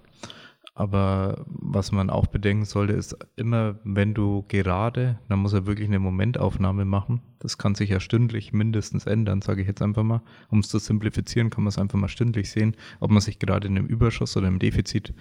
[0.74, 5.90] Aber was man auch bedenken sollte, ist immer, wenn du gerade, dann muss er wirklich
[5.90, 7.22] eine Momentaufnahme machen.
[7.40, 10.22] Das kann sich ja stündlich mindestens ändern, sage ich jetzt einfach mal.
[10.50, 13.68] Um es zu simplifizieren, kann man es einfach mal stündlich sehen, ob man sich gerade
[13.68, 15.14] in einem Überschuss oder im Defizit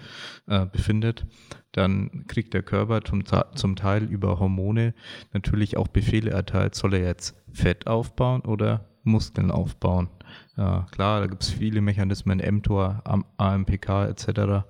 [0.47, 1.27] äh, befindet.
[1.73, 3.23] Dann kriegt der Körper zum,
[3.55, 4.93] zum Teil über Hormone
[5.33, 6.75] natürlich auch Befehle erteilt.
[6.75, 10.09] Soll er jetzt Fett aufbauen oder Muskeln aufbauen?
[10.57, 13.01] Ja, klar, da gibt es viele Mechanismen, mTOR,
[13.37, 14.65] AMPK etc.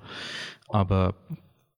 [0.71, 1.15] Aber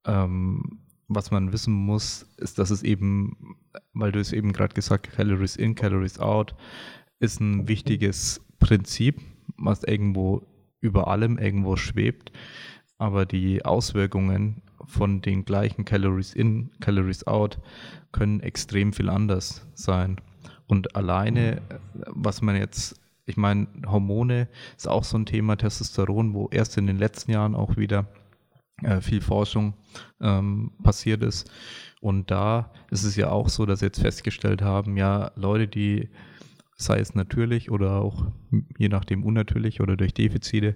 [0.05, 3.57] ähm, was man wissen muss, ist, dass es eben,
[3.93, 6.55] weil du es eben gerade gesagt hast, Calories in, Calories out,
[7.19, 9.19] ist ein wichtiges Prinzip,
[9.57, 10.45] was irgendwo
[10.81, 12.31] über allem irgendwo schwebt.
[12.97, 17.59] Aber die Auswirkungen von den gleichen Calories in, Calories out
[18.11, 20.17] können extrem viel anders sein.
[20.67, 21.61] Und alleine,
[22.07, 26.87] was man jetzt ich meine, Hormone ist auch so ein Thema, Testosteron, wo erst in
[26.87, 28.05] den letzten Jahren auch wieder
[28.81, 29.75] äh, viel Forschung
[30.21, 31.49] ähm, passiert ist.
[32.01, 36.09] Und da ist es ja auch so, dass sie jetzt festgestellt haben, ja, Leute, die
[36.75, 38.25] sei es natürlich oder auch
[38.77, 40.75] je nachdem unnatürlich oder durch Defizite,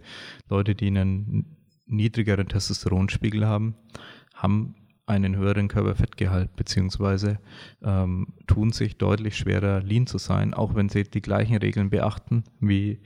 [0.49, 3.75] Leute, die einen niedrigeren Testosteronspiegel haben,
[4.33, 4.75] haben
[5.05, 7.39] einen höheren Körperfettgehalt, beziehungsweise
[7.81, 12.43] ähm, tun sich deutlich schwerer, lean zu sein, auch wenn sie die gleichen Regeln beachten
[12.59, 12.99] wie,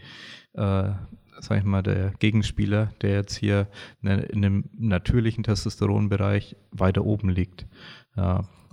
[0.53, 0.91] äh,
[1.39, 3.67] sag ich mal, der Gegenspieler, der jetzt hier
[4.01, 7.65] in einem natürlichen Testosteronbereich weiter oben liegt.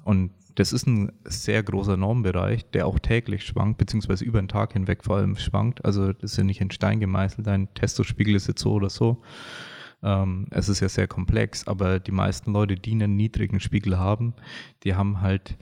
[0.05, 4.73] Und das ist ein sehr großer Normbereich, der auch täglich schwankt, beziehungsweise über den Tag
[4.73, 5.85] hinweg vor allem schwankt.
[5.85, 9.23] Also das ist ja nicht in Stein gemeißelt, dein Testospiegel ist jetzt so oder so.
[10.03, 14.35] Ähm, es ist ja sehr komplex, aber die meisten Leute, die einen niedrigen Spiegel haben,
[14.83, 15.57] die haben halt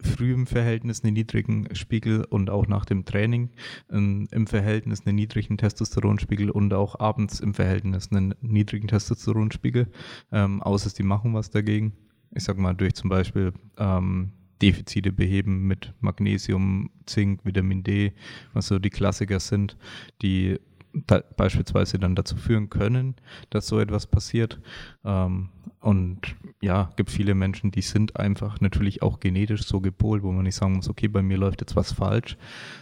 [0.00, 3.50] früh im Verhältnis einen niedrigen Spiegel und auch nach dem Training
[3.90, 9.88] ähm, im Verhältnis einen niedrigen Testosteronspiegel und auch abends im Verhältnis einen niedrigen Testosteronspiegel,
[10.32, 11.92] ähm, außer die machen was dagegen.
[12.34, 18.12] Ich sag mal, durch zum Beispiel ähm, Defizite beheben mit Magnesium, Zink, Vitamin D,
[18.52, 19.76] was so die Klassiker sind,
[20.22, 20.58] die
[21.06, 23.16] beispielsweise dann dazu führen können,
[23.50, 24.60] dass so etwas passiert.
[25.04, 25.50] Ähm,
[25.80, 26.20] und
[26.60, 30.56] ja, gibt viele Menschen, die sind einfach natürlich auch genetisch so gepolt, wo man nicht
[30.56, 32.36] sagen muss, okay, bei mir läuft jetzt was falsch,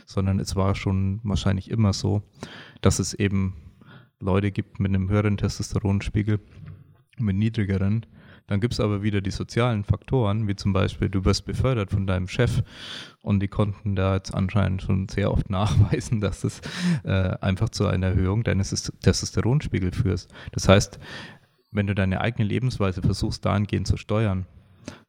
[0.06, 2.22] sondern es war schon wahrscheinlich immer so,
[2.80, 3.55] dass es eben
[4.18, 6.40] Leute gibt mit einem höheren Testosteronspiegel,
[7.18, 8.06] mit niedrigeren,
[8.47, 12.06] dann gibt es aber wieder die sozialen Faktoren, wie zum Beispiel, du wirst befördert von
[12.06, 12.62] deinem Chef
[13.23, 16.60] und die konnten da jetzt anscheinend schon sehr oft nachweisen, dass es
[17.05, 18.70] äh, einfach zu einer Erhöhung deines
[19.01, 20.28] Testosteronspiegels führt.
[20.52, 20.98] Das heißt,
[21.73, 24.47] wenn du deine eigene Lebensweise versuchst, dahingehend zu steuern,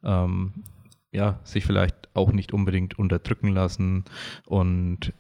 [0.04, 0.64] ähm,
[1.12, 4.04] ja, sich vielleicht auch nicht unbedingt unterdrücken lassen
[4.46, 5.14] und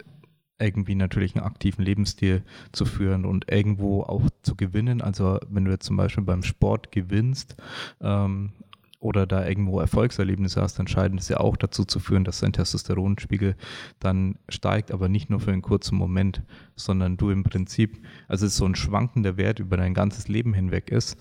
[0.59, 5.01] irgendwie natürlich einen aktiven Lebensstil zu führen und irgendwo auch zu gewinnen.
[5.01, 7.55] Also wenn du jetzt zum Beispiel beim Sport gewinnst
[8.01, 8.51] ähm,
[8.99, 12.53] oder da irgendwo Erfolgserlebnisse hast, dann scheint es ja auch dazu zu führen, dass dein
[12.53, 13.55] Testosteronspiegel
[13.99, 16.41] dann steigt, aber nicht nur für einen kurzen Moment,
[16.75, 20.53] sondern du im Prinzip, also es ist so ein schwankender Wert über dein ganzes Leben
[20.53, 21.17] hinweg ist.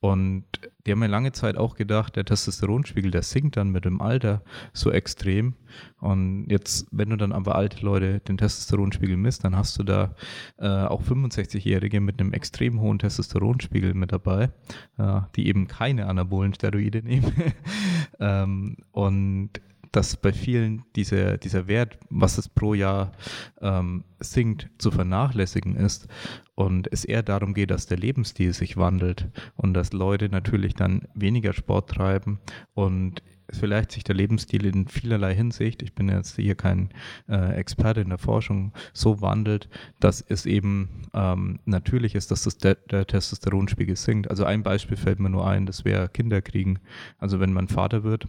[0.00, 0.44] Und
[0.86, 4.42] die haben ja lange Zeit auch gedacht, der Testosteronspiegel, der sinkt dann mit dem Alter
[4.72, 5.54] so extrem.
[5.98, 10.14] Und jetzt, wenn du dann aber alte Leute den Testosteronspiegel misst, dann hast du da
[10.58, 14.50] äh, auch 65-Jährige mit einem extrem hohen Testosteronspiegel mit dabei,
[14.98, 17.32] äh, die eben keine anabolen Steroide nehmen.
[18.20, 19.50] ähm, und
[19.92, 23.12] dass bei vielen dieser, dieser Wert, was es pro Jahr
[23.60, 26.08] ähm, sinkt, zu vernachlässigen ist
[26.54, 31.08] und es eher darum geht, dass der Lebensstil sich wandelt und dass Leute natürlich dann
[31.14, 32.38] weniger Sport treiben
[32.74, 36.90] und vielleicht sich der Lebensstil in vielerlei Hinsicht, ich bin jetzt hier kein
[37.28, 39.68] äh, Experte in der Forschung, so wandelt,
[40.00, 44.28] dass es eben ähm, natürlich ist, dass das der, der Testosteronspiegel sinkt.
[44.28, 46.78] Also ein Beispiel fällt mir nur ein, das wäre Kinderkriegen.
[47.18, 48.28] Also wenn man Vater wird,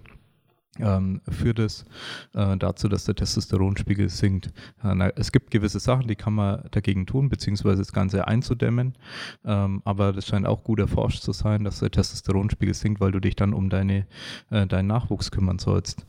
[0.79, 1.85] ähm, führt es
[2.33, 4.47] äh, dazu, dass der Testosteronspiegel sinkt.
[4.83, 8.97] Äh, na, es gibt gewisse Sachen, die kann man dagegen tun, beziehungsweise das Ganze einzudämmen.
[9.45, 13.19] Ähm, aber das scheint auch gut erforscht zu sein, dass der Testosteronspiegel sinkt, weil du
[13.19, 14.07] dich dann um deine,
[14.49, 16.05] äh, deinen Nachwuchs kümmern sollst.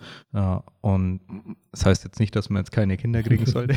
[0.81, 1.21] und
[1.73, 3.77] das heißt jetzt nicht, dass man jetzt keine Kinder kriegen sollte,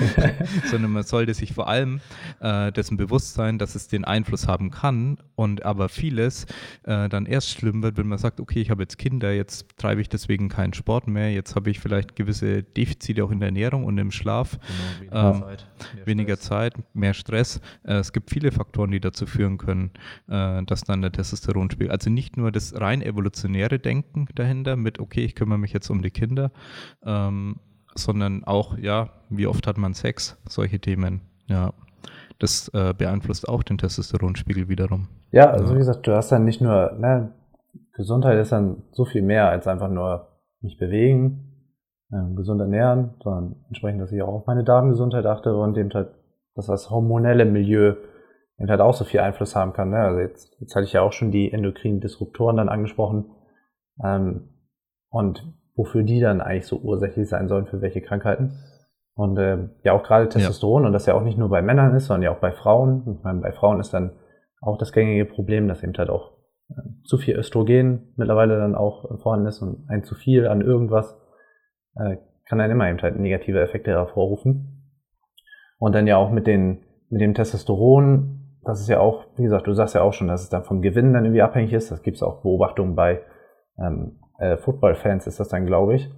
[0.70, 2.00] sondern man sollte sich vor allem
[2.40, 6.44] äh, dessen bewusst sein, dass es den Einfluss haben kann und aber vieles
[6.84, 10.00] äh, dann erst schlimm wird, wenn man sagt, okay, ich habe jetzt Kinder, jetzt treibe
[10.00, 13.84] ich deswegen keinen Sport mehr, jetzt habe ich vielleicht gewisse Defizite auch in der Ernährung
[13.84, 14.58] und im Schlaf,
[15.00, 17.60] genau, weniger, ähm, Zeit, mehr weniger Zeit, mehr Stress.
[17.84, 19.90] Äh, es gibt viele Faktoren, die dazu führen können,
[20.28, 25.24] äh, dass dann der Testosteronspiegel, also nicht nur das rein evolutionäre Denken dahinter mit, okay,
[25.24, 26.52] ich kümmere mich jetzt um die Kinder,
[27.04, 27.56] ähm,
[27.94, 31.72] sondern auch, ja, wie oft hat man Sex, solche Themen, ja.
[32.38, 35.08] Das äh, beeinflusst auch den Testosteronspiegel wiederum.
[35.30, 35.74] Ja, also ja.
[35.74, 37.32] wie gesagt, du hast dann nicht nur, ne,
[37.94, 40.28] Gesundheit ist dann so viel mehr als einfach nur
[40.60, 41.50] mich bewegen,
[42.10, 46.10] äh, gesund ernähren, sondern entsprechend, dass ich auch auf meine Darmgesundheit achte und eben halt,
[46.54, 47.94] dass das hormonelle Milieu
[48.58, 49.90] eben halt auch so viel Einfluss haben kann.
[49.90, 49.98] Ne?
[49.98, 53.30] Also jetzt, jetzt hatte ich ja auch schon die endokrinen Disruptoren dann angesprochen.
[54.02, 54.50] Ähm,
[55.08, 55.44] und
[55.74, 58.58] wofür die dann eigentlich so ursächlich sein sollen, für welche Krankheiten.
[59.14, 60.86] Und äh, ja, auch gerade Testosteron, ja.
[60.86, 63.16] und das ja auch nicht nur bei Männern ist, sondern ja auch bei Frauen.
[63.18, 64.12] Ich meine, bei Frauen ist dann
[64.60, 66.32] auch das gängige Problem, dass eben halt auch
[67.04, 71.18] zu viel Östrogen mittlerweile dann auch vorhanden ist und ein zu viel an irgendwas
[71.96, 72.16] äh,
[72.46, 74.84] kann dann immer eben halt negative Effekte hervorrufen.
[75.78, 79.66] Und dann ja auch mit den mit dem Testosteron, das ist ja auch, wie gesagt,
[79.66, 81.90] du sagst ja auch schon, dass es dann vom Gewinn dann irgendwie abhängig ist.
[81.90, 83.22] Das gibt es auch Beobachtungen bei
[83.78, 86.10] ähm, äh, Football-Fans ist das dann, glaube ich,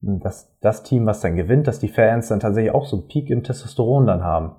[0.00, 3.28] dass das Team, was dann gewinnt, dass die Fans dann tatsächlich auch so einen Peak
[3.28, 4.56] im Testosteron dann haben.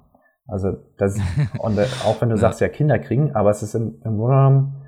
[0.47, 1.19] Also das
[1.59, 4.35] und äh, auch wenn du sagst, ja Kinder kriegen, aber es ist im, im Grunde
[4.35, 4.80] genommen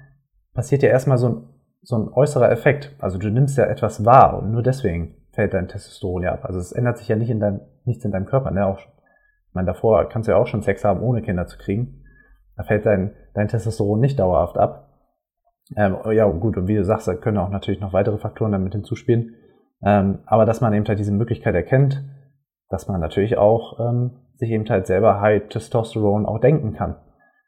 [0.54, 1.50] passiert ja erstmal so ein,
[1.82, 2.96] so ein äußerer Effekt.
[3.00, 6.46] Also du nimmst ja etwas wahr und nur deswegen fällt dein Testosteron ja ab.
[6.46, 8.52] Also es ändert sich ja nicht in deinem, nichts in deinem Körper.
[8.52, 8.66] Ne?
[8.66, 12.04] Auch, ich meine, davor kannst du ja auch schon Sex haben, ohne Kinder zu kriegen.
[12.56, 14.90] Da fällt dein, dein Testosteron nicht dauerhaft ab.
[15.76, 18.74] Ähm, ja, gut, und wie du sagst, da können auch natürlich noch weitere Faktoren damit
[18.74, 19.36] hinzuspielen.
[19.84, 22.04] Ähm, aber dass man eben halt diese Möglichkeit erkennt,
[22.70, 26.96] dass man natürlich auch ähm, sich eben halt selber High Testosterone auch denken kann.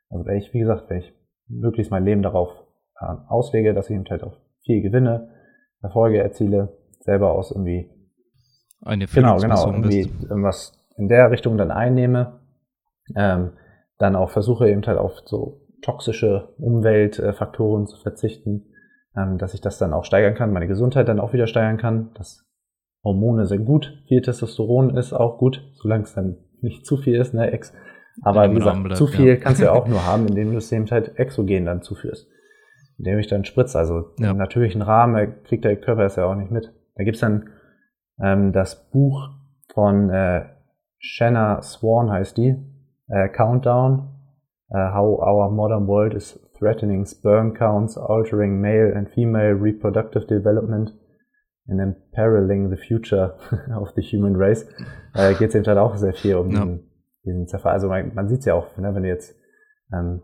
[0.09, 1.13] Also wenn ich, wie gesagt, wenn ich
[1.47, 2.64] möglichst mein Leben darauf
[2.95, 5.29] auslege, dass ich eben halt auch viel gewinne,
[5.81, 7.89] Erfolge erziele, selber aus irgendwie
[8.81, 12.39] eine genau, genau, irgendwie irgendwas in der Richtung dann einnehme,
[13.15, 13.53] ähm,
[13.97, 18.65] dann auch versuche eben halt auf so toxische Umweltfaktoren zu verzichten,
[19.15, 22.11] ähm, dass ich das dann auch steigern kann, meine Gesundheit dann auch wieder steigern kann,
[22.15, 22.45] dass
[23.03, 27.33] Hormone sind gut, viel Testosteron ist auch gut, solange es dann nicht zu viel ist,
[27.33, 27.73] ne, Ex.
[28.23, 29.35] Aber wie gesagt, zu viel ja.
[29.35, 32.27] kannst du ja auch nur haben, indem du es eben halt exogen dann zuführst.
[32.97, 33.77] Indem ich dann spritze.
[33.77, 34.31] Also ja.
[34.31, 36.73] im natürlichen Rahmen kriegt der Körper es ja auch nicht mit.
[36.95, 37.49] Da gibt's dann
[38.19, 39.29] ähm, das Buch
[39.73, 40.45] von äh,
[40.97, 42.55] Shanna Swan heißt die,
[43.07, 44.09] äh, Countdown,
[44.69, 50.93] uh, How Our Modern World is Threatening Sperm Counts, Altering Male and Female Reproductive Development
[51.67, 53.35] and Imperiling the Future
[53.75, 54.65] of the Human Race,
[55.13, 56.61] äh, geht es eben halt auch sehr viel um ja.
[56.61, 56.91] diesen,
[57.25, 57.73] diesen Zerfall.
[57.73, 59.35] Also man, man sieht es ja auch, ne, wenn du jetzt
[59.93, 60.21] ähm,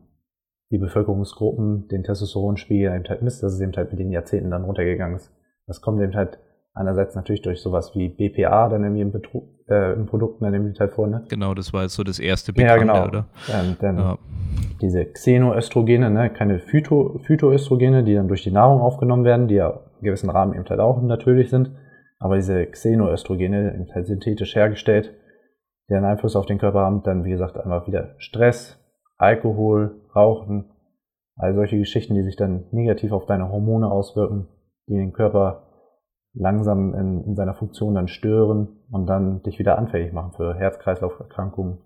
[0.72, 4.64] die Bevölkerungsgruppen den Testosteronspiegel eben halt misst, dass es eben halt mit den Jahrzehnten dann
[4.64, 5.32] runtergegangen ist.
[5.68, 6.40] Das kommt eben halt
[6.74, 10.74] einerseits natürlich durch sowas wie BPA dann irgendwie im, Betrug, äh, im Produkt dann eben
[10.80, 11.24] halt vor, ne?
[11.30, 13.08] Genau, das war jetzt so das erste Bekannte, ja, genau.
[13.08, 13.26] oder?
[13.54, 14.18] Ähm, dann ja.
[14.82, 19.82] diese Xenoöstrogene, ne, keine Phyto, Phytoöstrogene, die dann durch die Nahrung aufgenommen werden, die ja
[20.00, 21.72] in gewissen Rahmen eben halt auch natürlich sind,
[22.20, 25.14] aber diese Xenoöstrogene eben halt synthetisch hergestellt,
[25.90, 28.81] die einen Einfluss auf den Körper haben, dann wie gesagt einmal wieder Stress,
[29.22, 30.72] Alkohol, Rauchen,
[31.36, 34.48] all solche Geschichten, die sich dann negativ auf deine Hormone auswirken,
[34.88, 35.68] die den Körper
[36.34, 41.78] langsam in, in seiner Funktion dann stören und dann dich wieder anfällig machen für Herz-Kreislauf-Erkrankungen,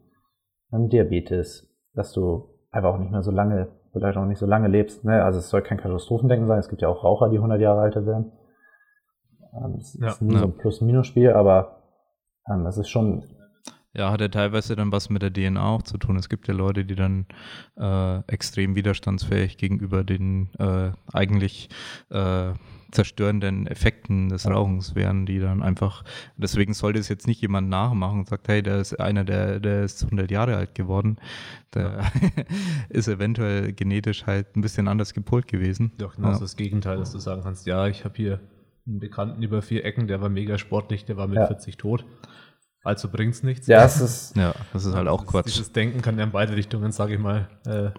[0.71, 5.03] Diabetes, dass du einfach auch nicht mehr so lange, vielleicht auch nicht so lange lebst.
[5.03, 5.23] Ne?
[5.23, 6.59] Also es soll kein Katastrophendenken sein.
[6.59, 8.31] Es gibt ja auch Raucher, die 100 Jahre alt werden.
[9.53, 10.39] Ähm, es ja, ist nie ja.
[10.39, 11.83] so ein Plus-Minus-Spiel, aber
[12.49, 13.23] ähm, es ist schon
[13.95, 16.17] ja, hat ja teilweise dann was mit der DNA auch zu tun.
[16.17, 17.25] Es gibt ja Leute, die dann
[17.77, 21.69] äh, extrem widerstandsfähig gegenüber den äh, eigentlich
[22.09, 22.53] äh,
[22.91, 26.03] zerstörenden Effekten des Rauchens wären, die dann einfach,
[26.37, 29.83] deswegen sollte es jetzt nicht jemand nachmachen und sagt, hey, der ist einer, der, der
[29.83, 31.17] ist 100 Jahre alt geworden,
[31.73, 32.05] der
[32.89, 35.91] ist eventuell genetisch halt ein bisschen anders gepolt gewesen.
[35.99, 36.39] Ja, genau ja.
[36.39, 38.39] das Gegenteil, dass du sagen kannst, ja, ich habe hier
[38.87, 41.47] einen Bekannten über vier Ecken, der war mega sportlich, der war mit ja.
[41.47, 42.05] 40 tot.
[42.85, 43.65] Also bringt es nichts.
[43.67, 45.47] Ja, das ist, ja, das ist halt auch Quatsch.
[45.47, 47.89] Dieses Denken kann ja in beide Richtungen, sage ich mal, äh,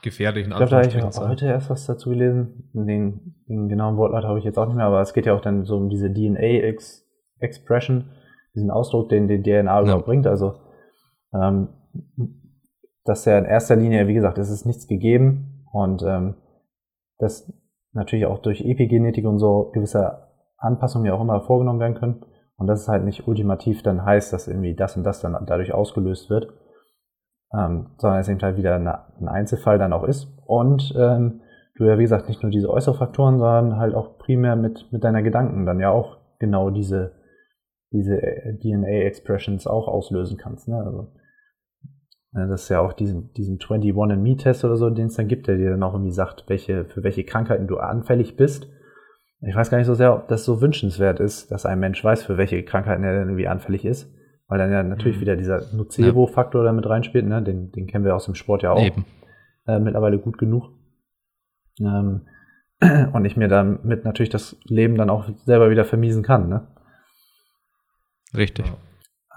[0.00, 0.46] gefährlich.
[0.46, 2.70] Ich glaube, da habe ich heute erst was dazu gelesen.
[2.72, 5.42] Den, den genauen Wortlaut habe ich jetzt auch nicht mehr, aber es geht ja auch
[5.42, 8.06] dann so um diese DNA-Expression,
[8.54, 9.98] diesen Ausdruck, den die DNA ja.
[9.98, 10.26] bringt.
[10.26, 10.54] Also,
[11.34, 11.68] ähm,
[13.04, 16.36] dass ja in erster Linie, wie gesagt, es ist nichts gegeben und ähm,
[17.18, 17.52] dass
[17.92, 22.24] natürlich auch durch Epigenetik und so gewisse Anpassungen ja auch immer vorgenommen werden können.
[22.60, 25.74] Und dass es halt nicht ultimativ dann heißt, dass irgendwie das und das dann dadurch
[25.74, 26.52] ausgelöst wird
[27.52, 30.28] ähm, sondern es eben halt wieder eine, ein Einzelfall dann auch ist.
[30.46, 31.40] Und ähm,
[31.76, 35.04] du ja, wie gesagt, nicht nur diese äußeren Faktoren, sondern halt auch primär mit, mit
[35.04, 37.14] deiner Gedanken dann ja auch genau diese,
[37.92, 40.68] diese äh, DNA-Expressions auch auslösen kannst.
[40.68, 40.76] Ne?
[40.76, 41.08] Also,
[42.32, 45.56] ne, das ist ja auch diesen, diesen 21-Me-Test oder so, den es dann gibt, der
[45.56, 48.68] dir dann auch irgendwie sagt, welche, für welche Krankheiten du anfällig bist.
[49.42, 52.24] Ich weiß gar nicht so sehr, ob das so wünschenswert ist, dass ein Mensch weiß,
[52.24, 54.12] für welche Krankheiten er denn irgendwie anfällig ist.
[54.48, 55.20] Weil dann ja natürlich mhm.
[55.22, 56.70] wieder dieser Nocebo-Faktor ja.
[56.70, 57.40] damit reinspielt, ne?
[57.40, 59.04] Den, den kennen wir aus dem Sport ja auch Eben.
[59.66, 60.70] Äh, mittlerweile gut genug.
[61.78, 62.22] Ähm,
[63.12, 66.66] und ich mir damit natürlich das Leben dann auch selber wieder vermiesen kann, ne?
[68.36, 68.70] Richtig.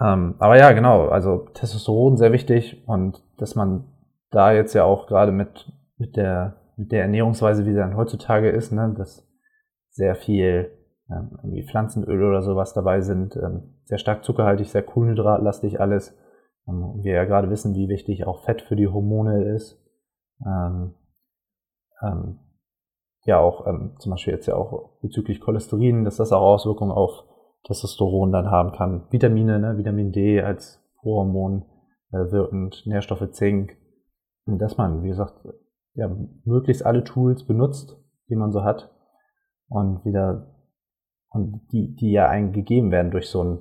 [0.00, 3.84] Ähm, aber ja, genau, also Testosteron sehr wichtig und dass man
[4.30, 8.50] da jetzt ja auch gerade mit, mit der, mit der Ernährungsweise, wie sie dann heutzutage
[8.50, 9.26] ist, ne, dass
[9.94, 10.70] sehr viel
[11.08, 16.16] ähm, irgendwie Pflanzenöl oder sowas dabei sind, ähm, sehr stark zuckerhaltig, sehr kohlenhydratlastig alles.
[16.68, 19.80] Ähm, wir ja gerade wissen, wie wichtig auch Fett für die Hormone ist.
[20.44, 20.94] Ähm,
[22.02, 22.38] ähm,
[23.24, 27.24] ja, auch ähm, zum Beispiel jetzt ja auch bezüglich Cholesterin, dass das auch Auswirkungen auf
[27.64, 29.06] Testosteron dann haben kann.
[29.10, 31.64] Vitamine, ne, Vitamin D als Hormon
[32.10, 33.76] äh, wirkend, Nährstoffe Zink.
[34.44, 35.34] Und dass man, wie gesagt,
[35.94, 36.10] ja,
[36.44, 37.96] möglichst alle Tools benutzt,
[38.28, 38.93] die man so hat
[39.68, 40.54] und wieder
[41.28, 43.58] und die, die ja einem gegeben werden durch so ein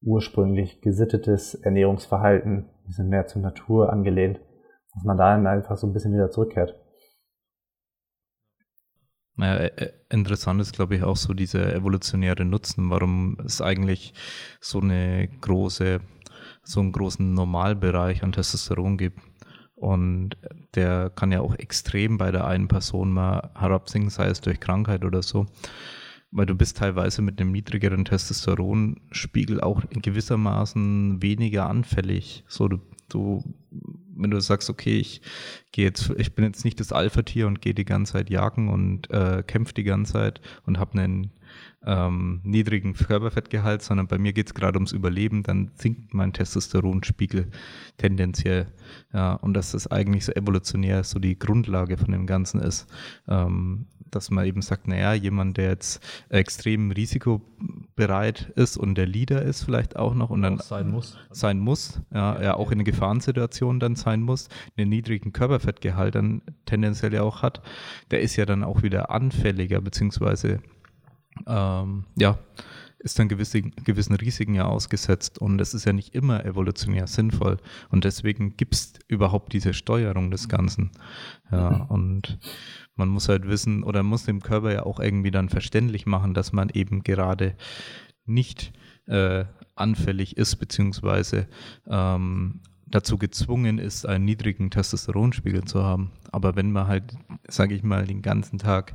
[0.00, 4.40] ursprünglich gesittetes Ernährungsverhalten, die sind mehr zur Natur angelehnt,
[4.94, 6.74] dass man da einfach so ein bisschen wieder zurückkehrt.
[9.36, 14.14] Naja, äh, äh, interessant ist, glaube ich, auch so dieser evolutionäre Nutzen, warum es eigentlich
[14.60, 16.00] so eine große,
[16.62, 19.18] so einen großen Normalbereich an Testosteron gibt.
[19.82, 20.36] Und
[20.76, 25.04] der kann ja auch extrem bei der einen Person mal herabsinken, sei es durch Krankheit
[25.04, 25.46] oder so.
[26.30, 32.44] Weil du bist teilweise mit einem niedrigeren Testosteronspiegel auch in gewissermaßen weniger anfällig.
[32.46, 32.78] So, du,
[33.08, 33.42] du
[34.14, 35.20] wenn du sagst, okay, ich
[35.72, 39.10] gehe jetzt, ich bin jetzt nicht das Alpha-Tier und gehe die ganze Zeit jagen und
[39.10, 41.32] äh, kämpfe die ganze Zeit und habe einen
[41.84, 47.48] ähm, niedrigen Körperfettgehalt, sondern bei mir geht es gerade ums Überleben, dann sinkt mein Testosteronspiegel
[47.96, 48.66] tendenziell.
[49.12, 52.86] Ja, und dass das eigentlich so evolutionär so die Grundlage von dem Ganzen ist.
[53.28, 59.42] Ähm, dass man eben sagt, naja, jemand, der jetzt extrem risikobereit ist und der Leader
[59.42, 61.18] ist vielleicht auch noch und dann sein muss.
[61.30, 66.42] Sein muss, ja, ja, auch in einer Gefahrensituation dann sein muss, einen niedrigen Körperfettgehalt dann
[66.66, 67.62] tendenziell ja auch hat,
[68.10, 70.60] der ist ja dann auch wieder anfälliger, beziehungsweise
[71.46, 72.38] ähm, ja,
[72.98, 77.58] ist dann gewisse, gewissen Risiken ja ausgesetzt und das ist ja nicht immer evolutionär sinnvoll
[77.90, 80.92] und deswegen gibt es überhaupt diese Steuerung des Ganzen.
[81.50, 81.80] Ja, mhm.
[81.86, 82.38] und
[82.94, 86.52] man muss halt wissen oder muss dem Körper ja auch irgendwie dann verständlich machen, dass
[86.52, 87.56] man eben gerade
[88.24, 88.72] nicht
[89.06, 89.44] äh,
[89.74, 91.48] anfällig ist, beziehungsweise
[91.88, 96.12] ähm, dazu gezwungen ist, einen niedrigen Testosteronspiegel zu haben.
[96.30, 97.16] Aber wenn man halt,
[97.48, 98.94] sage ich mal, den ganzen Tag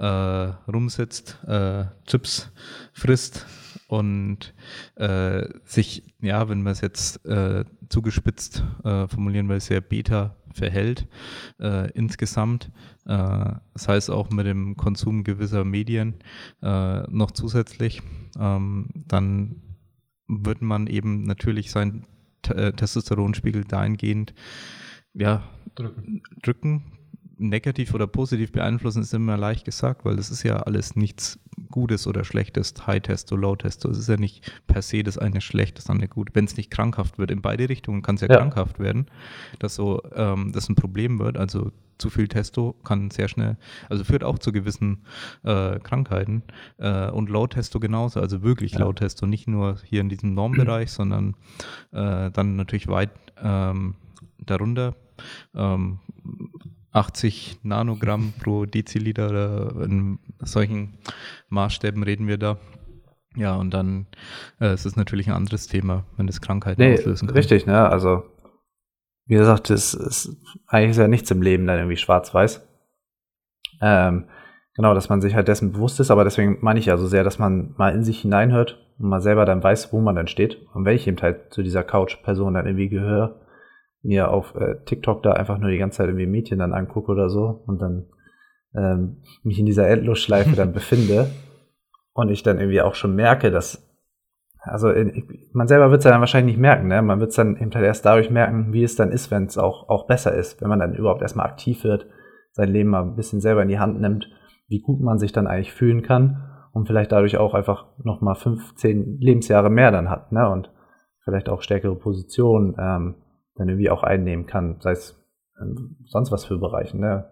[0.00, 2.50] äh, rumsitzt, äh, Chips
[2.92, 3.46] frisst
[3.86, 4.54] und
[4.94, 11.06] äh, sich, ja, wenn man es jetzt äh, zugespitzt äh, formulieren will, sehr beta verhält
[11.60, 12.72] äh, insgesamt,
[13.04, 16.16] das heißt auch mit dem Konsum gewisser Medien
[16.60, 18.02] noch zusätzlich,
[18.38, 19.62] ähm, dann
[20.28, 22.06] wird man eben natürlich seinen
[22.42, 24.34] Testosteronspiegel dahingehend
[25.14, 25.42] ja,
[25.74, 26.22] drücken.
[26.42, 26.99] drücken
[27.40, 31.38] negativ oder positiv beeinflussen ist immer leicht gesagt, weil das ist ja alles nichts
[31.70, 33.90] Gutes oder Schlechtes, High-Testo, Low-Testo.
[33.90, 36.30] Es ist ja nicht per se das eine schlecht, das andere gut.
[36.34, 39.06] Wenn es nicht krankhaft wird, in beide Richtungen kann es ja, ja, krankhaft werden,
[39.58, 41.38] dass so ähm, das ein Problem wird.
[41.38, 43.56] Also zu viel Testo kann sehr schnell,
[43.88, 45.04] also führt auch zu gewissen
[45.42, 46.42] äh, Krankheiten.
[46.78, 48.80] Äh, und Low-Testo genauso, also wirklich ja.
[48.80, 51.34] Low-Testo, nicht nur hier in diesem Normbereich, sondern
[51.92, 53.10] äh, dann natürlich weit
[53.42, 53.94] ähm,
[54.38, 54.94] darunter.
[55.54, 56.00] Ähm,
[56.92, 60.98] 80 Nanogramm pro Deziliter oder in solchen
[61.48, 62.58] Maßstäben reden wir da.
[63.36, 64.06] Ja, und dann
[64.60, 67.36] äh, es ist natürlich ein anderes Thema, wenn das Krankheiten nee, auslösen kann.
[67.36, 67.88] Richtig, ne?
[67.88, 68.24] Also,
[69.26, 70.36] wie gesagt, es ist
[70.66, 72.66] eigentlich ist ja nichts im Leben dann irgendwie schwarz-weiß.
[73.80, 74.24] Ähm,
[74.74, 77.22] genau, dass man sich halt dessen bewusst ist, aber deswegen meine ich ja so sehr,
[77.22, 80.66] dass man mal in sich hineinhört und mal selber dann weiß, wo man dann steht
[80.74, 83.40] und ich eben halt zu dieser Couch-Person dann irgendwie gehöre
[84.02, 87.28] mir auf äh, TikTok da einfach nur die ganze Zeit irgendwie Mädchen dann angucke oder
[87.28, 88.06] so und dann
[88.74, 91.30] ähm, mich in dieser Endlosschleife dann befinde
[92.12, 93.86] und ich dann irgendwie auch schon merke, dass
[94.62, 97.00] also in, man selber wird es dann wahrscheinlich nicht merken, ne?
[97.00, 99.56] Man wird es dann eben halt erst dadurch merken, wie es dann ist, wenn es
[99.56, 102.06] auch, auch besser ist, wenn man dann überhaupt erstmal aktiv wird,
[102.52, 104.28] sein Leben mal ein bisschen selber in die Hand nimmt,
[104.68, 108.74] wie gut man sich dann eigentlich fühlen kann und vielleicht dadurch auch einfach nochmal fünf,
[108.74, 110.48] zehn Lebensjahre mehr dann hat, ne?
[110.50, 110.70] Und
[111.24, 113.14] vielleicht auch stärkere Positionen, ähm,
[113.60, 115.22] dann irgendwie auch einnehmen kann, sei es
[115.60, 116.98] ähm, sonst was für Bereiche.
[116.98, 117.26] Ne?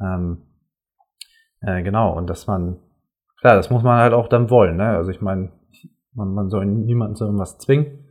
[0.00, 0.42] Ähm,
[1.60, 2.76] äh, genau, und dass man,
[3.40, 4.76] klar, das muss man halt auch dann wollen.
[4.76, 4.88] Ne?
[4.88, 5.52] Also ich meine,
[6.12, 8.04] man, man soll niemanden zu irgendwas zwingen.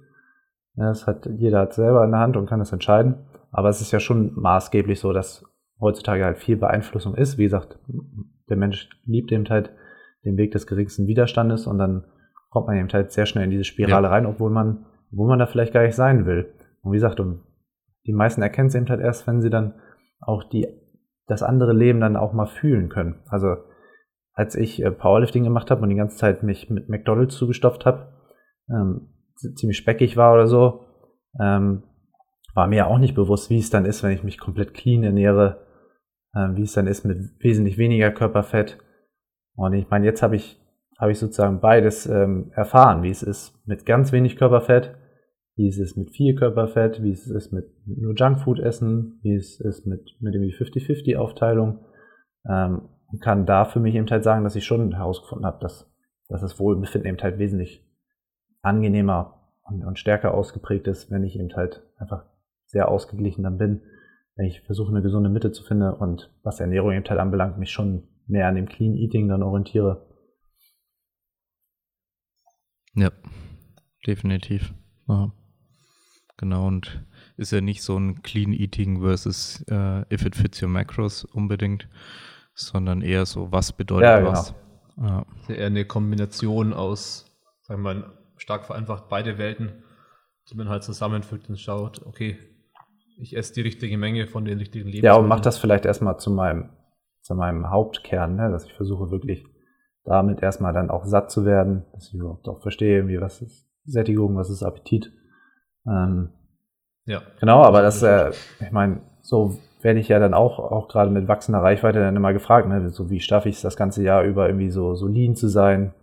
[0.75, 3.27] Ja, das hat, jeder hat selber in der Hand und kann das entscheiden.
[3.51, 5.45] Aber es ist ja schon maßgeblich so, dass
[5.80, 7.38] heutzutage halt viel Beeinflussung ist.
[7.38, 7.77] Wie gesagt,
[8.49, 9.71] der Mensch liebt eben halt
[10.25, 12.05] den Weg des geringsten Widerstandes und dann
[12.49, 14.11] kommt man eben halt sehr schnell in diese Spirale ja.
[14.11, 16.51] rein, obwohl man, obwohl man da vielleicht gar nicht sein will.
[16.84, 17.22] Und wie gesagt,
[18.05, 19.73] die meisten erkennen es eben halt erst, wenn sie dann
[20.19, 20.68] auch die,
[21.27, 23.22] das andere Leben dann auch mal fühlen können.
[23.27, 23.55] Also
[24.34, 28.14] als ich äh, Powerlifting gemacht habe und die ganze Zeit mich mit McDonalds zugestopft habe,
[28.69, 29.10] ähm,
[29.55, 30.85] ziemlich speckig war oder so,
[31.39, 31.84] ähm,
[32.53, 35.65] war mir auch nicht bewusst, wie es dann ist, wenn ich mich komplett clean ernähre,
[36.34, 38.77] äh, wie es dann ist mit wesentlich weniger Körperfett.
[39.55, 40.60] Und ich meine, jetzt habe ich,
[40.99, 44.95] habe ich sozusagen beides ähm, erfahren, wie es ist mit ganz wenig Körperfett
[45.55, 49.35] wie es ist mit viel Körperfett, wie es ist mit, mit nur Junkfood essen, wie
[49.35, 51.85] es ist mit, mit irgendwie 50-50 Aufteilung.
[52.49, 55.93] Ähm, und kann da für mich eben halt sagen, dass ich schon herausgefunden habe, dass,
[56.30, 57.85] dass das Wohlbefinden eben halt wesentlich
[58.63, 62.25] angenehmer und, und stärker ausgeprägt ist, wenn ich eben halt einfach
[62.65, 63.81] sehr ausgeglichen dann bin,
[64.35, 67.69] wenn ich versuche, eine gesunde Mitte zu finden und was Ernährung eben halt anbelangt, mich
[67.69, 70.07] schon mehr an dem Clean Eating dann orientiere.
[72.95, 73.11] Ja,
[74.07, 74.73] definitiv.
[75.07, 75.34] Aha.
[76.38, 77.05] Genau, und
[77.38, 81.88] ist ja nicht so ein Clean Eating versus uh, If It Fits Your Macros unbedingt,
[82.53, 84.31] sondern eher so, was bedeutet Ja, genau.
[84.31, 84.53] was.
[84.97, 85.26] Ja.
[85.41, 87.26] Ist ja eher eine Kombination aus,
[87.61, 89.84] sagen wir mal, stark vereinfacht beide Welten,
[90.49, 92.38] die man halt zusammenfügt und schaut, okay,
[93.18, 95.14] ich esse die richtige Menge von den richtigen Lebensmitteln.
[95.14, 96.69] Ja, und mach das vielleicht erstmal zu meinem,
[97.22, 98.51] zu meinem Hauptkern, ne?
[98.51, 99.45] dass ich versuche wirklich
[100.03, 103.68] damit erstmal dann auch satt zu werden, dass ich überhaupt auch verstehe, wie was ist
[103.85, 105.11] Sättigung, was ist Appetit.
[105.88, 106.30] Ähm,
[107.05, 107.22] Ja.
[107.39, 108.31] Genau, aber das, äh,
[108.61, 112.34] ich meine, so werde ich ja dann auch, auch gerade mit wachsender Reichweite dann immer
[112.34, 115.35] gefragt, ne, so wie schaffe ich es das ganze Jahr über irgendwie so, so lean
[115.35, 115.93] zu sein,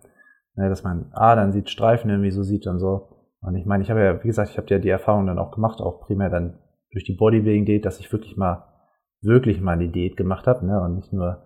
[0.54, 3.08] ne, dass man, ah, dann sieht Streifen irgendwie so sieht und so.
[3.40, 5.52] Und ich meine, ich habe ja, wie gesagt, ich habe ja die Erfahrung dann auch
[5.52, 6.58] gemacht, auch primär dann
[6.92, 8.66] durch die Bodybuilding-Diät, dass ich wirklich mal,
[9.22, 11.42] wirklich mal eine Diät gemacht habe, ne, und nicht nur,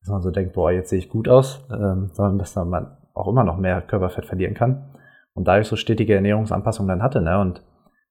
[0.00, 3.28] dass man so denkt, boah, jetzt sehe ich gut aus, ähm, sondern dass man auch
[3.28, 4.91] immer noch mehr Körperfett verlieren kann
[5.34, 7.62] und dadurch so stetige Ernährungsanpassungen dann hatte, ne, und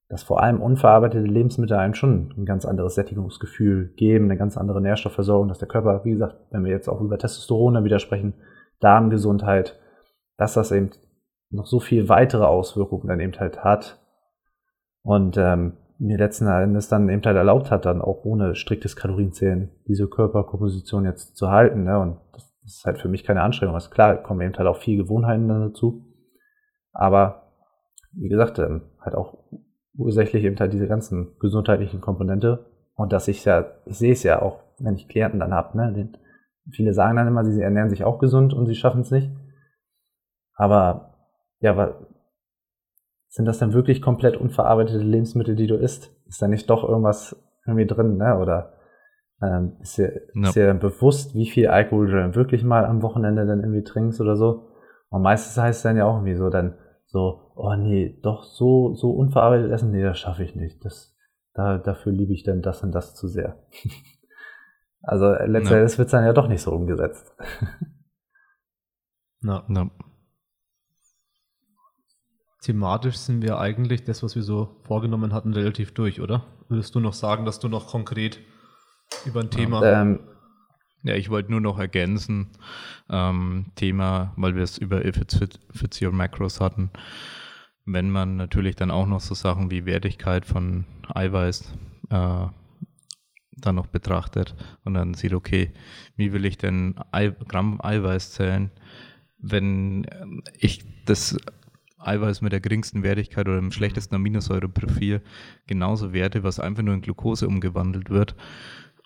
[0.09, 4.81] dass vor allem unverarbeitete Lebensmittel einem schon ein ganz anderes Sättigungsgefühl geben, eine ganz andere
[4.81, 8.33] Nährstoffversorgung, dass der Körper, wie gesagt, wenn wir jetzt auch über Testosteron dann wieder sprechen,
[8.81, 9.79] Darmgesundheit,
[10.35, 10.89] dass das eben
[11.49, 13.99] noch so viel weitere Auswirkungen dann eben halt hat
[15.03, 19.69] und ähm, mir letzten Endes dann eben halt erlaubt hat, dann auch ohne striktes Kalorienzählen
[19.87, 21.83] diese Körperkomposition jetzt zu halten.
[21.83, 21.99] Ne?
[21.99, 23.75] Und das ist halt für mich keine Anstrengung.
[23.75, 26.10] Also klar, kommen eben halt auch viel Gewohnheiten dann dazu.
[26.93, 27.53] Aber
[28.13, 29.37] wie gesagt, ähm, halt auch
[29.95, 32.65] ursächlich eben halt diese ganzen gesundheitlichen Komponente.
[32.95, 35.93] Und dass ich ja, ich sehe es ja auch, wenn ich Klienten dann habe, ne?
[35.93, 36.17] Den,
[36.71, 39.31] viele sagen dann immer, sie ernähren sich auch gesund und sie schaffen es nicht.
[40.55, 41.15] Aber
[41.59, 42.07] ja, aber
[43.29, 46.13] sind das dann wirklich komplett unverarbeitete Lebensmittel, die du isst?
[46.27, 47.35] Ist da nicht doch irgendwas
[47.65, 48.37] irgendwie drin, ne?
[48.37, 48.73] Oder
[49.41, 50.47] ähm, ist, dir, Ja.
[50.49, 54.19] ist dir bewusst, wie viel Alkohol du dann wirklich mal am Wochenende dann irgendwie trinkst
[54.21, 54.70] oder so?
[55.11, 58.95] Und meistens heißt es dann ja auch irgendwie so dann so, oh nee, doch so,
[58.95, 60.83] so unverarbeitet essen, nee, das schaffe ich nicht.
[60.85, 61.13] Das,
[61.53, 63.61] da, dafür liebe ich dann das und das zu sehr.
[65.01, 65.79] also letzten Ja.
[65.79, 67.35] Endes wird es dann ja doch nicht so umgesetzt.
[69.41, 69.89] Na, Ja.
[72.61, 76.45] thematisch sind wir eigentlich das, was wir so vorgenommen hatten, relativ durch, oder?
[76.69, 78.39] Würdest du noch sagen, dass du noch konkret
[79.25, 79.83] über ein Thema.
[79.83, 80.21] Ähm,
[81.03, 82.47] Ja, ich wollte nur noch ergänzen,
[83.09, 86.91] ähm, Thema, weil wir es über If It's Fit, Fits Your Macros hatten,
[87.85, 91.73] wenn man natürlich dann auch noch so Sachen wie Wertigkeit von Eiweiß
[92.09, 92.45] äh,
[93.57, 95.71] dann noch betrachtet und dann sieht, okay,
[96.15, 98.71] wie will ich denn Ei, Gramm Eiweiß zählen,
[99.39, 100.05] wenn
[100.59, 101.37] ich das
[101.97, 105.21] Eiweiß mit der geringsten Wertigkeit oder dem schlechtesten Aminosäureprofil
[105.67, 108.35] genauso werte, was einfach nur in Glucose umgewandelt wird.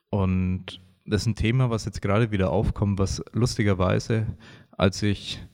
[0.10, 4.26] Und das ist ein Thema, was jetzt gerade wieder aufkommt, was lustigerweise,
[4.72, 5.46] als ich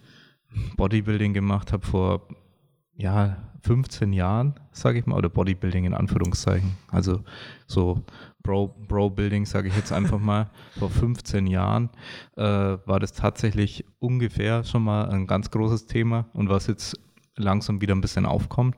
[0.78, 2.28] Bodybuilding gemacht habe vor
[2.96, 7.24] ja, 15 Jahren, sage ich mal, oder Bodybuilding in Anführungszeichen, also
[7.68, 8.04] so
[8.44, 10.50] Bro, Bro-Building, sage ich jetzt einfach mal,
[10.80, 11.90] vor 15 Jahren
[12.38, 16.98] äh, war das tatsächlich ungefähr schon mal ein ganz großes Thema und was jetzt
[17.36, 18.76] langsam wieder ein bisschen aufkommt,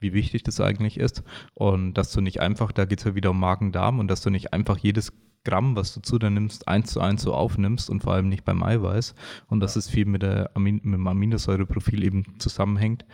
[0.00, 1.22] wie wichtig das eigentlich ist.
[1.54, 4.30] Und dass du nicht einfach, da geht es ja wieder um Magen-Darm und dass du
[4.30, 5.12] nicht einfach jedes
[5.44, 8.44] Gramm, was du zu dir nimmst, eins zu eins so aufnimmst und vor allem nicht
[8.44, 9.14] beim Eiweiß.
[9.46, 13.04] Und dass es viel mit, der Amin mit dem Aminosäureprofil eben zusammenhängt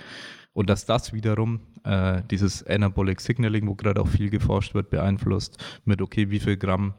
[0.55, 5.63] und dass das wiederum äh, dieses Anabolic Signaling, wo gerade auch viel geforscht wird, beeinflusst
[5.85, 6.95] mit, okay, wie viel Gramm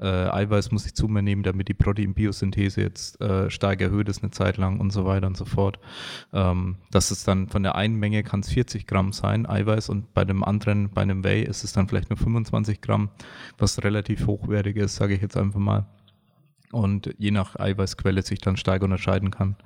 [0.00, 4.22] äh, Eiweiß muss ich zu mir nehmen, damit die Proteinbiosynthese jetzt äh, stark erhöht ist
[4.22, 5.78] eine Zeit lang und so weiter und so fort.
[6.32, 10.12] Ähm, dass es dann von der einen Menge kann es 40 Gramm sein, Eiweiß, und
[10.12, 13.10] bei dem anderen, bei einem Whey ist es dann vielleicht nur 25 Gramm,
[13.58, 15.86] was relativ hochwertig ist, sage ich jetzt einfach mal.
[16.72, 19.56] Und je nach Eiweißquelle sich dann stark unterscheiden kann.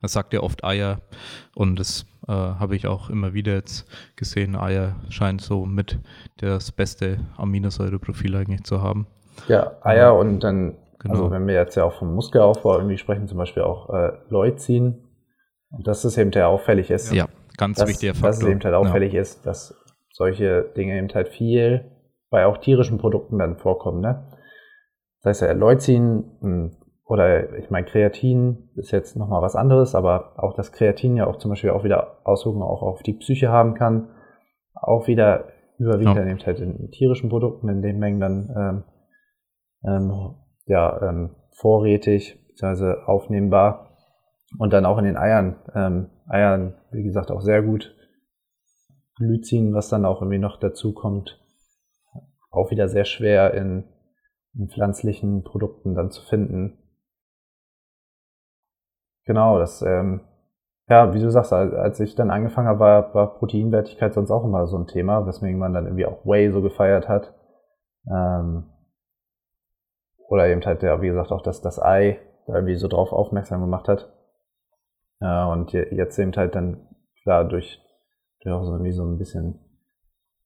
[0.00, 1.00] Das sagt ja oft Eier
[1.56, 4.54] und das äh, habe ich auch immer wieder jetzt gesehen.
[4.56, 5.98] Eier scheint so mit
[6.38, 9.06] das beste Aminosäureprofil eigentlich zu haben.
[9.48, 11.14] Ja, Eier und dann, Genau.
[11.14, 15.04] also wenn wir jetzt ja auch vom Muskelaufbau irgendwie sprechen, zum Beispiel auch äh, Leucin,
[15.70, 17.26] und dass es eben halt auffällig ist, Ja,
[17.56, 18.48] ganz dass, wichtiger dass Faktor.
[18.48, 19.74] es eben halt auffällig ist, dass
[20.10, 21.90] solche Dinge eben halt viel
[22.30, 24.28] bei auch tierischen Produkten dann vorkommen, ne?
[25.22, 26.70] Das heißt ja Leucin mh,
[27.08, 31.38] oder ich meine Kreatin ist jetzt nochmal was anderes, aber auch das Kreatin ja auch
[31.38, 34.10] zum Beispiel auch wieder Auswirkungen auch auf die Psyche haben kann,
[34.74, 35.48] auch wieder
[35.78, 36.26] überwiegend Ja.
[36.26, 38.84] eben halt in tierischen Produkten in den Mengen dann ähm,
[39.84, 40.34] ähm,
[40.66, 43.04] ja, ähm, vorrätig bzw.
[43.06, 43.96] aufnehmbar
[44.58, 45.56] und dann auch in den Eiern.
[45.74, 47.94] Ähm, Eiern, wie gesagt, auch sehr gut.
[49.16, 51.40] Glycin, was dann auch irgendwie noch dazu kommt,
[52.50, 53.84] auch wieder sehr schwer in,
[54.54, 56.77] in pflanzlichen Produkten dann zu finden.
[59.28, 60.22] Genau, das, ähm,
[60.88, 64.66] ja, wie du sagst, als ich dann angefangen habe, war, war Proteinwertigkeit sonst auch immer
[64.66, 67.34] so ein Thema, weswegen man dann irgendwie auch Whey so gefeiert hat.
[68.10, 68.70] Ähm,
[70.28, 73.60] oder eben halt, ja, wie gesagt, auch das, das Ei da irgendwie so drauf aufmerksam
[73.60, 74.10] gemacht hat.
[75.20, 76.88] Äh, und jetzt eben halt dann,
[77.22, 77.82] klar, durch,
[78.40, 79.60] durch auch so irgendwie so ein bisschen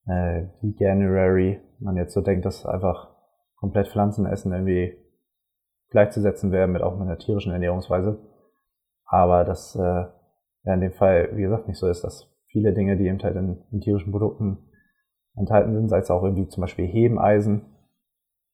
[0.09, 3.15] äh, Veganuary, man jetzt so denkt, dass einfach
[3.61, 4.99] komplett Pflanzenessen irgendwie
[5.91, 8.32] gleichzusetzen wäre mit auch mit einer tierischen Ernährungsweise.
[9.13, 10.07] Aber das äh,
[10.65, 13.37] ja in dem Fall, wie gesagt, nicht so ist, dass viele Dinge, die eben halt
[13.37, 14.71] in, in tierischen Produkten
[15.37, 17.67] enthalten sind, sei es auch irgendwie zum Beispiel Hebeneisen,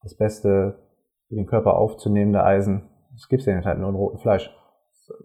[0.01, 0.77] das beste
[1.29, 4.53] für den Körper aufzunehmende Eisen, das gibt es ja halt nur in rotem Fleisch.
[4.89, 5.17] Das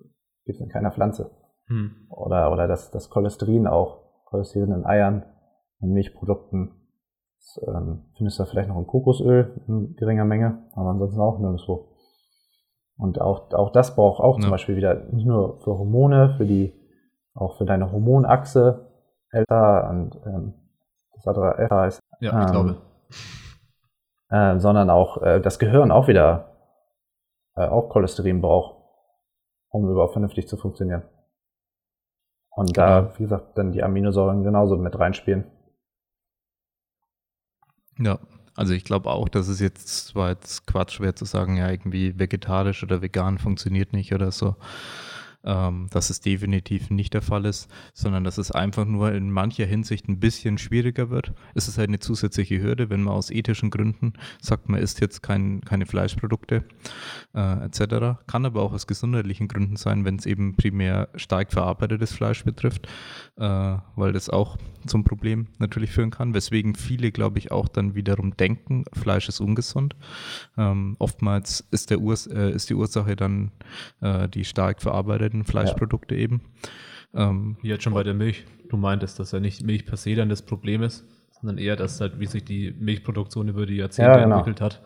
[0.44, 1.32] gibt es in keiner Pflanze.
[1.66, 2.06] Hm.
[2.10, 5.24] Oder, oder das, das Cholesterin auch, Cholesterin in Eiern,
[5.80, 6.76] in Milchprodukten.
[7.38, 11.93] Das ähm, findest du vielleicht noch in Kokosöl in geringer Menge, aber ansonsten auch nirgendwo.
[12.96, 14.42] Und auch, auch das braucht auch ja.
[14.42, 16.72] zum Beispiel wieder nicht nur für Hormone, für die,
[17.34, 18.88] auch für deine Hormonachse,
[19.30, 20.54] Alpha und ähm,
[21.14, 22.00] das andere Alpha ist.
[22.20, 22.76] Ja, ich ähm, glaube.
[24.30, 26.54] Äh, sondern auch äh, das Gehirn auch wieder
[27.56, 28.76] äh, auch Cholesterin braucht,
[29.68, 31.02] um überhaupt vernünftig zu funktionieren.
[32.50, 32.86] Und genau.
[32.86, 35.50] da, wie gesagt, dann die Aminosäuren genauso mit reinspielen.
[37.98, 38.18] Ja,
[38.54, 42.18] also ich glaube auch, dass es jetzt zwar jetzt Quatsch wäre zu sagen, ja, irgendwie
[42.18, 44.56] vegetarisch oder vegan funktioniert nicht oder so
[45.44, 49.66] ähm, dass es definitiv nicht der Fall ist, sondern dass es einfach nur in mancher
[49.66, 51.32] Hinsicht ein bisschen schwieriger wird.
[51.54, 55.22] Es ist halt eine zusätzliche Hürde, wenn man aus ethischen Gründen sagt, man isst jetzt
[55.22, 56.64] kein, keine Fleischprodukte
[57.34, 58.20] äh, etc.
[58.26, 62.86] Kann aber auch aus gesundheitlichen Gründen sein, wenn es eben primär stark verarbeitetes Fleisch betrifft,
[63.36, 64.56] äh, weil das auch
[64.86, 69.40] zum Problem natürlich führen kann, weswegen viele, glaube ich, auch dann wiederum denken, Fleisch ist
[69.40, 69.96] ungesund.
[70.56, 73.50] Ähm, oftmals ist, der Urs äh, ist die Ursache dann
[74.00, 76.20] äh, die stark verarbeiteten Fleischprodukte ja.
[76.20, 76.42] eben.
[77.14, 78.44] Ähm, Wie jetzt schon bei der Milch.
[78.68, 82.00] Du meintest, dass ja nicht Milch per se dann das Problem ist, sondern eher, dass
[82.00, 84.38] halt, wie sich die Milchproduktion über die Jahrzehnte ja, genau.
[84.38, 84.82] entwickelt hat,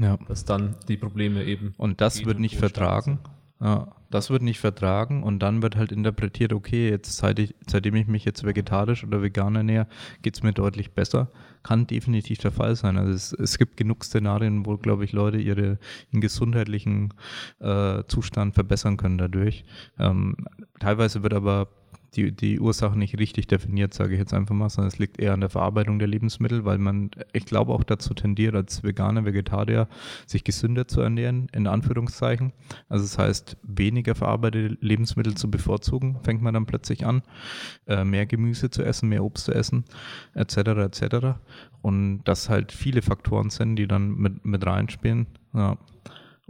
[0.00, 0.18] ja.
[0.28, 1.74] dass dann die Probleme eben.
[1.76, 3.18] Und das wird nicht vertragen.
[3.62, 7.94] Ja, das wird nicht vertragen und dann wird halt interpretiert, okay, jetzt seit ich, seitdem
[7.94, 9.86] ich mich jetzt vegetarisch oder vegan ernähre,
[10.22, 11.30] geht es mir deutlich besser.
[11.62, 12.96] Kann definitiv der Fall sein.
[12.96, 15.78] Also es, es gibt genug Szenarien, wo, glaube ich, Leute ihre,
[16.10, 17.12] ihren gesundheitlichen
[17.58, 19.64] äh, Zustand verbessern können dadurch.
[19.98, 20.36] Ähm,
[20.78, 21.68] teilweise wird aber
[22.16, 25.32] die, die Ursache nicht richtig definiert, sage ich jetzt einfach mal, sondern es liegt eher
[25.32, 29.88] an der Verarbeitung der Lebensmittel, weil man, ich glaube, auch dazu tendiert, als Veganer, Vegetarier,
[30.26, 32.52] sich gesünder zu ernähren, in Anführungszeichen.
[32.88, 37.22] Also das heißt, weniger verarbeitete Lebensmittel zu bevorzugen, fängt man dann plötzlich an,
[37.86, 39.84] äh, mehr Gemüse zu essen, mehr Obst zu essen,
[40.34, 41.38] etc., etc.
[41.82, 45.26] Und das halt viele Faktoren sind, die dann mit, mit reinspielen.
[45.54, 45.78] Ja.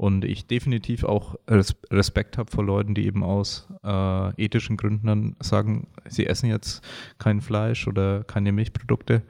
[0.00, 5.36] Und ich definitiv auch Respekt habe vor Leuten, die eben aus äh, ethischen Gründen dann
[5.40, 6.82] sagen, sie essen jetzt
[7.18, 9.20] kein Fleisch oder keine Milchprodukte.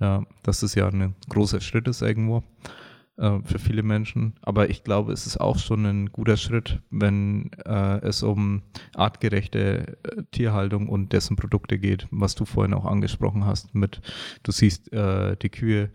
[0.00, 2.44] Ja, dass es ja ein großer Schritt ist irgendwo
[3.16, 4.34] äh, für viele Menschen.
[4.42, 8.60] Aber ich glaube, es ist auch schon ein guter Schritt, wenn äh, es um
[8.94, 13.74] artgerechte äh, Tierhaltung und dessen Produkte geht, was du vorhin auch angesprochen hast.
[13.74, 14.02] Mit,
[14.42, 15.88] du siehst äh, die Kühe,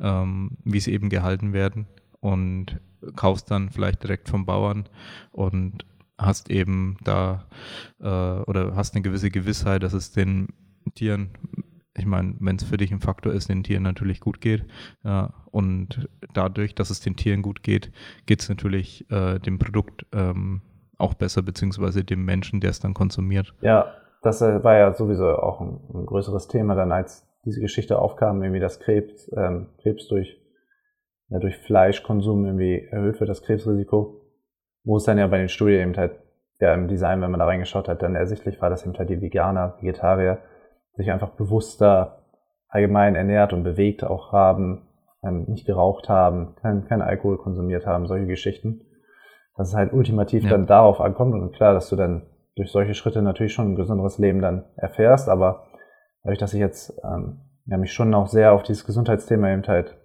[0.00, 1.86] ähm, wie sie eben gehalten werden
[2.20, 2.78] und
[3.16, 4.88] kaufst dann vielleicht direkt vom Bauern
[5.32, 5.84] und
[6.18, 7.46] hast eben da
[8.00, 10.48] äh, oder hast eine gewisse Gewissheit, dass es den
[10.94, 11.30] Tieren,
[11.96, 14.64] ich meine, wenn es für dich ein Faktor ist, den Tieren natürlich gut geht.
[15.02, 17.90] Ja, und dadurch, dass es den Tieren gut geht,
[18.26, 20.62] geht es natürlich äh, dem Produkt ähm,
[20.98, 23.54] auch besser, beziehungsweise dem Menschen, der es dann konsumiert.
[23.60, 27.98] Ja, das äh, war ja sowieso auch ein, ein, größeres Thema dann, als diese Geschichte
[27.98, 30.40] aufkam, irgendwie das Krebs, ähm, Krebs durch
[31.28, 34.20] ja, durch Fleischkonsum irgendwie erhöht wird, das Krebsrisiko.
[34.84, 36.12] Wo es dann ja bei den Studien eben halt,
[36.60, 39.20] ja, im Design, wenn man da reingeschaut hat, dann ersichtlich war, dass eben halt die
[39.20, 40.38] Veganer, Vegetarier
[40.96, 42.24] sich einfach bewusster
[42.68, 44.88] allgemein ernährt und bewegt auch haben,
[45.22, 48.82] ähm, nicht geraucht haben, kein, kein Alkohol konsumiert haben, solche Geschichten.
[49.56, 50.50] Dass es halt ultimativ ja.
[50.50, 52.26] dann darauf ankommt und klar, dass du dann
[52.56, 55.66] durch solche Schritte natürlich schon ein gesünderes Leben dann erfährst, aber
[56.22, 59.96] dadurch, dass ich jetzt ähm, ja, mich schon auch sehr auf dieses Gesundheitsthema eben halt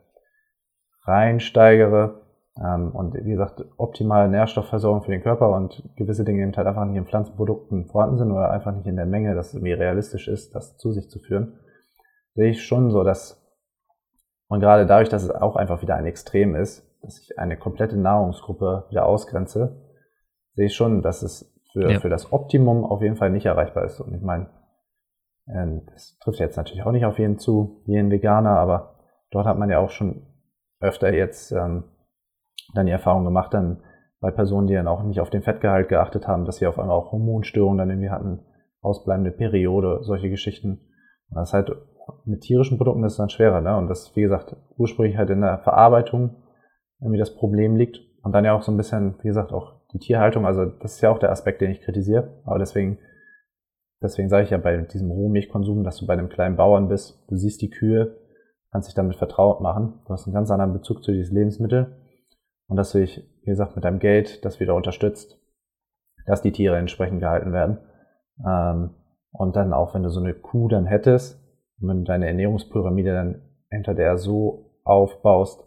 [1.10, 2.22] reinsteigere
[2.64, 6.86] ähm, und wie gesagt, optimale Nährstoffversorgung für den Körper und gewisse Dinge eben halt einfach
[6.86, 10.28] nicht in Pflanzenprodukten vorhanden sind oder einfach nicht in der Menge, dass es irgendwie realistisch
[10.28, 11.60] ist, das zu sich zu führen,
[12.36, 13.38] sehe ich schon so, dass
[14.48, 17.98] und gerade dadurch, dass es auch einfach wieder ein Extrem ist, dass ich eine komplette
[17.98, 19.86] Nahrungsgruppe wieder ausgrenze,
[20.56, 22.00] sehe ich schon, dass es für, ja.
[22.00, 24.02] für das Optimum auf jeden Fall nicht erreichbar ist.
[24.02, 24.50] Und ich meine,
[25.48, 28.96] ähm, das trifft jetzt natürlich auch nicht auf jeden zu, jeden Veganer, aber
[29.30, 30.26] dort hat man ja auch schon
[30.80, 31.84] öfter jetzt ähm,
[32.74, 33.84] dann die Erfahrung gemacht, dann
[34.20, 36.96] bei Personen, die dann auch nicht auf den Fettgehalt geachtet haben, dass sie auf einmal
[36.96, 38.42] auch Hormonstörungen dann irgendwie hatten,
[38.82, 40.82] ausbleibende Periode, solche Geschichten.
[41.32, 41.72] Das ist halt
[42.26, 43.78] mit tierischen Produkten ist es dann schwerer, ne?
[43.78, 46.36] Und das, wie gesagt, ursprünglich halt in der Verarbeitung
[47.00, 48.00] irgendwie das Problem liegt.
[48.24, 50.46] Und dann ja auch so ein bisschen, wie gesagt, auch die Tierhaltung.
[50.46, 52.42] Also das ist ja auch der Aspekt, den ich kritisiere.
[52.46, 52.98] Aber deswegen,
[54.02, 57.24] deswegen sage ich ja bei diesem Rohmilchkonsum, dass du bei einem kleinen Bauern bist.
[57.30, 58.18] Du siehst die Kühe,
[58.72, 60.02] kannst dich damit vertraut machen.
[60.06, 61.96] Du hast einen ganz anderen Bezug zu dieses Lebensmittel.
[62.68, 65.40] Und dass du dich, wie gesagt, mit deinem Geld das wieder unterstützt,
[66.28, 67.80] dass die Tiere entsprechend gehalten werden.
[68.46, 68.92] Ähm,
[69.32, 71.44] und dann auch, wenn du so eine Kuh dann hättest,
[71.78, 75.64] wenn du deine Ernährungspyramide dann hinter der so aufbaust,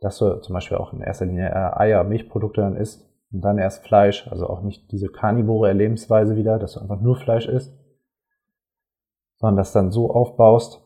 [0.00, 3.58] dass du zum Beispiel auch in erster Linie äh, Eier, Milchprodukte dann isst und dann
[3.58, 7.76] erst Fleisch, also auch nicht diese karnivore Lebensweise wieder, dass du einfach nur Fleisch isst,
[9.36, 10.82] sondern das dann so aufbaust,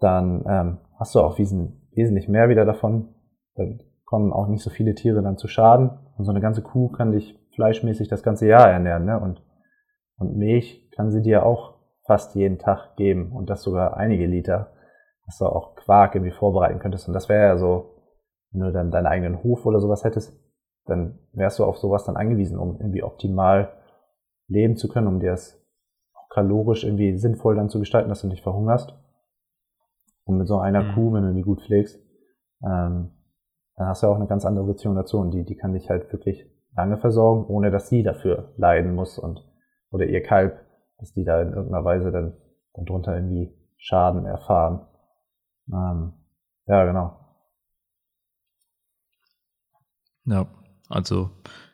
[0.00, 3.14] dann ähm, hast du auch wesentlich mehr wieder davon.
[3.54, 5.90] Dann kommen auch nicht so viele Tiere dann zu Schaden.
[6.16, 9.04] Und so eine ganze Kuh kann dich fleischmäßig das ganze Jahr ernähren.
[9.04, 9.18] Ne?
[9.18, 9.42] Und,
[10.16, 14.72] und Milch kann sie dir auch fast jeden Tag geben und das sogar einige Liter,
[15.26, 17.06] dass du auch Quark irgendwie vorbereiten könntest.
[17.06, 17.96] Und das wäre ja so,
[18.50, 20.32] wenn du dann deinen eigenen Hof oder sowas hättest,
[20.86, 23.74] dann wärst du auf sowas dann angewiesen, um irgendwie optimal
[24.48, 25.62] leben zu können, um dir das
[26.30, 28.94] kalorisch irgendwie sinnvoll dann zu gestalten, dass du nicht verhungerst.
[30.28, 30.92] Und mit so einer mhm.
[30.92, 31.98] Kuh, wenn du die gut pflegst,
[32.62, 33.12] ähm,
[33.76, 36.12] dann hast du auch eine ganz andere Beziehung dazu und die, die kann dich halt
[36.12, 36.44] wirklich
[36.76, 39.42] lange versorgen, ohne dass sie dafür leiden muss und
[39.90, 40.60] oder ihr Kalb,
[40.98, 42.36] dass die da in irgendeiner Weise dann,
[42.74, 44.86] dann drunter irgendwie Schaden erfahren.
[45.72, 46.12] Ähm,
[46.66, 47.18] ja, genau.
[50.26, 50.46] Ja,
[50.90, 51.30] also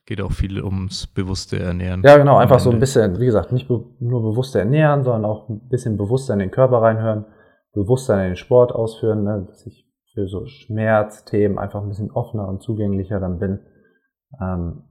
[0.07, 2.03] geht auch viel ums bewusste Ernähren.
[2.05, 5.49] Ja, genau, einfach so ein bisschen, wie gesagt, nicht be nur bewusste Ernähren, sondern auch
[5.49, 7.25] ein bisschen bewusster in den Körper reinhören,
[7.75, 9.85] bewusster in den Sport ausführen, ne, dass ich
[10.15, 13.61] für so Schmerzthemen einfach ein bisschen offener und zugänglicher dann bin,
[14.41, 14.85] ähm,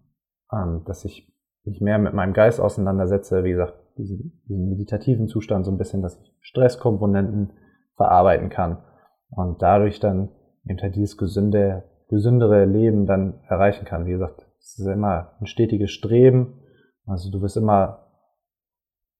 [0.52, 1.34] ähm, dass ich
[1.64, 6.02] mich mehr mit meinem Geist auseinandersetze, wie gesagt, diesen, diesen meditativen Zustand so ein bisschen,
[6.02, 7.54] dass ich Stresskomponenten
[7.96, 8.84] verarbeiten kann
[9.30, 10.30] und dadurch dann
[10.68, 14.06] eben halt dieses gesunde, gesündere Leben dann erreichen kann.
[14.06, 16.60] Wie gesagt, es ist immer ein stetiges Streben.
[17.06, 18.08] Also du wirst immer,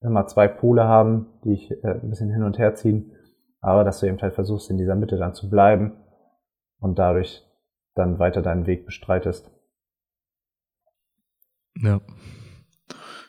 [0.02, 3.12] immer zwei Pole haben, die ich äh, ein bisschen hin und her ziehen,
[3.64, 5.94] aber dass du eben halt versuchst, in dieser Mitte dann zu bleiben
[6.80, 7.42] und dadurch
[7.96, 9.50] dann weiter deinen Weg bestreitest.
[11.78, 12.02] Ja.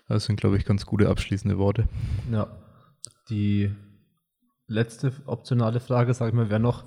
[0.08, 1.88] Das sind, glaube ich, ganz gute abschließende Worte.
[2.30, 2.48] Ja.
[3.30, 3.74] Die
[4.66, 6.84] letzte optionale Frage, sage ich mal, wäre noch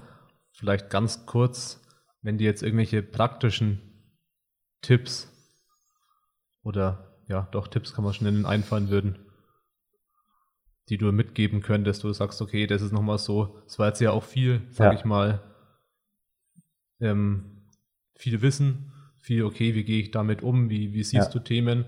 [0.51, 1.81] vielleicht ganz kurz,
[2.21, 3.81] wenn dir jetzt irgendwelche praktischen
[4.81, 5.31] Tipps
[6.63, 9.26] oder ja, doch Tipps kann man schon nennen, einfallen würden,
[10.89, 13.99] die du mitgeben könntest, wo du sagst, okay, das ist nochmal so, es war jetzt
[13.99, 14.99] ja auch viel, sage ja.
[14.99, 15.41] ich mal,
[16.99, 17.67] ähm,
[18.15, 21.33] viel Wissen, viel, okay, wie gehe ich damit um, wie, wie siehst ja.
[21.33, 21.85] du Themen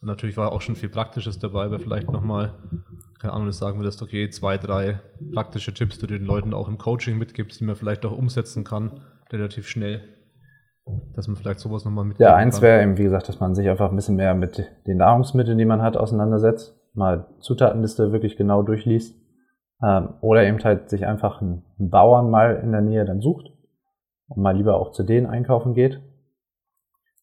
[0.00, 2.54] und natürlich war auch schon viel Praktisches dabei, aber vielleicht nochmal,
[3.18, 5.00] keine Ahnung, das sagen würdest, okay, zwei, drei
[5.32, 8.62] praktische Tipps, die du den Leuten auch im Coaching mitgibst, die man vielleicht auch umsetzen
[8.62, 9.00] kann,
[9.32, 10.02] relativ schnell.
[11.14, 12.20] Dass man vielleicht sowas nochmal mit.
[12.20, 14.98] Ja, eins wäre eben, wie gesagt, dass man sich einfach ein bisschen mehr mit den
[14.98, 16.75] Nahrungsmitteln, die man hat, auseinandersetzt.
[16.96, 19.16] Mal Zutatenliste wirklich genau durchliest.
[19.82, 23.50] Ähm, oder eben halt sich einfach einen Bauern mal in der Nähe dann sucht
[24.28, 26.00] und mal lieber auch zu denen einkaufen geht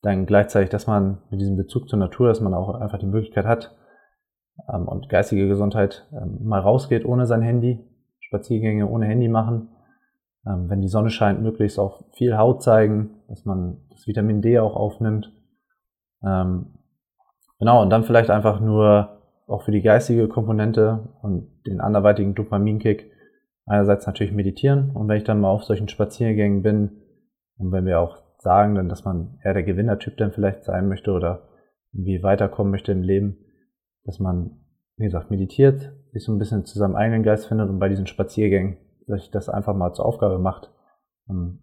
[0.04, 3.46] dann gleichzeitig, dass man mit diesem Bezug zur Natur, dass man auch einfach die Möglichkeit
[3.46, 3.74] hat
[4.72, 7.80] ähm, und geistige Gesundheit ähm, mal rausgeht ohne sein Handy,
[8.20, 9.70] Spaziergänge ohne Handy machen,
[10.46, 14.60] ähm, wenn die Sonne scheint, möglichst auch viel Haut zeigen, dass man das Vitamin D
[14.60, 15.32] auch aufnimmt.
[16.22, 16.74] Ähm,
[17.60, 19.23] genau, und dann vielleicht einfach nur
[19.54, 23.12] auch für die geistige Komponente und den anderweitigen Dopaminkick
[23.68, 24.90] einerseits natürlich meditieren.
[24.92, 27.04] Und wenn ich dann mal auf solchen Spaziergängen bin
[27.58, 31.12] und wenn wir auch sagen, dann, dass man eher der Gewinnertyp dann vielleicht sein möchte
[31.12, 31.50] oder
[31.94, 33.38] irgendwie weiterkommen möchte im Leben,
[34.06, 34.66] dass man,
[34.98, 38.08] wie gesagt, meditiert, sich so ein bisschen zu seinem eigenen Geist findet und bei diesen
[38.08, 40.72] Spaziergängen sich das einfach mal zur Aufgabe macht,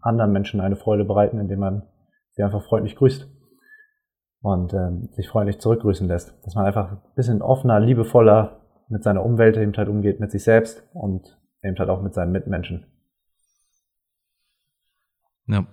[0.01, 1.83] anderen Menschen eine Freude bereiten, indem man
[2.31, 3.29] sie einfach freundlich grüßt
[4.43, 6.35] und ähm, sich freundlich zurückgrüßen lässt.
[6.45, 10.43] Dass man einfach ein bisschen offener, liebevoller mit seiner Umwelt eben halt umgeht, mit sich
[10.43, 12.87] selbst und eben halt auch mit seinen Mitmenschen.
[15.47, 15.67] Ja,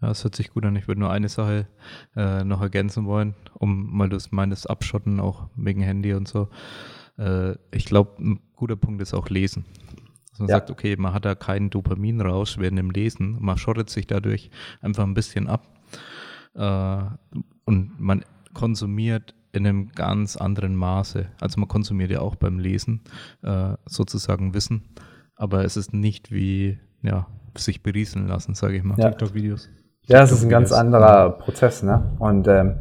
[0.00, 0.76] ja, das hört sich gut an.
[0.76, 1.66] Ich würde nur eine Sache
[2.14, 6.48] äh, noch ergänzen wollen, um weil du es meintest, abschotten, auch wegen Handy und so.
[7.18, 9.64] Äh, ich glaube, ein guter Punkt ist auch Lesen.
[10.30, 10.56] Dass man ja.
[10.56, 14.50] sagt, okay, man hat da keinen Dopaminrausch während dem Lesen, man schottet sich dadurch
[14.80, 15.66] einfach ein bisschen ab
[16.54, 16.98] äh,
[17.64, 21.26] und man konsumiert in einem ganz anderen Maße.
[21.40, 23.02] Also man konsumiert ja auch beim Lesen
[23.42, 24.88] äh, sozusagen Wissen,
[25.36, 27.26] aber es ist nicht wie ja,
[27.56, 28.98] sich berieseln lassen, sage ich mal.
[28.98, 29.10] Ja.
[29.10, 29.68] TikTok-Videos.
[30.02, 32.16] Ja, es ist ein ganz anderer Prozess, ne?
[32.18, 32.80] Und ähm,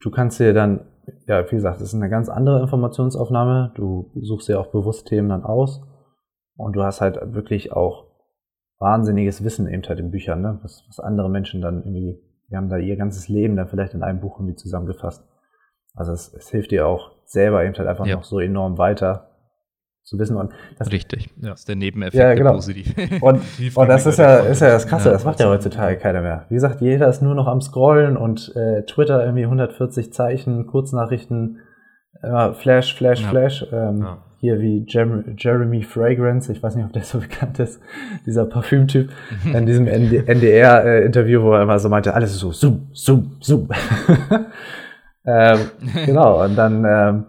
[0.00, 0.86] du kannst dir dann,
[1.26, 3.72] ja, wie gesagt, es ist eine ganz andere Informationsaufnahme.
[3.74, 5.80] Du suchst dir auch bewusst Themen dann aus
[6.56, 8.06] und du hast halt wirklich auch
[8.78, 10.58] wahnsinniges Wissen eben halt in Büchern, ne?
[10.62, 12.20] was, was andere Menschen dann irgendwie,
[12.50, 15.24] die haben da ihr ganzes Leben dann vielleicht in einem Buch irgendwie zusammengefasst.
[15.94, 18.16] Also es, es hilft dir auch selber eben halt einfach Ja.
[18.16, 19.30] noch so enorm weiter
[20.04, 20.36] zu wissen.
[20.36, 21.30] Und das, Richtig.
[21.40, 21.50] Ja.
[21.50, 22.52] Das ist der Nebeneffekt Ja, genau.
[22.52, 22.94] positiv.
[23.20, 23.40] und,
[23.76, 25.12] und das ist ja, ist ja das Krasse, Ja.
[25.14, 26.44] das macht ja heutzutage keiner mehr.
[26.48, 31.58] Wie gesagt, jeder ist nur noch am Scrollen und äh, Twitter irgendwie 140 Zeichen, Kurznachrichten,
[32.22, 33.28] äh, Flash, Flash, Ja.
[33.30, 33.66] Flash.
[33.72, 34.22] Ähm, Ja.
[34.38, 37.80] Hier wie Jeremy, Jeremy Fragrance, ich weiß nicht, ob der so bekannt ist,
[38.26, 39.10] dieser Parfümtyp,
[39.44, 43.68] in diesem NDR-Interview, wo er immer so meinte, alles ist so zoom, zoom, zoom.
[45.24, 45.58] ähm,
[46.04, 47.26] genau, und dann, ähm,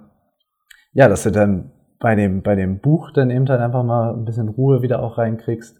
[0.94, 4.26] ja, dass du dann bei dem, bei dem Buch dann eben halt einfach mal ein
[4.26, 5.80] bisschen Ruhe wieder auch reinkriegst,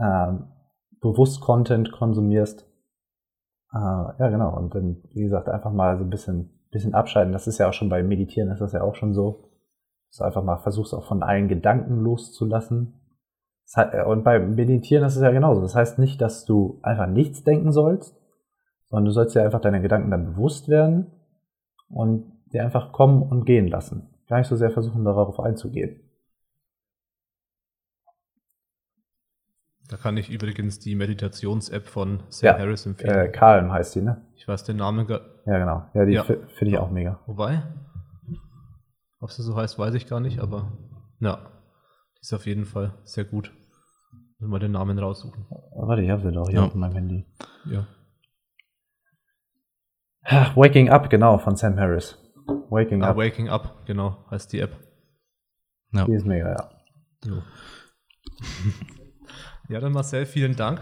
[0.00, 0.44] ähm,
[1.00, 2.66] bewusst Content konsumierst.
[3.72, 4.56] Äh, ja, genau.
[4.56, 7.32] Und dann, wie gesagt, einfach mal so ein bisschen, bisschen abschalten.
[7.32, 9.49] Das ist ja auch schon beim Meditieren, ist das ja auch schon so.
[10.16, 12.94] Du einfach mal versuchst, auch von allen Gedanken loszulassen.
[13.76, 15.60] Heißt, und beim Meditieren ist es ja genauso.
[15.60, 18.16] Das heißt nicht, dass du einfach nichts denken sollst,
[18.88, 21.06] sondern du sollst dir einfach deine Gedanken dann bewusst werden
[21.88, 24.08] und dir einfach kommen und gehen lassen.
[24.28, 26.00] Gar nicht so sehr versuchen, darauf einzugehen.
[29.88, 33.26] Da kann ich übrigens die Meditations-App von Sam Ja, Harris empfehlen.
[33.26, 34.20] Äh, Calm heißt die, ne?
[34.36, 35.20] ich weiß den Namen gar.
[35.46, 35.82] Ja, genau.
[35.94, 36.22] Ja, die Ja.
[36.22, 37.18] fi- finde ich auch mega.
[37.26, 37.62] Wobei,
[39.20, 40.72] ob sie so heißt, weiß ich gar nicht, aber
[41.20, 41.36] ja,
[42.16, 43.52] die ist auf jeden Fall sehr gut.
[44.38, 45.44] Wenn wir den Namen raussuchen.
[45.50, 46.66] Oh, warte, ich habe sie doch hier Ja.
[46.66, 47.26] auf meinem Handy.
[47.66, 47.86] Ja.
[50.24, 52.16] Ha, Waking Up, genau, von Sam Harris.
[52.70, 54.76] Waking Ah, Up, Waking Up, genau, heißt die App.
[55.92, 56.04] Ja.
[56.06, 56.70] die ist mega, ja.
[57.26, 57.42] Jo.
[59.68, 60.80] ja, dann Marcel, vielen Dank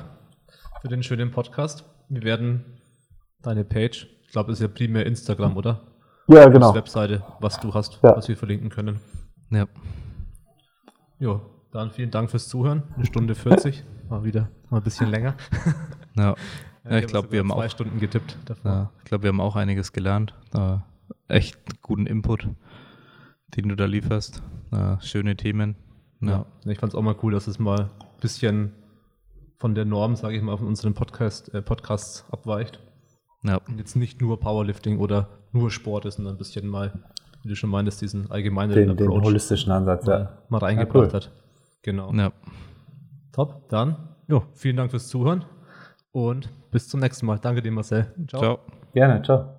[0.82, 1.85] für den schönen Podcast.
[2.09, 2.81] Wir werden
[3.43, 5.88] deine Page, ich glaube, ist ja primär Instagram, oder?
[6.28, 8.16] Ja, Das Webseite, was du hast, Ja.
[8.16, 9.00] was wir verlinken können.
[9.50, 9.66] Ja.
[11.18, 11.40] Jo,
[11.72, 12.82] dann vielen Dank fürs Zuhören.
[12.94, 15.34] Eine Stunde 40, mal wieder mal ein bisschen länger.
[16.16, 16.34] Ja.
[16.84, 18.70] Ja, ich glaube, wir haben zwei auch, Stunden getippt davor.
[18.70, 20.34] ja, ich glaube, wir haben auch einiges gelernt.
[20.55, 20.76] Äh,
[21.28, 22.48] echt guten Input,
[23.56, 24.42] den du da lieferst.
[24.70, 25.76] Äh, schöne Themen.
[26.20, 26.30] Ja.
[26.64, 26.70] Ja.
[26.70, 28.72] Ich fand es auch mal cool, dass es mal ein bisschen
[29.59, 32.80] von der Norm, sage ich mal, von unseren Podcast, äh, Podcasts abweicht.
[33.43, 33.60] Ja.
[33.69, 36.93] Und jetzt nicht nur Powerlifting oder nur Sport ist, sondern ein bisschen mal,
[37.43, 40.19] wie du schon meintest, diesen allgemeinen Den, den Approach holistischen Ansatz, ja.
[40.19, 41.12] mal, mal reingebracht cool.
[41.12, 41.31] hat.
[41.82, 42.12] Genau.
[42.12, 42.32] ja.
[43.32, 43.69] Top.
[43.69, 43.97] Dann,
[44.27, 45.44] jo, vielen Dank fürs Zuhören
[46.12, 47.39] und bis zum nächsten Mal.
[47.39, 48.12] Danke dir, Marcel.
[48.27, 48.59] Ciao.
[48.93, 49.57] Gerne, ciao.